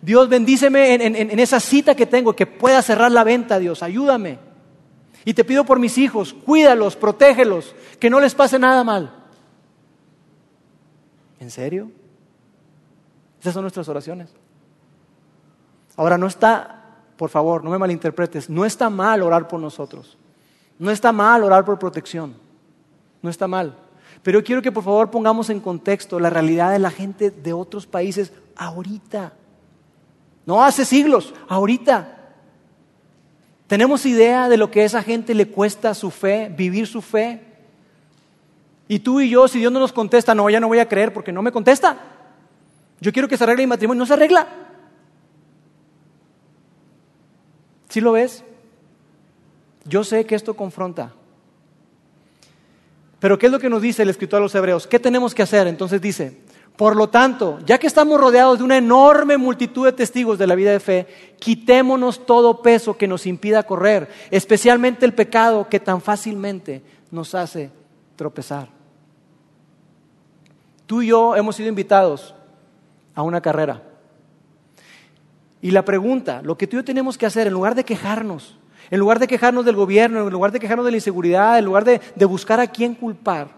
Dios, 0.02 0.28
bendíceme 0.28 0.96
en, 0.96 1.16
en 1.16 1.40
esa 1.40 1.62
cita 1.62 1.96
que 1.96 2.06
tengo, 2.06 2.36
que 2.36 2.46
pueda 2.46 2.82
cerrar 2.82 3.12
la 3.12 3.24
venta, 3.24 3.60
Dios, 3.60 3.82
ayúdame. 3.82 4.53
Y 5.26 5.34
te 5.34 5.44
pido 5.44 5.64
por 5.64 5.80
mis 5.80 5.98
hijos, 5.98 6.34
cuídalos, 6.34 6.96
protégelos, 6.96 7.76
que 8.00 8.10
no 8.10 8.20
les 8.20 8.36
pase 8.36 8.60
nada 8.60 8.84
mal. 8.84 9.14
¿En 11.40 11.50
serio? 11.50 11.92
Esas 13.40 13.54
son 13.54 13.64
nuestras 13.64 13.88
oraciones. 13.90 14.30
Ahora, 15.96 16.18
no 16.18 16.28
está, 16.28 16.84
por 17.18 17.30
favor, 17.30 17.64
no 17.64 17.70
me 17.70 17.78
malinterpretes, 17.78 18.50
no 18.50 18.66
está 18.66 18.90
mal 18.90 19.22
orar 19.22 19.48
por 19.48 19.60
nosotros. 19.60 20.18
No 20.80 20.92
está 20.92 21.12
mal 21.12 21.44
orar 21.44 21.64
por 21.64 21.80
protección. 21.80 22.36
No 23.22 23.30
está 23.30 23.48
mal. 23.48 23.78
Pero 24.22 24.40
yo 24.40 24.46
quiero 24.46 24.62
que 24.62 24.72
por 24.72 24.84
favor 24.84 25.12
pongamos 25.12 25.50
en 25.50 25.60
contexto 25.60 26.20
la 26.20 26.30
realidad 26.30 26.72
de 26.72 26.80
la 26.80 26.92
gente 26.92 27.32
de 27.32 27.54
otros 27.54 27.86
países 27.88 28.32
ahorita. 28.56 29.34
No 30.46 30.64
hace 30.64 30.86
siglos, 30.86 31.34
ahorita. 31.48 32.23
¿Tenemos 33.68 34.06
idea 34.06 34.50
de 34.50 34.58
lo 34.58 34.70
que 34.70 34.82
a 34.82 34.86
esa 34.86 35.02
gente 35.02 35.34
le 35.34 35.48
cuesta 35.48 35.94
su 35.94 36.12
fe, 36.12 36.54
vivir 36.56 36.88
su 36.88 37.02
fe? 37.02 37.42
Y 38.88 39.00
tú 39.00 39.22
y 39.22 39.30
yo, 39.30 39.48
si 39.48 39.60
Dios 39.60 39.72
no 39.72 39.80
nos 39.80 39.94
contesta, 39.94 40.36
no, 40.36 40.50
ya 40.50 40.60
no 40.60 40.68
voy 40.68 40.80
a 40.80 40.88
creer 40.88 41.14
porque 41.14 41.32
no 41.32 41.42
me 41.42 41.52
contesta. 41.52 41.98
Yo 43.00 43.12
quiero 43.12 43.28
que 43.28 43.38
se 43.38 43.44
arregle 43.44 43.64
mi 43.64 43.68
matrimonio, 43.68 44.00
no 44.00 44.06
se 44.06 44.14
arregla. 44.14 44.48
¿Sí 47.90 48.02
lo 48.02 48.14
ves? 48.14 48.44
Yo 49.86 50.04
sé 50.04 50.26
que 50.26 50.36
esto 50.36 50.56
confronta. 50.56 51.14
Pero 53.20 53.40
¿qué 53.40 53.46
es 53.46 53.52
lo 53.52 53.60
que 53.60 53.70
nos 53.70 53.82
dice 53.82 54.04
el 54.04 54.10
escritor 54.10 54.40
a 54.40 54.44
los 54.44 54.56
hebreos? 54.56 54.88
¿Qué 54.88 55.00
tenemos 55.00 55.34
que 55.34 55.44
hacer? 55.44 55.68
Entonces 55.68 56.02
dice, 56.02 56.42
por 56.76 56.96
lo 56.96 57.10
tanto, 57.10 57.60
ya 57.66 57.78
que 57.78 57.86
estamos 57.86 58.20
rodeados 58.20 58.58
de 58.58 58.64
una 58.64 58.78
enorme 58.78 59.38
multitud 59.38 59.86
de 59.86 59.94
testigos 59.94 60.40
de 60.40 60.48
la 60.48 60.56
vida 60.56 60.72
de 60.72 60.80
fe, 60.80 61.08
quitémonos 61.40 62.26
todo 62.26 62.64
peso 62.64 62.98
que 62.98 63.08
nos 63.08 63.28
impida 63.28 63.64
correr, 63.64 64.10
especialmente 64.32 65.06
el 65.06 65.14
pecado 65.14 65.70
que 65.70 65.80
tan 65.80 66.02
fácilmente 66.02 66.82
nos 67.12 67.36
hace 67.36 67.70
tropezar. 68.16 68.70
Tú 70.88 71.04
y 71.04 71.08
yo 71.08 71.36
hemos 71.36 71.56
sido 71.56 71.70
invitados 71.70 72.34
a 73.14 73.22
una 73.22 73.40
carrera. 73.40 73.84
Y 75.62 75.72
la 75.72 75.86
pregunta, 75.86 76.42
lo 76.44 76.58
que 76.58 76.66
tú 76.66 76.76
y 76.76 76.80
yo 76.80 76.84
tenemos 76.84 77.20
que 77.20 77.28
hacer, 77.28 77.46
en 77.46 77.54
lugar 77.54 77.76
de 77.76 77.86
quejarnos, 77.86 78.58
en 78.90 79.00
lugar 79.00 79.20
de 79.20 79.28
quejarnos 79.28 79.64
del 79.64 79.76
gobierno, 79.76 80.24
en 80.24 80.30
lugar 80.30 80.52
de 80.52 80.60
quejarnos 80.60 80.86
de 80.86 80.92
la 80.92 80.98
inseguridad, 80.98 81.60
en 81.60 81.66
lugar 81.66 81.86
de, 81.86 82.02
de 82.16 82.26
buscar 82.26 82.60
a 82.60 82.68
quién 82.68 82.96
culpar, 82.96 83.50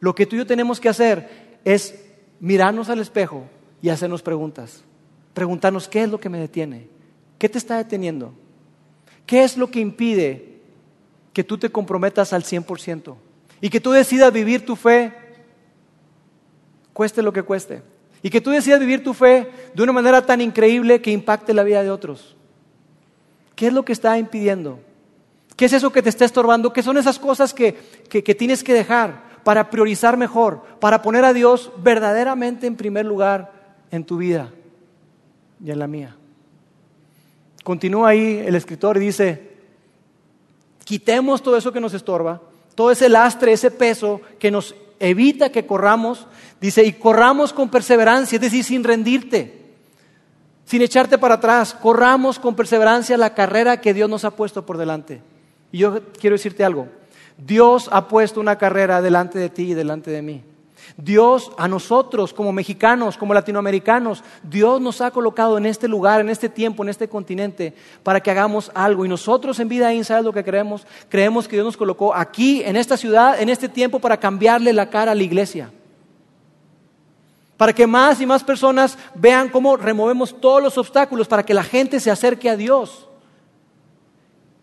lo 0.00 0.14
que 0.14 0.24
tú 0.24 0.34
y 0.34 0.38
yo 0.38 0.46
tenemos 0.46 0.80
que 0.80 0.88
hacer 0.88 1.58
es 1.64 2.07
mirarnos 2.40 2.88
al 2.88 3.00
espejo 3.00 3.44
y 3.82 3.88
hacernos 3.88 4.22
preguntas. 4.22 4.82
Preguntarnos 5.34 5.88
qué 5.88 6.02
es 6.02 6.10
lo 6.10 6.18
que 6.18 6.28
me 6.28 6.38
detiene, 6.38 6.88
qué 7.38 7.48
te 7.48 7.58
está 7.58 7.76
deteniendo, 7.76 8.32
qué 9.26 9.44
es 9.44 9.56
lo 9.56 9.70
que 9.70 9.80
impide 9.80 10.60
que 11.32 11.44
tú 11.44 11.58
te 11.58 11.70
comprometas 11.70 12.32
al 12.32 12.42
100% 12.42 13.14
y 13.60 13.70
que 13.70 13.80
tú 13.80 13.92
decidas 13.92 14.32
vivir 14.32 14.64
tu 14.64 14.76
fe, 14.76 15.12
cueste 16.92 17.22
lo 17.22 17.32
que 17.32 17.42
cueste. 17.42 17.82
Y 18.22 18.30
que 18.30 18.40
tú 18.40 18.50
decidas 18.50 18.80
vivir 18.80 19.04
tu 19.04 19.14
fe 19.14 19.48
de 19.74 19.82
una 19.82 19.92
manera 19.92 20.26
tan 20.26 20.40
increíble 20.40 21.00
que 21.00 21.12
impacte 21.12 21.54
la 21.54 21.62
vida 21.62 21.82
de 21.82 21.90
otros. 21.90 22.36
¿Qué 23.54 23.68
es 23.68 23.72
lo 23.72 23.84
que 23.84 23.92
está 23.92 24.18
impidiendo? 24.18 24.80
¿Qué 25.56 25.64
es 25.66 25.72
eso 25.72 25.92
que 25.92 26.02
te 26.02 26.08
está 26.08 26.24
estorbando? 26.24 26.72
¿Qué 26.72 26.82
son 26.82 26.98
esas 26.98 27.18
cosas 27.18 27.54
que, 27.54 27.74
que, 28.08 28.34
tienes 28.34 28.62
que 28.62 28.72
dejar 28.72 29.27
para 29.48 29.70
priorizar 29.70 30.18
mejor, 30.18 30.62
para 30.78 31.00
poner 31.00 31.24
a 31.24 31.32
Dios 31.32 31.72
verdaderamente 31.78 32.66
en 32.66 32.76
primer 32.76 33.06
lugar 33.06 33.50
en 33.90 34.04
tu 34.04 34.18
vida 34.18 34.52
y 35.64 35.70
en 35.70 35.78
la 35.78 35.86
mía? 35.86 36.14
Continúa 37.64 38.10
ahí 38.10 38.42
el 38.44 38.54
escritor 38.54 38.98
y 38.98 39.00
dice, 39.00 39.52
quitemos 40.84 41.42
todo 41.42 41.56
eso 41.56 41.72
que 41.72 41.80
nos 41.80 41.94
estorba, 41.94 42.42
todo 42.74 42.90
ese 42.90 43.08
lastre, 43.08 43.52
ese 43.52 43.70
peso 43.70 44.20
que 44.38 44.50
nos 44.50 44.74
evita 45.00 45.50
que 45.50 45.64
corramos, 45.64 46.26
dice, 46.60 46.84
y 46.84 46.92
corramos 46.92 47.54
con 47.54 47.70
perseverancia, 47.70 48.36
es 48.36 48.42
decir, 48.42 48.62
sin 48.62 48.84
rendirte, 48.84 49.62
sin 50.66 50.82
echarte 50.82 51.16
para 51.16 51.36
atrás, 51.36 51.72
corramos 51.72 52.38
con 52.38 52.54
perseverancia 52.54 53.16
la 53.16 53.32
carrera 53.32 53.80
que 53.80 53.94
Dios 53.94 54.10
nos 54.10 54.26
ha 54.26 54.36
puesto 54.36 54.66
por 54.66 54.76
delante. 54.76 55.22
Y 55.72 55.78
yo 55.78 56.02
quiero 56.20 56.34
decirte 56.34 56.64
algo, 56.64 56.88
Dios 57.38 57.88
ha 57.92 58.08
puesto 58.08 58.40
una 58.40 58.58
carrera 58.58 59.00
delante 59.00 59.38
de 59.38 59.48
ti 59.48 59.70
y 59.70 59.74
delante 59.74 60.10
de 60.10 60.22
mí. 60.22 60.42
Dios 60.96 61.52
a 61.58 61.68
nosotros 61.68 62.32
como 62.32 62.52
mexicanos, 62.52 63.16
como 63.16 63.34
latinoamericanos, 63.34 64.24
Dios 64.42 64.80
nos 64.80 65.00
ha 65.00 65.10
colocado 65.10 65.56
en 65.56 65.66
este 65.66 65.86
lugar, 65.86 66.20
en 66.20 66.28
este 66.28 66.48
tiempo, 66.48 66.82
en 66.82 66.88
este 66.88 67.08
continente, 67.08 67.74
para 68.02 68.20
que 68.20 68.30
hagamos 68.30 68.70
algo. 68.74 69.04
Y 69.04 69.08
nosotros 69.08 69.60
en 69.60 69.68
Vida 69.68 69.90
¿sabes 70.02 70.24
lo 70.24 70.32
que 70.32 70.44
creemos? 70.44 70.86
Creemos 71.08 71.46
que 71.46 71.56
Dios 71.56 71.66
nos 71.66 71.76
colocó 71.76 72.14
aquí, 72.14 72.62
en 72.64 72.76
esta 72.76 72.96
ciudad, 72.96 73.40
en 73.40 73.48
este 73.48 73.68
tiempo, 73.68 74.00
para 74.00 74.18
cambiarle 74.18 74.72
la 74.72 74.90
cara 74.90 75.12
a 75.12 75.14
la 75.14 75.22
iglesia. 75.22 75.70
Para 77.56 77.72
que 77.72 77.86
más 77.86 78.20
y 78.20 78.26
más 78.26 78.42
personas 78.42 78.98
vean 79.14 79.48
cómo 79.48 79.76
removemos 79.76 80.40
todos 80.40 80.62
los 80.62 80.78
obstáculos, 80.78 81.28
para 81.28 81.44
que 81.44 81.54
la 81.54 81.64
gente 81.64 82.00
se 82.00 82.10
acerque 82.10 82.48
a 82.48 82.56
Dios. 82.56 83.08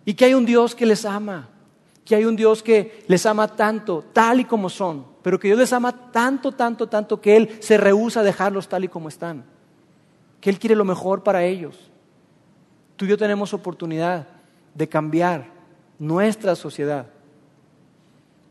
Y 0.05 0.13
que 0.13 0.25
hay 0.25 0.33
un 0.33 0.45
Dios 0.45 0.75
que 0.75 0.85
les 0.85 1.05
ama, 1.05 1.49
que 2.05 2.15
hay 2.15 2.23
un 2.23 2.35
Dios 2.35 2.63
que 2.63 3.03
les 3.07 3.25
ama 3.25 3.47
tanto, 3.47 4.05
tal 4.13 4.39
y 4.39 4.45
como 4.45 4.69
son 4.69 5.15
pero 5.25 5.39
que 5.39 5.47
Dios 5.47 5.57
les 5.57 5.73
ama 5.73 6.11
tanto, 6.11 6.51
tanto, 6.51 6.85
tanto 6.85 7.19
que 7.19 7.35
Él 7.35 7.57
se 7.59 7.77
rehúsa 7.77 8.19
a 8.19 8.23
dejarlos 8.23 8.67
tal 8.67 8.83
y 8.83 8.87
como 8.87 9.09
están, 9.09 9.43
que 10.39 10.51
Él 10.51 10.59
quiere 10.59 10.75
lo 10.75 10.85
mejor 10.85 11.23
para 11.23 11.43
ellos. 11.43 11.89
Tú 12.95 13.05
y 13.05 13.07
yo 13.07 13.17
tenemos 13.17 13.51
oportunidad 13.51 14.27
de 14.75 14.87
cambiar 14.87 15.47
nuestra 15.97 16.53
sociedad. 16.53 17.07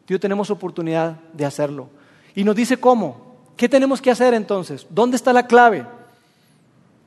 Tú 0.04 0.06
y 0.08 0.12
yo 0.14 0.18
tenemos 0.18 0.50
oportunidad 0.50 1.20
de 1.32 1.44
hacerlo. 1.44 1.90
Y 2.34 2.42
nos 2.42 2.56
dice 2.56 2.76
cómo. 2.78 3.36
¿Qué 3.56 3.68
tenemos 3.68 4.02
que 4.02 4.10
hacer 4.10 4.34
entonces? 4.34 4.84
¿Dónde 4.90 5.16
está 5.16 5.32
la 5.32 5.46
clave? 5.46 5.86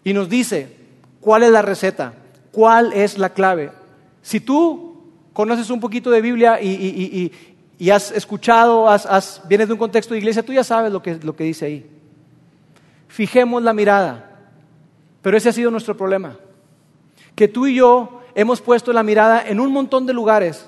Y 0.05 0.13
nos 0.13 0.29
dice 0.29 0.77
cuál 1.19 1.43
es 1.43 1.51
la 1.51 1.62
receta, 1.62 2.13
cuál 2.53 2.93
es 2.93 3.17
la 3.17 3.33
clave. 3.33 3.73
Si 4.21 4.39
tú 4.39 4.87
conoces 5.38 5.69
un 5.69 5.80
poquito 5.80 6.10
de 6.10 6.19
Biblia 6.19 6.60
y, 6.60 7.32
y 7.78 7.89
has 7.91 8.10
escuchado, 8.10 8.89
has, 8.89 9.39
vienes 9.47 9.67
de 9.67 9.73
un 9.73 9.78
contexto 9.78 10.15
de 10.15 10.19
iglesia, 10.19 10.43
tú 10.43 10.52
ya 10.52 10.63
sabes 10.63 10.91
lo 10.91 11.00
que, 11.00 11.13
lo 11.17 11.36
que 11.36 11.43
dice 11.43 11.67
ahí. 11.67 11.86
Fijemos 13.08 13.62
la 13.62 13.71
mirada. 13.71 14.32
Pero 15.21 15.38
ese 15.38 15.50
ha 15.50 15.54
sido 15.54 15.69
nuestro 15.69 15.95
problema. 15.95 16.38
Que 17.36 17.47
tú 17.47 17.67
y 17.67 17.76
yo 17.76 18.23
hemos 18.34 18.62
puesto 18.62 18.91
la 18.91 19.04
mirada 19.04 19.47
en 19.47 19.60
un 19.60 19.71
montón 19.71 20.08
de 20.08 20.13
lugares, 20.13 20.67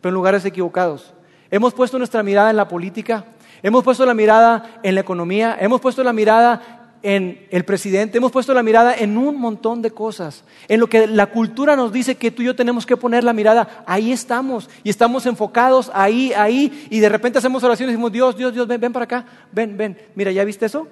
pero 0.00 0.10
en 0.10 0.14
lugares 0.14 0.44
equivocados. 0.44 1.12
Hemos 1.50 1.74
puesto 1.74 1.98
nuestra 1.98 2.22
mirada 2.22 2.50
en 2.50 2.56
la 2.56 2.68
política, 2.68 3.24
hemos 3.60 3.82
puesto 3.82 4.06
la 4.06 4.14
mirada 4.14 4.78
en 4.84 4.94
la 4.94 5.00
economía, 5.00 5.56
hemos 5.58 5.80
puesto 5.80 6.04
la 6.04 6.12
mirada 6.12 6.75
en 7.06 7.46
el 7.52 7.64
presidente, 7.64 8.18
hemos 8.18 8.32
puesto 8.32 8.52
la 8.52 8.64
mirada 8.64 8.92
en 8.92 9.16
un 9.16 9.38
montón 9.40 9.80
de 9.80 9.92
cosas, 9.92 10.42
en 10.66 10.80
lo 10.80 10.88
que 10.88 11.06
la 11.06 11.26
cultura 11.26 11.76
nos 11.76 11.92
dice 11.92 12.16
que 12.16 12.32
tú 12.32 12.42
y 12.42 12.46
yo 12.46 12.56
tenemos 12.56 12.84
que 12.84 12.96
poner 12.96 13.22
la 13.22 13.32
mirada, 13.32 13.84
ahí 13.86 14.10
estamos 14.10 14.68
y 14.82 14.90
estamos 14.90 15.24
enfocados 15.24 15.88
ahí, 15.94 16.32
ahí, 16.32 16.88
y 16.90 16.98
de 16.98 17.08
repente 17.08 17.38
hacemos 17.38 17.62
oraciones 17.62 17.92
y 17.92 17.94
decimos, 17.94 18.10
Dios, 18.10 18.36
Dios, 18.36 18.52
Dios, 18.52 18.66
ven, 18.66 18.80
ven 18.80 18.92
para 18.92 19.04
acá, 19.04 19.24
ven, 19.52 19.76
ven, 19.76 19.96
mira, 20.16 20.32
¿ya 20.32 20.42
viste 20.42 20.66
eso? 20.66 20.88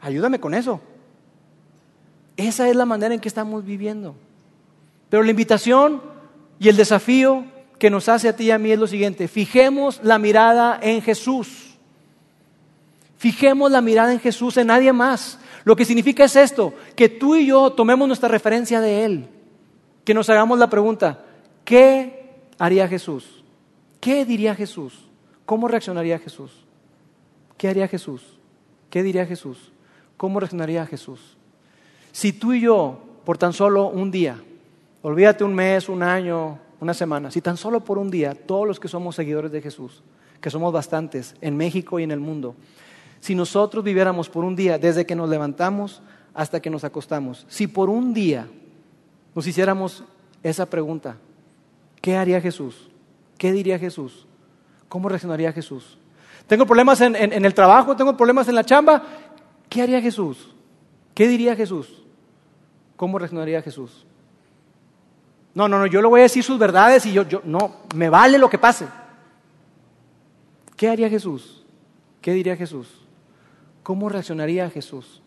Ayúdame 0.00 0.40
con 0.40 0.54
eso. 0.54 0.80
Esa 2.38 2.66
es 2.70 2.74
la 2.74 2.86
manera 2.86 3.12
en 3.12 3.20
que 3.20 3.28
estamos 3.28 3.62
viviendo. 3.62 4.14
Pero 5.10 5.22
la 5.22 5.30
invitación 5.30 6.00
y 6.58 6.70
el 6.70 6.78
desafío 6.78 7.44
que 7.78 7.90
nos 7.90 8.08
hace 8.08 8.30
a 8.30 8.36
ti 8.36 8.44
y 8.44 8.52
a 8.52 8.58
mí 8.58 8.72
es 8.72 8.78
lo 8.78 8.86
siguiente, 8.86 9.28
fijemos 9.28 10.00
la 10.02 10.18
mirada 10.18 10.78
en 10.80 11.02
Jesús. 11.02 11.67
Fijemos 13.18 13.70
la 13.70 13.82
mirada 13.82 14.12
en 14.12 14.20
Jesús, 14.20 14.56
en 14.56 14.68
nadie 14.68 14.92
más. 14.92 15.38
Lo 15.64 15.76
que 15.76 15.84
significa 15.84 16.24
es 16.24 16.36
esto, 16.36 16.72
que 16.96 17.08
tú 17.08 17.34
y 17.36 17.46
yo 17.46 17.72
tomemos 17.72 18.06
nuestra 18.06 18.28
referencia 18.28 18.80
de 18.80 19.04
Él, 19.04 19.28
que 20.04 20.14
nos 20.14 20.30
hagamos 20.30 20.58
la 20.58 20.70
pregunta, 20.70 21.24
¿qué 21.64 22.38
haría 22.58 22.88
Jesús? 22.88 23.44
¿Qué 24.00 24.24
diría 24.24 24.54
Jesús? 24.54 25.08
¿Cómo 25.44 25.66
reaccionaría 25.66 26.18
Jesús? 26.20 26.64
¿Qué 27.56 27.68
haría 27.68 27.88
Jesús? 27.88 28.22
¿Qué 28.88 29.02
diría 29.02 29.26
Jesús? 29.26 29.72
¿Cómo 30.16 30.38
reaccionaría 30.38 30.86
Jesús? 30.86 31.36
Si 32.12 32.32
tú 32.32 32.52
y 32.52 32.60
yo, 32.60 33.00
por 33.24 33.36
tan 33.36 33.52
solo 33.52 33.88
un 33.88 34.12
día, 34.12 34.40
olvídate 35.02 35.42
un 35.42 35.54
mes, 35.54 35.88
un 35.88 36.04
año, 36.04 36.58
una 36.80 36.94
semana, 36.94 37.32
si 37.32 37.40
tan 37.40 37.56
solo 37.56 37.80
por 37.80 37.98
un 37.98 38.10
día, 38.10 38.34
todos 38.34 38.66
los 38.66 38.78
que 38.78 38.86
somos 38.86 39.16
seguidores 39.16 39.50
de 39.50 39.60
Jesús, 39.60 40.02
que 40.40 40.50
somos 40.50 40.72
bastantes 40.72 41.34
en 41.40 41.56
México 41.56 41.98
y 41.98 42.04
en 42.04 42.12
el 42.12 42.20
mundo, 42.20 42.54
si 43.20 43.34
nosotros 43.34 43.84
viviéramos 43.84 44.28
por 44.28 44.44
un 44.44 44.54
día, 44.56 44.78
desde 44.78 45.06
que 45.06 45.16
nos 45.16 45.28
levantamos 45.28 46.02
hasta 46.34 46.60
que 46.60 46.70
nos 46.70 46.84
acostamos, 46.84 47.44
si 47.48 47.66
por 47.66 47.90
un 47.90 48.14
día 48.14 48.46
nos 49.34 49.46
hiciéramos 49.46 50.04
esa 50.42 50.66
pregunta, 50.66 51.16
¿qué 52.00 52.16
haría 52.16 52.40
Jesús? 52.40 52.88
¿Qué 53.36 53.52
diría 53.52 53.78
Jesús? 53.78 54.26
¿Cómo 54.88 55.08
reaccionaría 55.08 55.52
Jesús? 55.52 55.98
Tengo 56.46 56.64
problemas 56.64 57.00
en, 57.00 57.14
el 57.14 57.54
trabajo, 57.54 57.94
tengo 57.94 58.16
problemas 58.16 58.48
en 58.48 58.54
la 58.54 58.64
chamba, 58.64 59.02
¿qué 59.68 59.82
haría 59.82 60.00
Jesús? 60.00 60.54
¿Qué 61.14 61.28
diría 61.28 61.54
Jesús? 61.54 62.02
¿Cómo 62.96 63.18
reaccionaría 63.18 63.60
Jesús? 63.60 64.06
No, 65.54 65.68
no, 65.68 65.78
no, 65.78 65.86
yo 65.86 66.00
le 66.00 66.08
voy 66.08 66.20
a 66.20 66.22
decir 66.24 66.42
sus 66.42 66.58
verdades 66.58 67.04
y 67.04 67.12
yo, 67.12 67.28
yo, 67.28 67.42
no, 67.44 67.78
me 67.94 68.08
vale 68.08 68.38
lo 68.38 68.48
que 68.48 68.58
pase. 68.58 68.86
¿Qué 70.76 70.88
haría 70.88 71.10
Jesús? 71.10 71.64
¿Qué 72.20 72.32
diría 72.32 72.56
Jesús? 72.56 73.07
¿Cómo 73.88 74.10
reaccionaría 74.10 74.68
Jesús? 74.68 75.22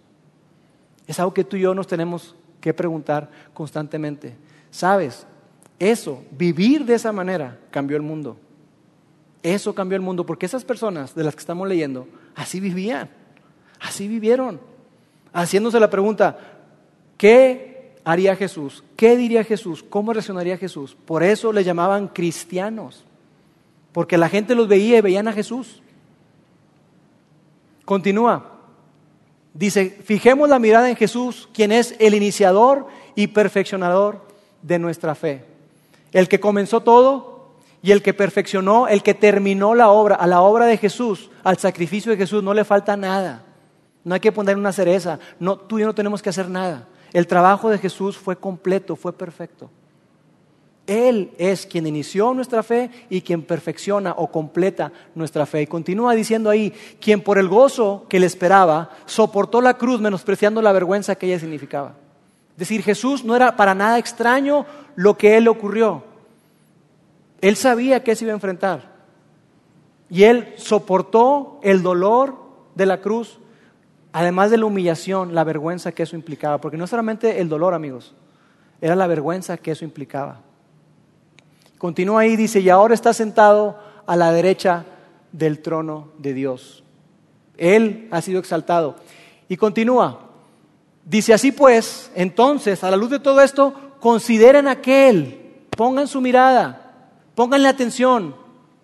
Es 1.08 1.20
algo 1.20 1.34
que 1.34 1.44
tú 1.44 1.58
y 1.58 1.62
yo 1.62 1.74
nos 1.74 1.88
tenemos 1.88 2.36
que 2.60 2.76
preguntar 2.76 3.28
constantemente. 3.56 4.36
¿Sabes? 4.70 5.26
Eso, 5.80 6.24
vivir 6.30 6.86
de 6.86 6.94
esa 6.94 7.12
manera, 7.12 7.58
cambió 7.72 7.98
el 7.98 8.04
mundo. 8.04 8.38
Eso 9.42 9.74
cambió 9.74 9.96
el 9.96 10.04
mundo, 10.04 10.28
porque 10.28 10.46
esas 10.46 10.64
personas 10.64 11.16
de 11.16 11.24
las 11.24 11.34
que 11.34 11.40
estamos 11.40 11.68
leyendo, 11.68 12.08
así 12.36 12.60
vivían, 12.60 13.10
así 13.80 14.08
vivieron, 14.08 14.62
haciéndose 15.34 15.80
la 15.80 15.90
pregunta, 15.90 16.38
¿qué 17.18 17.96
haría 18.04 18.36
Jesús? 18.36 18.84
¿Qué 18.96 19.18
diría 19.18 19.44
Jesús? 19.44 19.82
¿Cómo 19.82 20.14
reaccionaría 20.14 20.56
Jesús? 20.56 20.96
Por 21.08 21.24
eso 21.24 21.52
le 21.52 21.64
llamaban 21.64 22.10
cristianos, 22.10 23.06
porque 23.92 24.20
la 24.20 24.30
gente 24.30 24.54
los 24.54 24.68
veía 24.68 25.00
y 25.00 25.02
veían 25.02 25.28
a 25.28 25.34
Jesús. 25.34 25.82
Continúa. 27.86 28.51
Dice, 29.54 29.90
fijemos 30.04 30.48
la 30.50 30.60
mirada 30.60 30.90
en 30.90 30.96
Jesús, 30.96 31.50
quien 31.54 31.72
es 31.72 31.96
el 32.00 32.14
iniciador 32.14 32.88
y 33.16 33.28
perfeccionador 33.28 34.26
de 34.62 34.80
nuestra 34.80 35.16
fe. 35.16 35.46
El 36.14 36.28
que 36.28 36.40
comenzó 36.40 36.82
todo 36.82 37.52
y 37.82 37.92
el 37.92 38.02
que 38.02 38.14
perfeccionó, 38.14 38.88
el 38.88 39.04
que 39.04 39.14
terminó 39.14 39.76
la 39.76 39.90
obra, 39.90 40.16
a 40.16 40.28
la 40.28 40.42
obra 40.42 40.66
de 40.66 40.78
Jesús, 40.78 41.30
al 41.44 41.58
sacrificio 41.58 42.12
de 42.12 42.18
Jesús, 42.18 42.44
no 42.44 42.54
le 42.54 42.64
falta 42.64 42.96
nada. 42.96 43.44
No 44.04 44.14
hay 44.14 44.22
que 44.22 44.32
poner 44.32 44.58
una 44.58 44.72
cereza. 44.72 45.20
No, 45.40 45.58
tú 45.58 45.78
y 45.78 45.82
yo 45.82 45.88
no 45.88 45.96
tenemos 45.96 46.22
que 46.22 46.30
hacer 46.30 46.50
nada. 46.50 46.88
El 47.14 47.28
trabajo 47.28 47.70
de 47.70 47.78
Jesús 47.78 48.18
fue 48.18 48.38
completo, 48.38 48.96
fue 48.96 49.14
perfecto. 49.14 49.70
Él 50.88 51.32
es 51.38 51.66
quien 51.66 51.88
inició 51.88 52.34
nuestra 52.34 52.64
fe 52.64 52.90
y 53.10 53.22
quien 53.22 53.44
perfecciona 53.44 54.14
o 54.18 54.32
completa 54.32 54.92
nuestra 55.16 55.46
fe. 55.46 55.62
Y 55.62 55.68
continúa 55.68 56.16
diciendo 56.16 56.50
ahí, 56.50 56.74
quien 57.00 57.22
por 57.22 57.38
el 57.38 57.48
gozo 57.48 58.06
que 58.10 58.20
le 58.20 58.26
esperaba 58.26 58.90
soportó 59.06 59.62
la 59.62 59.76
cruz 59.76 60.02
menospreciando 60.02 60.62
la 60.62 60.72
vergüenza 60.72 61.16
que 61.16 61.28
ella 61.28 61.40
significaba. 61.40 61.96
Es 62.54 62.58
decir, 62.58 62.84
Jesús 62.84 63.24
no 63.24 63.36
era 63.36 63.56
para 63.56 63.76
nada 63.76 63.98
extraño 63.98 64.66
lo 64.96 65.18
que 65.18 65.38
él 65.38 65.46
le 65.46 65.50
ocurrió. 65.50 66.04
Él 67.42 67.56
sabía 67.56 68.04
que 68.04 68.16
se 68.16 68.26
iba 68.26 68.34
a 68.34 68.36
enfrentar. 68.36 68.92
Y 70.10 70.24
él 70.24 70.54
soportó 70.58 71.60
el 71.64 71.84
dolor 71.84 72.36
de 72.76 72.86
la 72.86 73.00
cruz, 73.02 73.40
además 74.12 74.52
de 74.52 74.58
la 74.58 74.66
humillación, 74.66 75.34
la 75.34 75.44
vergüenza 75.44 75.92
que 75.92 76.04
eso 76.04 76.16
implicaba. 76.16 76.60
Porque 76.60 76.78
no 76.78 76.86
solamente 76.86 77.40
el 77.40 77.50
dolor, 77.50 77.74
amigos, 77.74 78.14
era 78.82 78.96
la 78.96 79.08
vergüenza 79.08 79.58
que 79.58 79.72
eso 79.72 79.86
implicaba. 79.86 80.42
Continúa 81.82 82.22
ahí, 82.22 82.36
dice, 82.36 82.60
y 82.60 82.70
ahora 82.70 82.94
está 82.94 83.12
sentado 83.12 83.76
a 84.06 84.16
la 84.16 84.32
derecha 84.32 84.86
del 85.32 85.64
trono 85.64 86.10
de 86.20 86.36
Dios. 86.36 86.84
Él 87.58 88.08
ha 88.12 88.22
sido 88.22 88.40
exaltado. 88.40 88.98
Y 89.50 89.58
continúa, 89.58 90.20
dice 91.04 91.34
así 91.34 91.52
pues, 91.52 92.12
entonces, 92.14 92.84
a 92.84 92.92
la 92.92 92.98
luz 92.98 93.10
de 93.10 93.20
todo 93.20 93.42
esto, 93.42 93.74
consideren 94.00 94.68
aquel, 94.68 95.66
pongan 95.76 96.08
su 96.08 96.22
mirada, 96.22 97.16
pónganle 97.34 97.68
atención, 97.68 98.36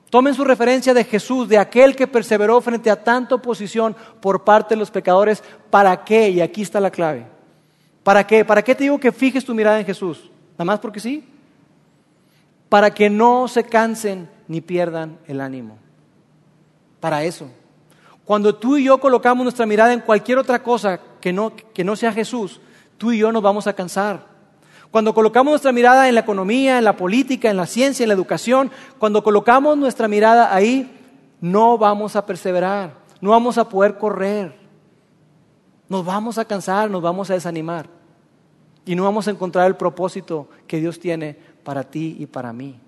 tomen 0.10 0.34
su 0.34 0.44
referencia 0.44 0.96
de 0.96 1.04
Jesús, 1.04 1.48
de 1.48 1.60
aquel 1.60 1.96
que 1.96 2.08
perseveró 2.08 2.60
frente 2.62 2.90
a 2.90 3.04
tanta 3.04 3.36
oposición 3.36 3.96
por 4.20 4.44
parte 4.44 4.74
de 4.74 4.80
los 4.80 4.90
pecadores. 4.90 5.44
¿Para 5.70 6.04
qué? 6.04 6.32
Y 6.32 6.42
aquí 6.42 6.64
está 6.64 6.80
la 6.80 6.90
clave. 6.90 7.28
¿Para 8.02 8.26
qué? 8.26 8.44
¿Para 8.44 8.64
qué 8.64 8.74
te 8.74 8.86
digo 8.86 9.00
que 9.00 9.12
fijes 9.12 9.46
tu 9.46 9.54
mirada 9.54 9.80
en 9.80 9.86
Jesús? 9.86 10.32
¿Nada 10.54 10.66
más 10.66 10.80
porque 10.80 11.00
sí? 11.00 11.24
Para 12.70 12.94
que 12.94 13.10
no 13.10 13.48
se 13.48 13.64
cansen 13.64 14.30
ni 14.48 14.62
pierdan 14.62 15.18
el 15.28 15.42
ánimo. 15.42 15.78
Para 17.00 17.24
eso. 17.24 17.50
Cuando 18.26 18.56
tú 18.56 18.78
y 18.78 18.86
yo 18.86 19.00
colocamos 19.00 19.44
nuestra 19.44 19.66
mirada 19.66 19.94
en 19.94 20.02
cualquier 20.02 20.38
otra 20.38 20.62
cosa 20.62 21.00
que 21.22 21.32
no, 21.32 21.54
que 21.56 21.84
no 21.84 21.96
sea 21.96 22.12
Jesús, 22.12 22.60
tú 22.98 23.12
y 23.12 23.20
yo 23.20 23.32
nos 23.32 23.42
vamos 23.42 23.68
a 23.68 23.74
cansar. 23.74 24.26
Cuando 24.92 25.14
colocamos 25.14 25.52
nuestra 25.52 25.72
mirada 25.72 26.08
en 26.08 26.16
la 26.16 26.22
economía, 26.22 26.78
en 26.78 26.84
la 26.84 26.98
política, 26.98 27.50
en 27.50 27.58
la 27.58 27.66
ciencia, 27.66 28.04
en 28.04 28.10
la 28.10 28.16
educación, 28.16 28.72
cuando 29.00 29.24
colocamos 29.24 29.78
nuestra 29.78 30.08
mirada 30.08 30.54
ahí, 30.54 30.94
no 31.40 31.78
vamos 31.78 32.16
a 32.16 32.26
perseverar, 32.26 32.94
no 33.22 33.32
vamos 33.32 33.58
a 33.58 33.70
poder 33.70 33.98
correr, 33.98 34.56
nos 35.88 36.06
vamos 36.06 36.38
a 36.38 36.46
cansar, 36.46 36.90
nos 36.90 37.02
vamos 37.02 37.30
a 37.30 37.34
desanimar 37.34 37.88
y 38.86 38.96
no 38.96 39.04
vamos 39.04 39.28
a 39.28 39.32
encontrar 39.32 39.68
el 39.68 39.76
propósito 39.76 40.48
que 40.66 40.80
Dios 40.80 41.00
tiene 41.00 41.38
para 41.68 41.84
ti 41.84 42.16
y 42.18 42.26
para 42.26 42.54
mí. 42.54 42.80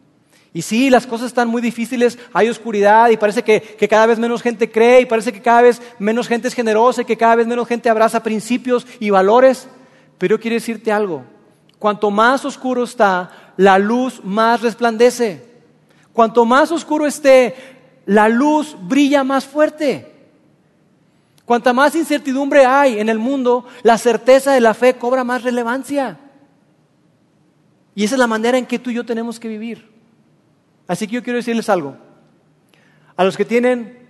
Y 0.53 0.61
sí, 0.61 0.89
las 0.89 1.05
cosas 1.05 1.27
están 1.27 1.49
muy 1.49 1.61
difíciles, 1.61 2.17
hay 2.31 2.47
oscuridad 2.47 3.09
y 3.09 3.17
parece 3.17 3.43
que, 3.43 3.59
que, 3.59 3.89
cada 3.89 4.05
vez 4.05 4.17
menos 4.17 4.41
gente 4.41 4.71
cree 4.71 5.01
y 5.01 5.05
parece 5.05 5.33
que 5.33 5.41
cada 5.41 5.63
vez 5.63 5.81
menos 5.99 6.29
gente 6.29 6.47
es 6.47 6.53
generosa 6.53 7.01
y 7.01 7.05
que 7.05 7.17
cada 7.17 7.35
vez 7.35 7.45
menos 7.45 7.67
gente 7.67 7.89
abraza 7.89 8.23
principios 8.23 8.87
y 9.01 9.09
valores. 9.09 9.67
Pero 10.17 10.37
yo 10.37 10.39
quiero 10.39 10.53
decirte 10.53 10.93
algo, 10.93 11.25
cuanto 11.77 12.09
más 12.09 12.45
oscuro 12.45 12.85
está, 12.85 13.53
la 13.57 13.77
luz 13.77 14.21
más 14.23 14.61
resplandece. 14.61 15.43
Cuanto 16.13 16.45
más 16.45 16.71
oscuro 16.71 17.05
esté, 17.05 17.55
la 18.05 18.29
luz 18.29 18.77
brilla 18.79 19.25
más 19.25 19.43
fuerte. 19.43 20.09
Cuanta 21.43 21.73
más 21.73 21.95
incertidumbre 21.95 22.65
hay 22.65 22.97
en 22.97 23.09
el 23.09 23.19
mundo, 23.19 23.65
la 23.83 23.97
certeza 23.97 24.53
de 24.53 24.61
la 24.61 24.73
fe 24.73 24.93
cobra 24.93 25.25
más 25.25 25.43
relevancia. 25.43 26.17
Y 27.99 28.05
esa 28.05 28.15
es 28.15 28.19
la 28.19 28.27
manera 28.27 28.57
en 28.57 28.65
que 28.65 28.79
tú 28.79 28.91
y 28.91 28.93
yo 28.93 29.05
tenemos 29.05 29.41
que 29.41 29.49
vivir. 29.49 29.91
Así 30.87 31.05
que 31.05 31.15
yo 31.15 31.21
quiero 31.21 31.35
decirles 31.35 31.67
algo. 31.67 31.97
A 33.17 33.25
los 33.25 33.35
que 33.35 33.43
tienen 33.43 34.07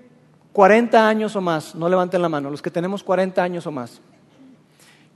40 0.54 1.08
años 1.08 1.36
o 1.36 1.42
más, 1.42 1.74
no 1.74 1.90
levanten 1.90 2.22
la 2.22 2.30
mano, 2.30 2.52
los 2.52 2.62
que 2.62 2.70
tenemos 2.70 3.04
40 3.04 3.42
años 3.42 3.66
o 3.66 3.72
más, 3.72 4.00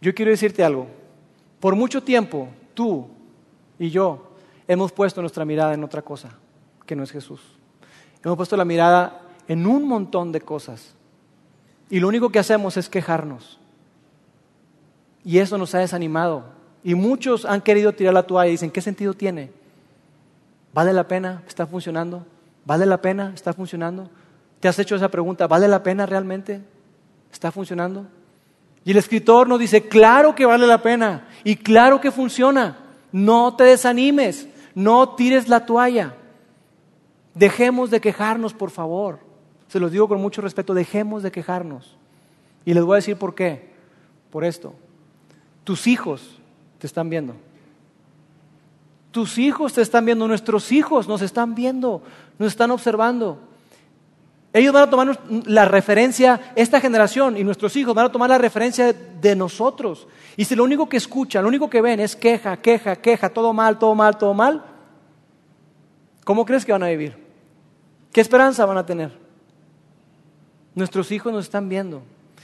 yo 0.02 0.16
quiero 0.16 0.32
decirte 0.32 0.64
algo. 0.64 0.88
Por 1.60 1.76
mucho 1.76 2.02
tiempo, 2.02 2.50
tú 2.74 3.10
y 3.78 3.92
yo 3.92 4.32
hemos 4.68 4.92
puesto 4.92 5.22
nuestra 5.22 5.46
mirada 5.46 5.76
en 5.76 5.84
otra 5.84 6.02
cosa, 6.02 6.32
que 6.88 6.96
no 6.96 7.04
es 7.04 7.12
Jesús. 7.12 7.42
Hemos 8.24 8.38
puesto 8.38 8.58
la 8.58 8.66
mirada 8.66 9.22
en 9.48 9.68
un 9.68 9.88
montón 9.88 10.32
de 10.32 10.42
cosas. 10.42 10.96
Y 11.92 12.00
lo 12.00 12.08
único 12.08 12.32
que 12.32 12.40
hacemos 12.40 12.76
es 12.78 12.90
quejarnos. 12.90 13.60
Y 15.24 15.38
eso 15.38 15.60
nos 15.60 15.76
ha 15.76 15.78
desanimado 15.78 16.63
y 16.84 16.96
muchos 16.96 17.46
han 17.46 17.62
querido 17.62 17.94
tirar 17.94 18.14
la 18.14 18.24
toalla 18.24 18.50
y 18.50 18.54
dicen, 18.54 18.72
¿qué 18.72 18.82
sentido 18.82 19.14
tiene? 19.14 19.52
¿Vale 20.74 20.92
la 20.92 21.08
pena? 21.08 21.44
¿Está 21.48 21.66
funcionando? 21.66 22.26
¿Vale 22.66 22.86
la 22.86 23.02
pena? 23.02 23.32
¿Está 23.34 23.54
funcionando? 23.54 24.10
¿Te 24.60 24.68
has 24.68 24.78
hecho 24.80 24.96
esa 24.96 25.10
pregunta? 25.10 25.48
¿Vale 25.48 25.68
la 25.68 25.84
pena 25.84 26.06
realmente? 26.06 26.62
¿Está 27.32 27.52
funcionando? 27.52 28.06
Y 28.84 28.92
el 28.92 28.98
escritor 28.98 29.48
nos 29.48 29.60
dice, 29.60 29.88
claro 29.88 30.36
que 30.36 30.46
vale 30.46 30.68
la 30.68 30.82
pena 30.82 31.28
y 31.44 31.56
claro 31.56 32.02
que 32.02 32.12
funciona. 32.12 32.78
No 33.12 33.56
te 33.56 33.64
desanimes, 33.64 34.48
no 34.76 35.16
tires 35.16 35.48
la 35.48 35.66
toalla. 35.66 36.16
Dejemos 37.34 37.92
de 37.92 38.02
quejarnos, 38.02 38.54
por 38.54 38.72
favor. 38.72 39.20
Se 39.68 39.80
los 39.80 39.92
digo 39.92 40.08
con 40.08 40.20
mucho 40.20 40.42
respeto, 40.42 40.74
dejemos 40.74 41.24
de 41.24 41.32
quejarnos. 41.32 41.98
Y 42.66 42.74
les 42.74 42.84
voy 42.84 42.96
a 42.96 42.98
decir 42.98 43.18
por 43.18 43.36
qué. 43.36 43.72
Por 44.32 44.44
esto. 44.44 44.74
Tus 45.64 45.88
hijos 45.88 46.42
te 46.84 46.88
están 46.88 47.10
viendo. 47.10 47.34
Tus 49.12 49.38
hijos 49.38 49.72
te 49.72 49.82
están 49.82 50.04
viendo, 50.04 50.28
nuestros 50.28 50.70
hijos 50.74 51.08
nos 51.08 51.22
están 51.22 51.56
viendo, 51.56 52.02
nos 52.38 52.50
están 52.50 52.72
observando. 52.72 53.40
Ellos 54.52 54.74
van 54.74 54.84
a 54.84 54.90
tomar 54.90 55.20
la 55.46 55.64
referencia, 55.64 56.52
esta 56.58 56.82
generación 56.82 57.38
y 57.38 57.46
nuestros 57.46 57.74
hijos 57.78 57.96
van 57.96 58.08
a 58.08 58.12
tomar 58.12 58.32
la 58.32 58.38
referencia 58.38 58.92
de 58.92 59.34
nosotros. 59.34 60.10
Y 60.36 60.44
si 60.44 60.58
lo 60.58 60.66
único 60.66 60.90
que 60.90 60.98
escuchan, 60.98 61.44
lo 61.44 61.48
único 61.48 61.70
que 61.70 61.82
ven 61.82 62.02
es 62.02 62.18
queja, 62.18 62.58
queja, 62.58 62.98
queja, 62.98 63.30
todo 63.30 63.54
mal, 63.54 63.80
todo 63.80 63.96
mal, 63.96 64.18
todo 64.18 64.34
mal, 64.34 64.66
¿cómo 66.26 66.46
crees 66.46 66.66
que 66.66 66.74
van 66.74 66.84
a 66.84 66.88
vivir? 66.88 67.16
¿Qué 68.12 68.20
esperanza 68.20 68.66
van 68.66 68.78
a 68.78 68.86
tener? 68.86 69.18
Nuestros 70.76 71.14
hijos 71.14 71.32
nos 71.32 71.46
están 71.46 71.70
viendo. 71.70 72.04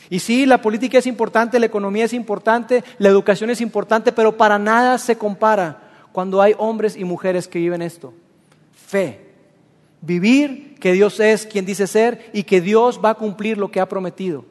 Y 0.10 0.20
sí, 0.20 0.46
la 0.46 0.62
política 0.62 0.98
es 0.98 1.06
importante, 1.06 1.60
la 1.60 1.68
economía 1.68 2.06
es 2.06 2.14
importante, 2.14 2.84
la 2.98 3.10
educación 3.10 3.50
es 3.52 3.62
importante, 3.62 4.12
pero 4.12 4.36
para 4.36 4.58
nada 4.58 4.98
se 4.98 5.18
compara 5.18 5.90
cuando 6.12 6.42
hay 6.42 6.56
hombres 6.58 6.98
y 6.98 7.04
mujeres 7.04 7.48
que 7.48 7.60
viven 7.60 7.82
esto. 7.82 8.14
Fe. 8.74 9.28
Vivir 10.02 10.76
que 10.80 10.94
Dios 10.94 11.20
es 11.20 11.46
quien 11.46 11.66
dice 11.66 11.86
ser 11.86 12.32
y 12.34 12.44
que 12.44 12.62
Dios 12.62 13.00
va 13.04 13.12
a 13.12 13.16
cumplir 13.16 13.58
lo 13.58 13.70
que 13.70 13.80
ha 13.80 13.90
prometido. 13.90 14.46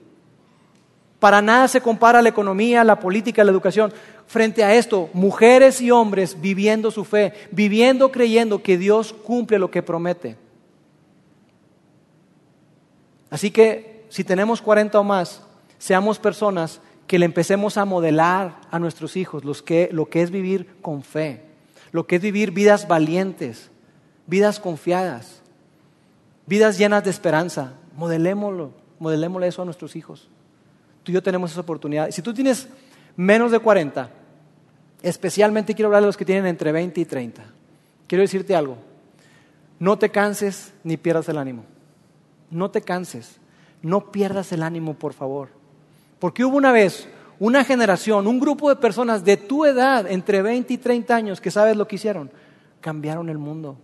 Para 1.19 1.43
nada 1.43 1.67
se 1.67 1.81
compara 1.81 2.23
la 2.23 2.29
economía, 2.29 2.85
la 2.85 3.01
política, 3.01 3.43
la 3.43 3.51
educación. 3.51 3.93
Frente 4.29 4.63
a 4.63 4.75
esto, 4.75 5.11
mujeres 5.13 5.81
y 5.81 5.91
hombres 5.91 6.41
viviendo 6.41 6.91
su 6.93 7.05
fe, 7.05 7.33
viviendo 7.51 8.13
creyendo 8.13 8.63
que 8.63 8.79
Dios 8.79 9.13
cumple 9.13 9.59
lo 9.59 9.71
que 9.71 9.83
promete. 9.83 10.37
Así 13.31 13.51
que 13.51 14.05
si 14.09 14.23
tenemos 14.23 14.63
40 14.63 15.01
o 15.01 15.05
más, 15.05 15.43
seamos 15.79 16.19
personas 16.19 16.81
que 17.07 17.19
le 17.19 17.25
empecemos 17.25 17.77
a 17.77 17.85
modelar 17.85 18.61
a 18.71 18.79
nuestros 18.79 19.17
hijos 19.17 19.45
lo 19.45 19.55
que 19.65 20.23
es 20.23 20.31
vivir 20.31 20.77
con 20.83 21.03
fe, 21.03 21.43
lo 21.91 22.07
que 22.07 22.17
es 22.17 22.23
vivir 22.23 22.51
vidas 22.51 22.87
valientes, 22.87 23.71
vidas 24.27 24.61
confiadas, 24.61 25.43
vidas 26.47 26.79
llenas 26.79 27.03
de 27.03 27.11
esperanza. 27.11 27.73
Modelémoslo, 27.97 28.73
modelémosle 29.01 29.49
eso 29.49 29.63
a 29.63 29.65
nuestros 29.65 29.97
hijos. 29.97 30.29
Tú 31.03 31.11
y 31.11 31.15
yo 31.15 31.23
tenemos 31.23 31.51
esa 31.51 31.63
oportunidad. 31.63 32.11
Si 32.11 32.23
tú 32.23 32.33
tienes 32.33 32.69
menos 33.17 33.51
de 33.51 33.59
40, 33.59 34.11
especialmente 35.03 35.75
quiero 35.75 35.89
hablar 35.89 36.03
de 36.03 36.07
los 36.07 36.17
que 36.17 36.25
tienen 36.25 36.47
entre 36.47 36.71
20 36.71 37.01
y 37.01 37.05
30. 37.05 37.43
Quiero 38.07 38.23
decirte 38.23 38.55
algo. 38.55 38.79
no 39.79 39.99
te 39.99 40.11
canses 40.11 40.73
ni 40.85 40.97
pierdas 40.97 41.29
el 41.29 41.39
ánimo. 41.39 41.65
No 42.51 42.71
te 42.71 42.83
canses, 42.83 43.39
no 43.83 44.11
pierdas 44.11 44.53
el 44.53 44.63
ánimo, 44.63 44.95
por 44.95 45.13
favor. 45.13 45.58
Porque 46.19 46.45
hubo 46.45 46.57
una 46.57 46.73
vez 46.73 47.09
una 47.39 47.65
generación, 47.65 48.27
un 48.27 48.41
grupo 48.41 48.69
de 48.69 48.77
personas 48.77 49.25
de 49.25 49.37
tu 49.37 49.65
edad, 49.65 50.11
entre 50.11 50.43
20 50.43 50.75
y 50.75 50.79
30 50.79 51.15
años, 51.15 51.41
que 51.41 51.51
sabes 51.51 51.77
lo 51.77 51.87
que 51.87 51.97
hicieron. 51.97 52.31
Cambiaron 52.81 53.29
el 53.29 53.39
mundo, 53.39 53.77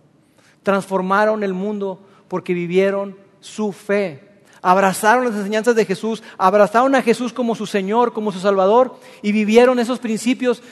transformaron 0.63 1.43
el 1.43 1.53
mundo 1.53 1.99
porque 2.27 2.53
vivieron 2.53 3.15
su 3.39 3.71
fe. 3.71 4.21
Abrazaron 4.61 5.25
las 5.25 5.35
enseñanzas 5.35 5.75
de 5.75 5.85
Jesús, 5.85 6.23
abrazaron 6.37 6.95
a 6.95 7.01
Jesús 7.01 7.31
como 7.31 7.55
su 7.55 7.67
Señor, 7.67 8.13
como 8.13 8.31
su 8.31 8.39
Salvador 8.39 8.95
y 9.21 9.31
vivieron 9.31 9.77
esos 9.79 9.99
principios, 9.99 10.63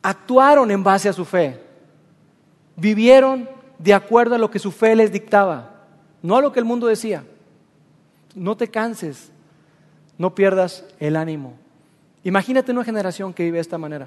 actuaron 0.00 0.70
en 0.70 0.84
base 0.84 1.08
a 1.08 1.12
su 1.12 1.24
fe. 1.24 1.60
Vivieron 2.76 3.48
de 3.78 3.94
acuerdo 3.94 4.36
a 4.36 4.38
lo 4.38 4.50
que 4.50 4.58
su 4.58 4.70
fe 4.70 4.94
les 4.94 5.10
dictaba, 5.10 5.86
no 6.22 6.36
a 6.36 6.40
lo 6.40 6.52
que 6.52 6.60
el 6.60 6.64
mundo 6.64 6.86
decía. 6.86 7.24
No 8.34 8.56
te 8.56 8.68
canses, 8.68 9.32
no 10.20 10.34
pierdas 10.34 10.84
el 10.98 11.16
ánimo. 11.16 11.54
Imagínate 12.24 12.72
una 12.72 12.84
generación 12.84 13.32
que 13.32 13.44
vive 13.44 13.56
de 13.56 13.62
esta 13.62 13.78
manera. 13.78 14.06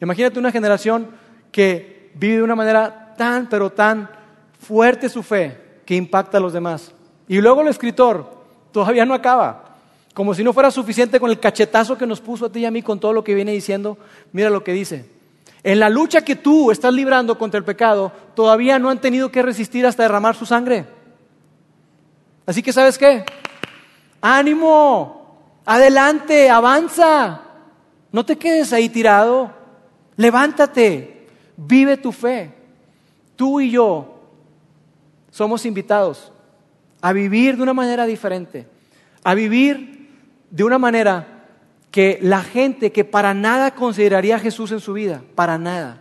Imagínate 0.00 0.40
una 0.40 0.50
generación 0.50 1.06
que 1.52 2.10
vive 2.14 2.38
de 2.38 2.42
una 2.42 2.56
manera 2.56 3.14
tan, 3.16 3.48
pero 3.48 3.70
tan 3.70 4.10
fuerte 4.58 5.08
su 5.08 5.22
fe 5.22 5.56
que 5.86 5.94
impacta 5.94 6.38
a 6.38 6.40
los 6.40 6.52
demás. 6.52 6.90
Y 7.28 7.40
luego 7.40 7.60
el 7.60 7.68
escritor 7.68 8.42
todavía 8.72 9.06
no 9.06 9.14
acaba. 9.14 9.76
Como 10.14 10.34
si 10.34 10.42
no 10.42 10.52
fuera 10.52 10.72
suficiente 10.72 11.20
con 11.20 11.30
el 11.30 11.38
cachetazo 11.38 11.96
que 11.96 12.04
nos 12.04 12.20
puso 12.20 12.46
a 12.46 12.50
ti 12.50 12.58
y 12.58 12.64
a 12.64 12.72
mí 12.72 12.82
con 12.82 12.98
todo 12.98 13.12
lo 13.12 13.22
que 13.22 13.36
viene 13.36 13.52
diciendo. 13.52 13.96
Mira 14.32 14.50
lo 14.50 14.64
que 14.64 14.72
dice. 14.72 15.08
En 15.62 15.78
la 15.78 15.90
lucha 15.90 16.22
que 16.22 16.34
tú 16.34 16.72
estás 16.72 16.92
librando 16.92 17.38
contra 17.38 17.58
el 17.58 17.64
pecado, 17.64 18.10
todavía 18.34 18.80
no 18.80 18.90
han 18.90 19.00
tenido 19.00 19.30
que 19.30 19.42
resistir 19.42 19.86
hasta 19.86 20.02
derramar 20.02 20.34
su 20.34 20.44
sangre. 20.44 20.86
Así 22.46 22.64
que, 22.64 22.72
¿sabes 22.72 22.98
qué? 22.98 23.24
Ánimo, 24.22 25.60
adelante, 25.66 26.48
avanza. 26.48 27.42
No 28.12 28.24
te 28.24 28.38
quedes 28.38 28.72
ahí 28.72 28.88
tirado. 28.88 29.52
Levántate, 30.16 31.26
vive 31.56 31.96
tu 31.96 32.12
fe. 32.12 32.54
Tú 33.36 33.60
y 33.60 33.72
yo 33.72 34.20
somos 35.30 35.66
invitados 35.66 36.32
a 37.00 37.12
vivir 37.12 37.56
de 37.56 37.62
una 37.64 37.74
manera 37.74 38.06
diferente, 38.06 38.68
a 39.24 39.34
vivir 39.34 40.08
de 40.50 40.62
una 40.62 40.78
manera 40.78 41.46
que 41.90 42.18
la 42.22 42.42
gente 42.42 42.92
que 42.92 43.04
para 43.04 43.34
nada 43.34 43.74
consideraría 43.74 44.36
a 44.36 44.40
Jesús 44.40 44.70
en 44.70 44.80
su 44.80 44.92
vida, 44.92 45.22
para 45.34 45.58
nada, 45.58 46.00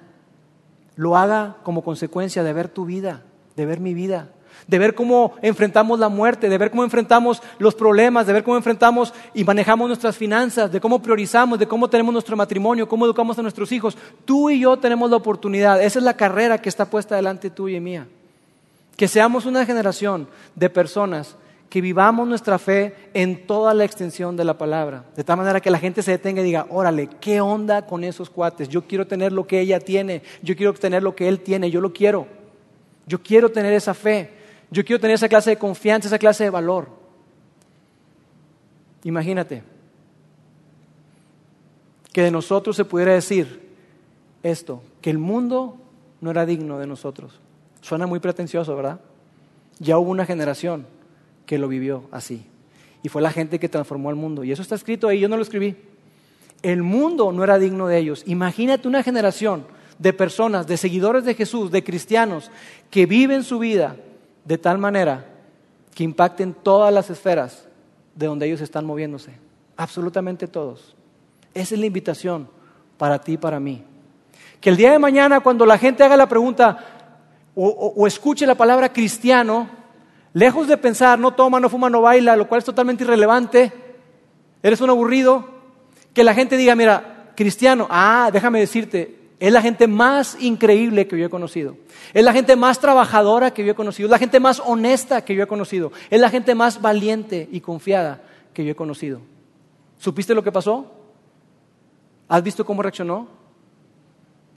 lo 0.95 1.17
haga 1.17 1.57
como 1.63 1.83
consecuencia 1.83 2.43
de 2.43 2.53
ver 2.53 2.69
tu 2.69 2.85
vida, 2.85 3.23
de 3.55 3.65
ver 3.65 3.79
mi 3.79 3.93
vida, 3.93 4.29
de 4.71 4.79
ver 4.79 4.95
cómo 4.95 5.33
enfrentamos 5.41 5.99
la 5.99 6.07
muerte, 6.07 6.47
de 6.47 6.57
ver 6.57 6.71
cómo 6.71 6.85
enfrentamos 6.85 7.43
los 7.59 7.75
problemas, 7.75 8.25
de 8.25 8.31
ver 8.31 8.41
cómo 8.41 8.55
enfrentamos 8.55 9.13
y 9.33 9.43
manejamos 9.43 9.89
nuestras 9.89 10.15
finanzas, 10.15 10.71
de 10.71 10.79
cómo 10.79 11.01
priorizamos, 11.01 11.59
de 11.59 11.67
cómo 11.67 11.89
tenemos 11.89 12.13
nuestro 12.13 12.37
matrimonio, 12.37 12.87
cómo 12.87 13.05
educamos 13.05 13.37
a 13.37 13.41
nuestros 13.41 13.69
hijos. 13.73 13.97
Tú 14.23 14.49
y 14.49 14.61
yo 14.61 14.77
tenemos 14.77 15.11
la 15.11 15.17
oportunidad, 15.17 15.83
esa 15.83 15.99
es 15.99 16.05
la 16.05 16.15
carrera 16.15 16.57
que 16.57 16.69
está 16.69 16.85
puesta 16.85 17.17
delante 17.17 17.49
tuya 17.49 17.75
y 17.75 17.81
mía. 17.81 18.07
Que 18.95 19.09
seamos 19.09 19.45
una 19.45 19.65
generación 19.65 20.29
de 20.55 20.69
personas 20.69 21.35
que 21.69 21.81
vivamos 21.81 22.25
nuestra 22.25 22.57
fe 22.57 22.95
en 23.13 23.45
toda 23.45 23.73
la 23.73 23.83
extensión 23.83 24.37
de 24.37 24.45
la 24.45 24.57
palabra. 24.57 25.03
De 25.17 25.25
tal 25.25 25.35
manera 25.35 25.59
que 25.59 25.69
la 25.69 25.79
gente 25.79 26.01
se 26.01 26.11
detenga 26.11 26.39
y 26.39 26.45
diga, 26.45 26.67
órale, 26.69 27.09
¿qué 27.19 27.41
onda 27.41 27.85
con 27.85 28.05
esos 28.05 28.29
cuates? 28.29 28.69
Yo 28.69 28.83
quiero 28.83 29.05
tener 29.05 29.33
lo 29.33 29.45
que 29.45 29.59
ella 29.59 29.81
tiene, 29.81 30.21
yo 30.41 30.55
quiero 30.55 30.73
tener 30.75 31.03
lo 31.03 31.13
que 31.13 31.27
él 31.27 31.41
tiene, 31.41 31.69
yo 31.69 31.81
lo 31.81 31.91
quiero. 31.91 32.25
Yo 33.05 33.21
quiero 33.21 33.51
tener 33.51 33.73
esa 33.73 33.93
fe, 33.93 34.40
yo 34.71 34.85
quiero 34.85 35.01
tener 35.01 35.15
esa 35.15 35.27
clase 35.27 35.49
de 35.49 35.57
confianza, 35.57 36.07
esa 36.07 36.17
clase 36.17 36.45
de 36.45 36.49
valor. 36.49 36.87
Imagínate 39.03 39.63
que 42.13 42.21
de 42.21 42.31
nosotros 42.31 42.75
se 42.77 42.85
pudiera 42.85 43.13
decir 43.13 43.69
esto, 44.43 44.81
que 45.01 45.09
el 45.09 45.17
mundo 45.17 45.77
no 46.21 46.31
era 46.31 46.45
digno 46.45 46.79
de 46.79 46.87
nosotros. 46.87 47.39
Suena 47.81 48.07
muy 48.07 48.19
pretencioso, 48.19 48.75
¿verdad? 48.75 49.01
Ya 49.79 49.97
hubo 49.97 50.09
una 50.09 50.25
generación 50.25 50.85
que 51.45 51.57
lo 51.57 51.67
vivió 51.67 52.05
así. 52.11 52.45
Y 53.03 53.09
fue 53.09 53.21
la 53.21 53.31
gente 53.31 53.59
que 53.59 53.67
transformó 53.67 54.09
al 54.09 54.15
mundo. 54.15 54.43
Y 54.43 54.51
eso 54.51 54.61
está 54.61 54.75
escrito 54.75 55.07
ahí, 55.07 55.19
yo 55.19 55.27
no 55.27 55.35
lo 55.35 55.43
escribí. 55.43 55.75
El 56.61 56.83
mundo 56.83 57.31
no 57.31 57.43
era 57.43 57.59
digno 57.59 57.87
de 57.87 57.97
ellos. 57.97 58.23
Imagínate 58.25 58.87
una 58.87 59.03
generación 59.03 59.65
de 59.97 60.13
personas, 60.13 60.67
de 60.67 60.77
seguidores 60.77 61.25
de 61.25 61.33
Jesús, 61.33 61.71
de 61.71 61.83
cristianos, 61.83 62.51
que 62.89 63.05
viven 63.05 63.43
su 63.43 63.59
vida 63.59 63.97
de 64.45 64.57
tal 64.57 64.77
manera 64.77 65.25
que 65.93 66.03
impacten 66.03 66.53
todas 66.53 66.93
las 66.93 67.09
esferas 67.09 67.67
de 68.15 68.27
donde 68.27 68.45
ellos 68.45 68.61
están 68.61 68.85
moviéndose. 68.85 69.31
Absolutamente 69.77 70.47
todos. 70.47 70.95
Esa 71.53 71.75
es 71.75 71.79
la 71.79 71.85
invitación 71.85 72.47
para 72.97 73.19
ti 73.19 73.33
y 73.33 73.37
para 73.37 73.59
mí. 73.59 73.83
Que 74.59 74.69
el 74.69 74.77
día 74.77 74.91
de 74.91 74.99
mañana, 74.99 75.39
cuando 75.39 75.65
la 75.65 75.77
gente 75.77 76.03
haga 76.03 76.15
la 76.15 76.29
pregunta 76.29 76.77
o, 77.55 78.07
escuche 78.07 78.45
la 78.45 78.55
palabra 78.55 78.93
cristiano, 78.93 79.81
Lejos 80.33 80.67
de 80.67 80.77
pensar, 80.77 81.19
no 81.19 81.33
toma, 81.33 81.59
no 81.59 81.69
fuma, 81.69 81.89
no 81.89 82.01
baila, 82.01 82.37
lo 82.37 82.47
cual 82.47 82.59
es 82.59 82.65
totalmente 82.65 83.03
irrelevante, 83.03 83.71
eres 84.63 84.79
un 84.79 84.89
aburrido, 84.89 85.45
que 86.13 86.23
la 86.23 86.33
gente 86.33 86.55
diga, 86.55 86.75
mira, 86.75 87.33
cristiano, 87.35 87.87
ah, 87.89 88.29
déjame 88.31 88.59
decirte, 88.59 89.19
es 89.41 89.51
la 89.51 89.63
gente 89.63 89.87
más 89.87 90.37
increíble 90.39 91.07
que 91.07 91.17
yo 91.17 91.25
he 91.25 91.29
conocido. 91.29 91.75
Es 92.13 92.23
la 92.23 92.31
gente 92.31 92.55
más 92.55 92.79
trabajadora 92.79 93.51
que 93.51 93.65
yo 93.65 93.71
he 93.71 93.75
conocido. 93.75 94.05
Es 94.05 94.11
la 94.11 94.19
gente 94.19 94.39
más 94.39 94.61
honesta 94.63 95.25
que 95.25 95.33
yo 95.33 95.41
he 95.41 95.47
conocido. 95.47 95.91
Es 96.11 96.21
la 96.21 96.29
gente 96.29 96.53
más 96.53 96.79
valiente 96.79 97.49
y 97.51 97.59
confiada 97.59 98.21
que 98.53 98.63
yo 98.63 98.71
he 98.73 98.75
conocido. 98.75 99.19
¿Supiste 99.97 100.35
lo 100.35 100.43
que 100.43 100.51
pasó? 100.51 100.93
¿Has 102.27 102.43
visto 102.43 102.63
cómo 102.63 102.83
reaccionó? 102.83 103.29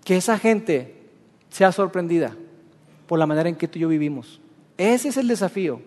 Que 0.05 0.19
esa 0.19 0.39
gente 0.39 0.95
sea 1.49 1.73
sorprendida 1.73 2.37
por 3.07 3.19
la 3.19 3.25
manera 3.25 3.49
en 3.49 3.57
que 3.57 3.67
tú 3.67 3.79
y 3.79 3.83
yo 3.83 3.89
vivimos. 3.89 4.39
Ese 4.77 5.09
es 5.09 5.17
el 5.17 5.29
desafío 5.29 5.81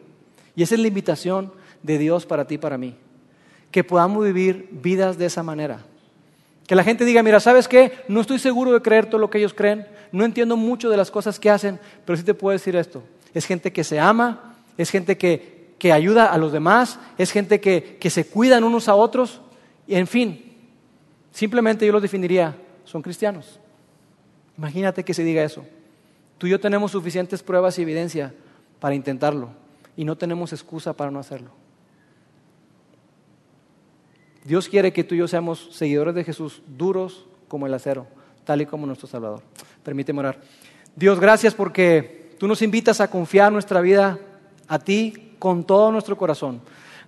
y 0.56 0.64
esa 0.64 0.74
es 0.74 0.82
la 0.82 0.88
invitación 0.88 1.54
de 1.84 2.00
Dios 2.00 2.26
para 2.26 2.48
ti 2.48 2.56
y 2.56 2.58
para 2.58 2.80
mí. 2.80 2.96
Que 3.70 3.84
podamos 3.84 4.26
vivir 4.26 4.70
vidas 4.72 5.20
de 5.20 5.28
esa 5.28 5.44
manera. 5.44 5.86
Que 6.68 6.76
la 6.76 6.84
gente 6.84 7.06
diga, 7.06 7.24
mira, 7.24 7.40
¿sabes 7.40 7.68
qué? 7.68 7.92
No 8.08 8.22
estoy 8.22 8.40
seguro 8.40 8.74
de 8.74 8.82
creer 8.82 9.08
todo 9.08 9.20
lo 9.20 9.30
que 9.30 9.40
ellos 9.40 9.54
creen, 9.54 9.88
no 10.12 10.26
entiendo 10.26 10.56
mucho 10.58 10.90
de 10.90 10.98
las 10.98 11.10
cosas 11.10 11.40
que 11.40 11.50
hacen, 11.50 11.80
pero 12.06 12.18
sí 12.18 12.24
te 12.24 12.34
puedo 12.34 12.52
decir 12.52 12.76
esto. 12.76 13.02
Es 13.34 13.46
gente 13.46 13.72
que 13.72 13.84
se 13.84 14.00
ama, 14.00 14.56
es 14.78 14.90
gente 14.90 15.18
que, 15.18 15.74
que 15.80 15.92
ayuda 15.92 16.26
a 16.26 16.38
los 16.38 16.52
demás, 16.52 17.00
es 17.18 17.32
gente 17.32 17.60
que, 17.60 17.98
que 18.00 18.10
se 18.10 18.28
cuidan 18.28 18.64
unos 18.64 18.90
a 18.90 18.96
otros, 18.96 19.42
y 19.88 19.96
en 19.96 20.08
fin, 20.08 20.54
simplemente 21.32 21.86
yo 21.86 21.94
los 21.94 22.02
definiría, 22.02 22.56
son 22.84 23.02
cristianos. 23.02 23.60
Imagínate 24.58 25.04
que 25.04 25.14
se 25.14 25.24
diga 25.24 25.44
eso. 25.44 25.66
Tú 26.38 26.48
y 26.48 26.52
yo 26.52 26.60
tenemos 26.60 26.92
suficientes 26.92 27.42
pruebas 27.42 27.80
y 27.80 27.84
evidencia 27.84 28.34
para 28.80 28.96
intentarlo 28.96 29.50
y 29.96 30.06
no 30.06 30.16
tenemos 30.16 30.54
excusa 30.54 30.94
para 30.94 31.12
no 31.12 31.20
hacerlo. 31.20 31.50
Dios 34.48 34.70
quiere 34.70 34.94
que 34.94 35.04
tú 35.04 35.14
y 35.14 35.18
yo 35.18 35.28
seamos 35.28 35.68
seguidores 35.74 36.16
de 36.16 36.24
Jesús, 36.24 36.62
duros 36.66 37.26
como 37.50 37.68
el 37.68 37.74
acero, 37.74 38.08
tal 38.46 38.62
y 38.62 38.66
como 38.66 38.86
nuestro 38.86 39.06
Salvador. 39.06 39.42
Permíteme 39.84 40.20
orar. 40.20 40.40
Dios, 40.96 41.20
gracias 41.20 41.54
porque 41.54 42.32
tú 42.40 42.48
nos 42.48 42.62
invitas 42.62 43.02
a 43.02 43.10
confiar 43.10 43.52
nuestra 43.52 43.82
vida 43.82 44.18
a 44.70 44.80
ti 44.80 45.34
con 45.38 45.66
todo 45.66 45.92
nuestro 45.92 46.16
corazón. 46.18 46.62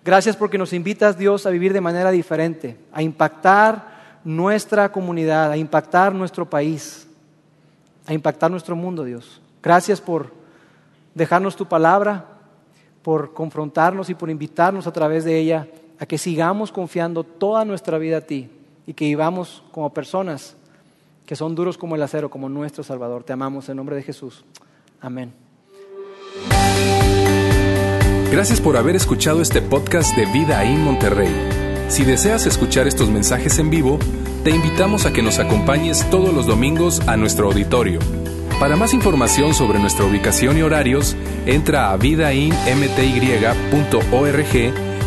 Gracias 0.04 0.36
porque 0.36 0.58
nos 0.58 0.74
invitas, 0.74 1.18
Dios, 1.18 1.46
a 1.46 1.50
vivir 1.50 1.72
de 1.72 1.80
manera 1.80 2.12
diferente, 2.12 2.78
a 2.92 3.02
impactar 3.02 4.20
nuestra 4.26 4.92
comunidad, 4.92 5.50
a 5.50 5.56
impactar 5.56 6.14
nuestro 6.14 6.50
país, 6.50 7.08
a 8.06 8.14
impactar 8.14 8.52
nuestro 8.52 8.76
mundo, 8.76 9.06
Dios. 9.06 9.42
Gracias 9.64 10.02
por 10.02 10.34
dejarnos 11.16 11.56
tu 11.56 11.66
palabra, 11.66 12.26
por 13.02 13.34
confrontarnos 13.34 14.10
y 14.10 14.14
por 14.14 14.30
invitarnos 14.30 14.88
a 14.88 14.92
través 14.92 15.24
de 15.24 15.40
ella 15.40 15.70
a 16.00 16.06
que 16.06 16.18
sigamos 16.18 16.72
confiando 16.72 17.24
toda 17.24 17.66
nuestra 17.66 17.98
vida 17.98 18.18
a 18.18 18.22
ti 18.22 18.50
y 18.88 18.94
que 18.94 19.06
vivamos 19.06 19.64
como 19.72 19.94
personas 19.94 20.56
que 21.26 21.36
son 21.36 21.54
duros 21.54 21.78
como 21.78 21.96
el 21.96 22.02
acero, 22.02 22.30
como 22.30 22.50
nuestro 22.50 22.84
Salvador. 22.84 23.24
Te 23.24 23.34
amamos 23.34 23.70
en 23.70 23.78
nombre 23.78 23.96
de 23.96 24.04
Jesús. 24.04 24.44
Amén. 25.00 25.32
Gracias 28.32 28.62
por 28.62 28.78
haber 28.78 28.96
escuchado 28.96 29.42
este 29.42 29.62
podcast 29.62 30.16
de 30.16 30.26
Vida 30.26 30.64
en 30.64 30.84
Monterrey. 30.84 31.34
Si 31.90 32.04
deseas 32.04 32.46
escuchar 32.46 32.88
estos 32.88 33.10
mensajes 33.10 33.60
en 33.60 33.70
vivo, 33.70 34.00
te 34.44 34.52
invitamos 34.52 35.06
a 35.06 35.14
que 35.14 35.22
nos 35.22 35.40
acompañes 35.40 36.08
todos 36.10 36.34
los 36.34 36.48
domingos 36.48 37.02
a 37.08 37.18
nuestro 37.18 37.48
auditorio 37.48 38.00
para 38.60 38.76
más 38.76 38.94
información 38.94 39.54
sobre 39.54 39.80
nuestra 39.80 40.04
ubicación 40.04 40.58
y 40.58 40.62
horarios, 40.62 41.16
entra 41.46 41.92
a 41.92 41.98
vidainmty.org 41.98 44.89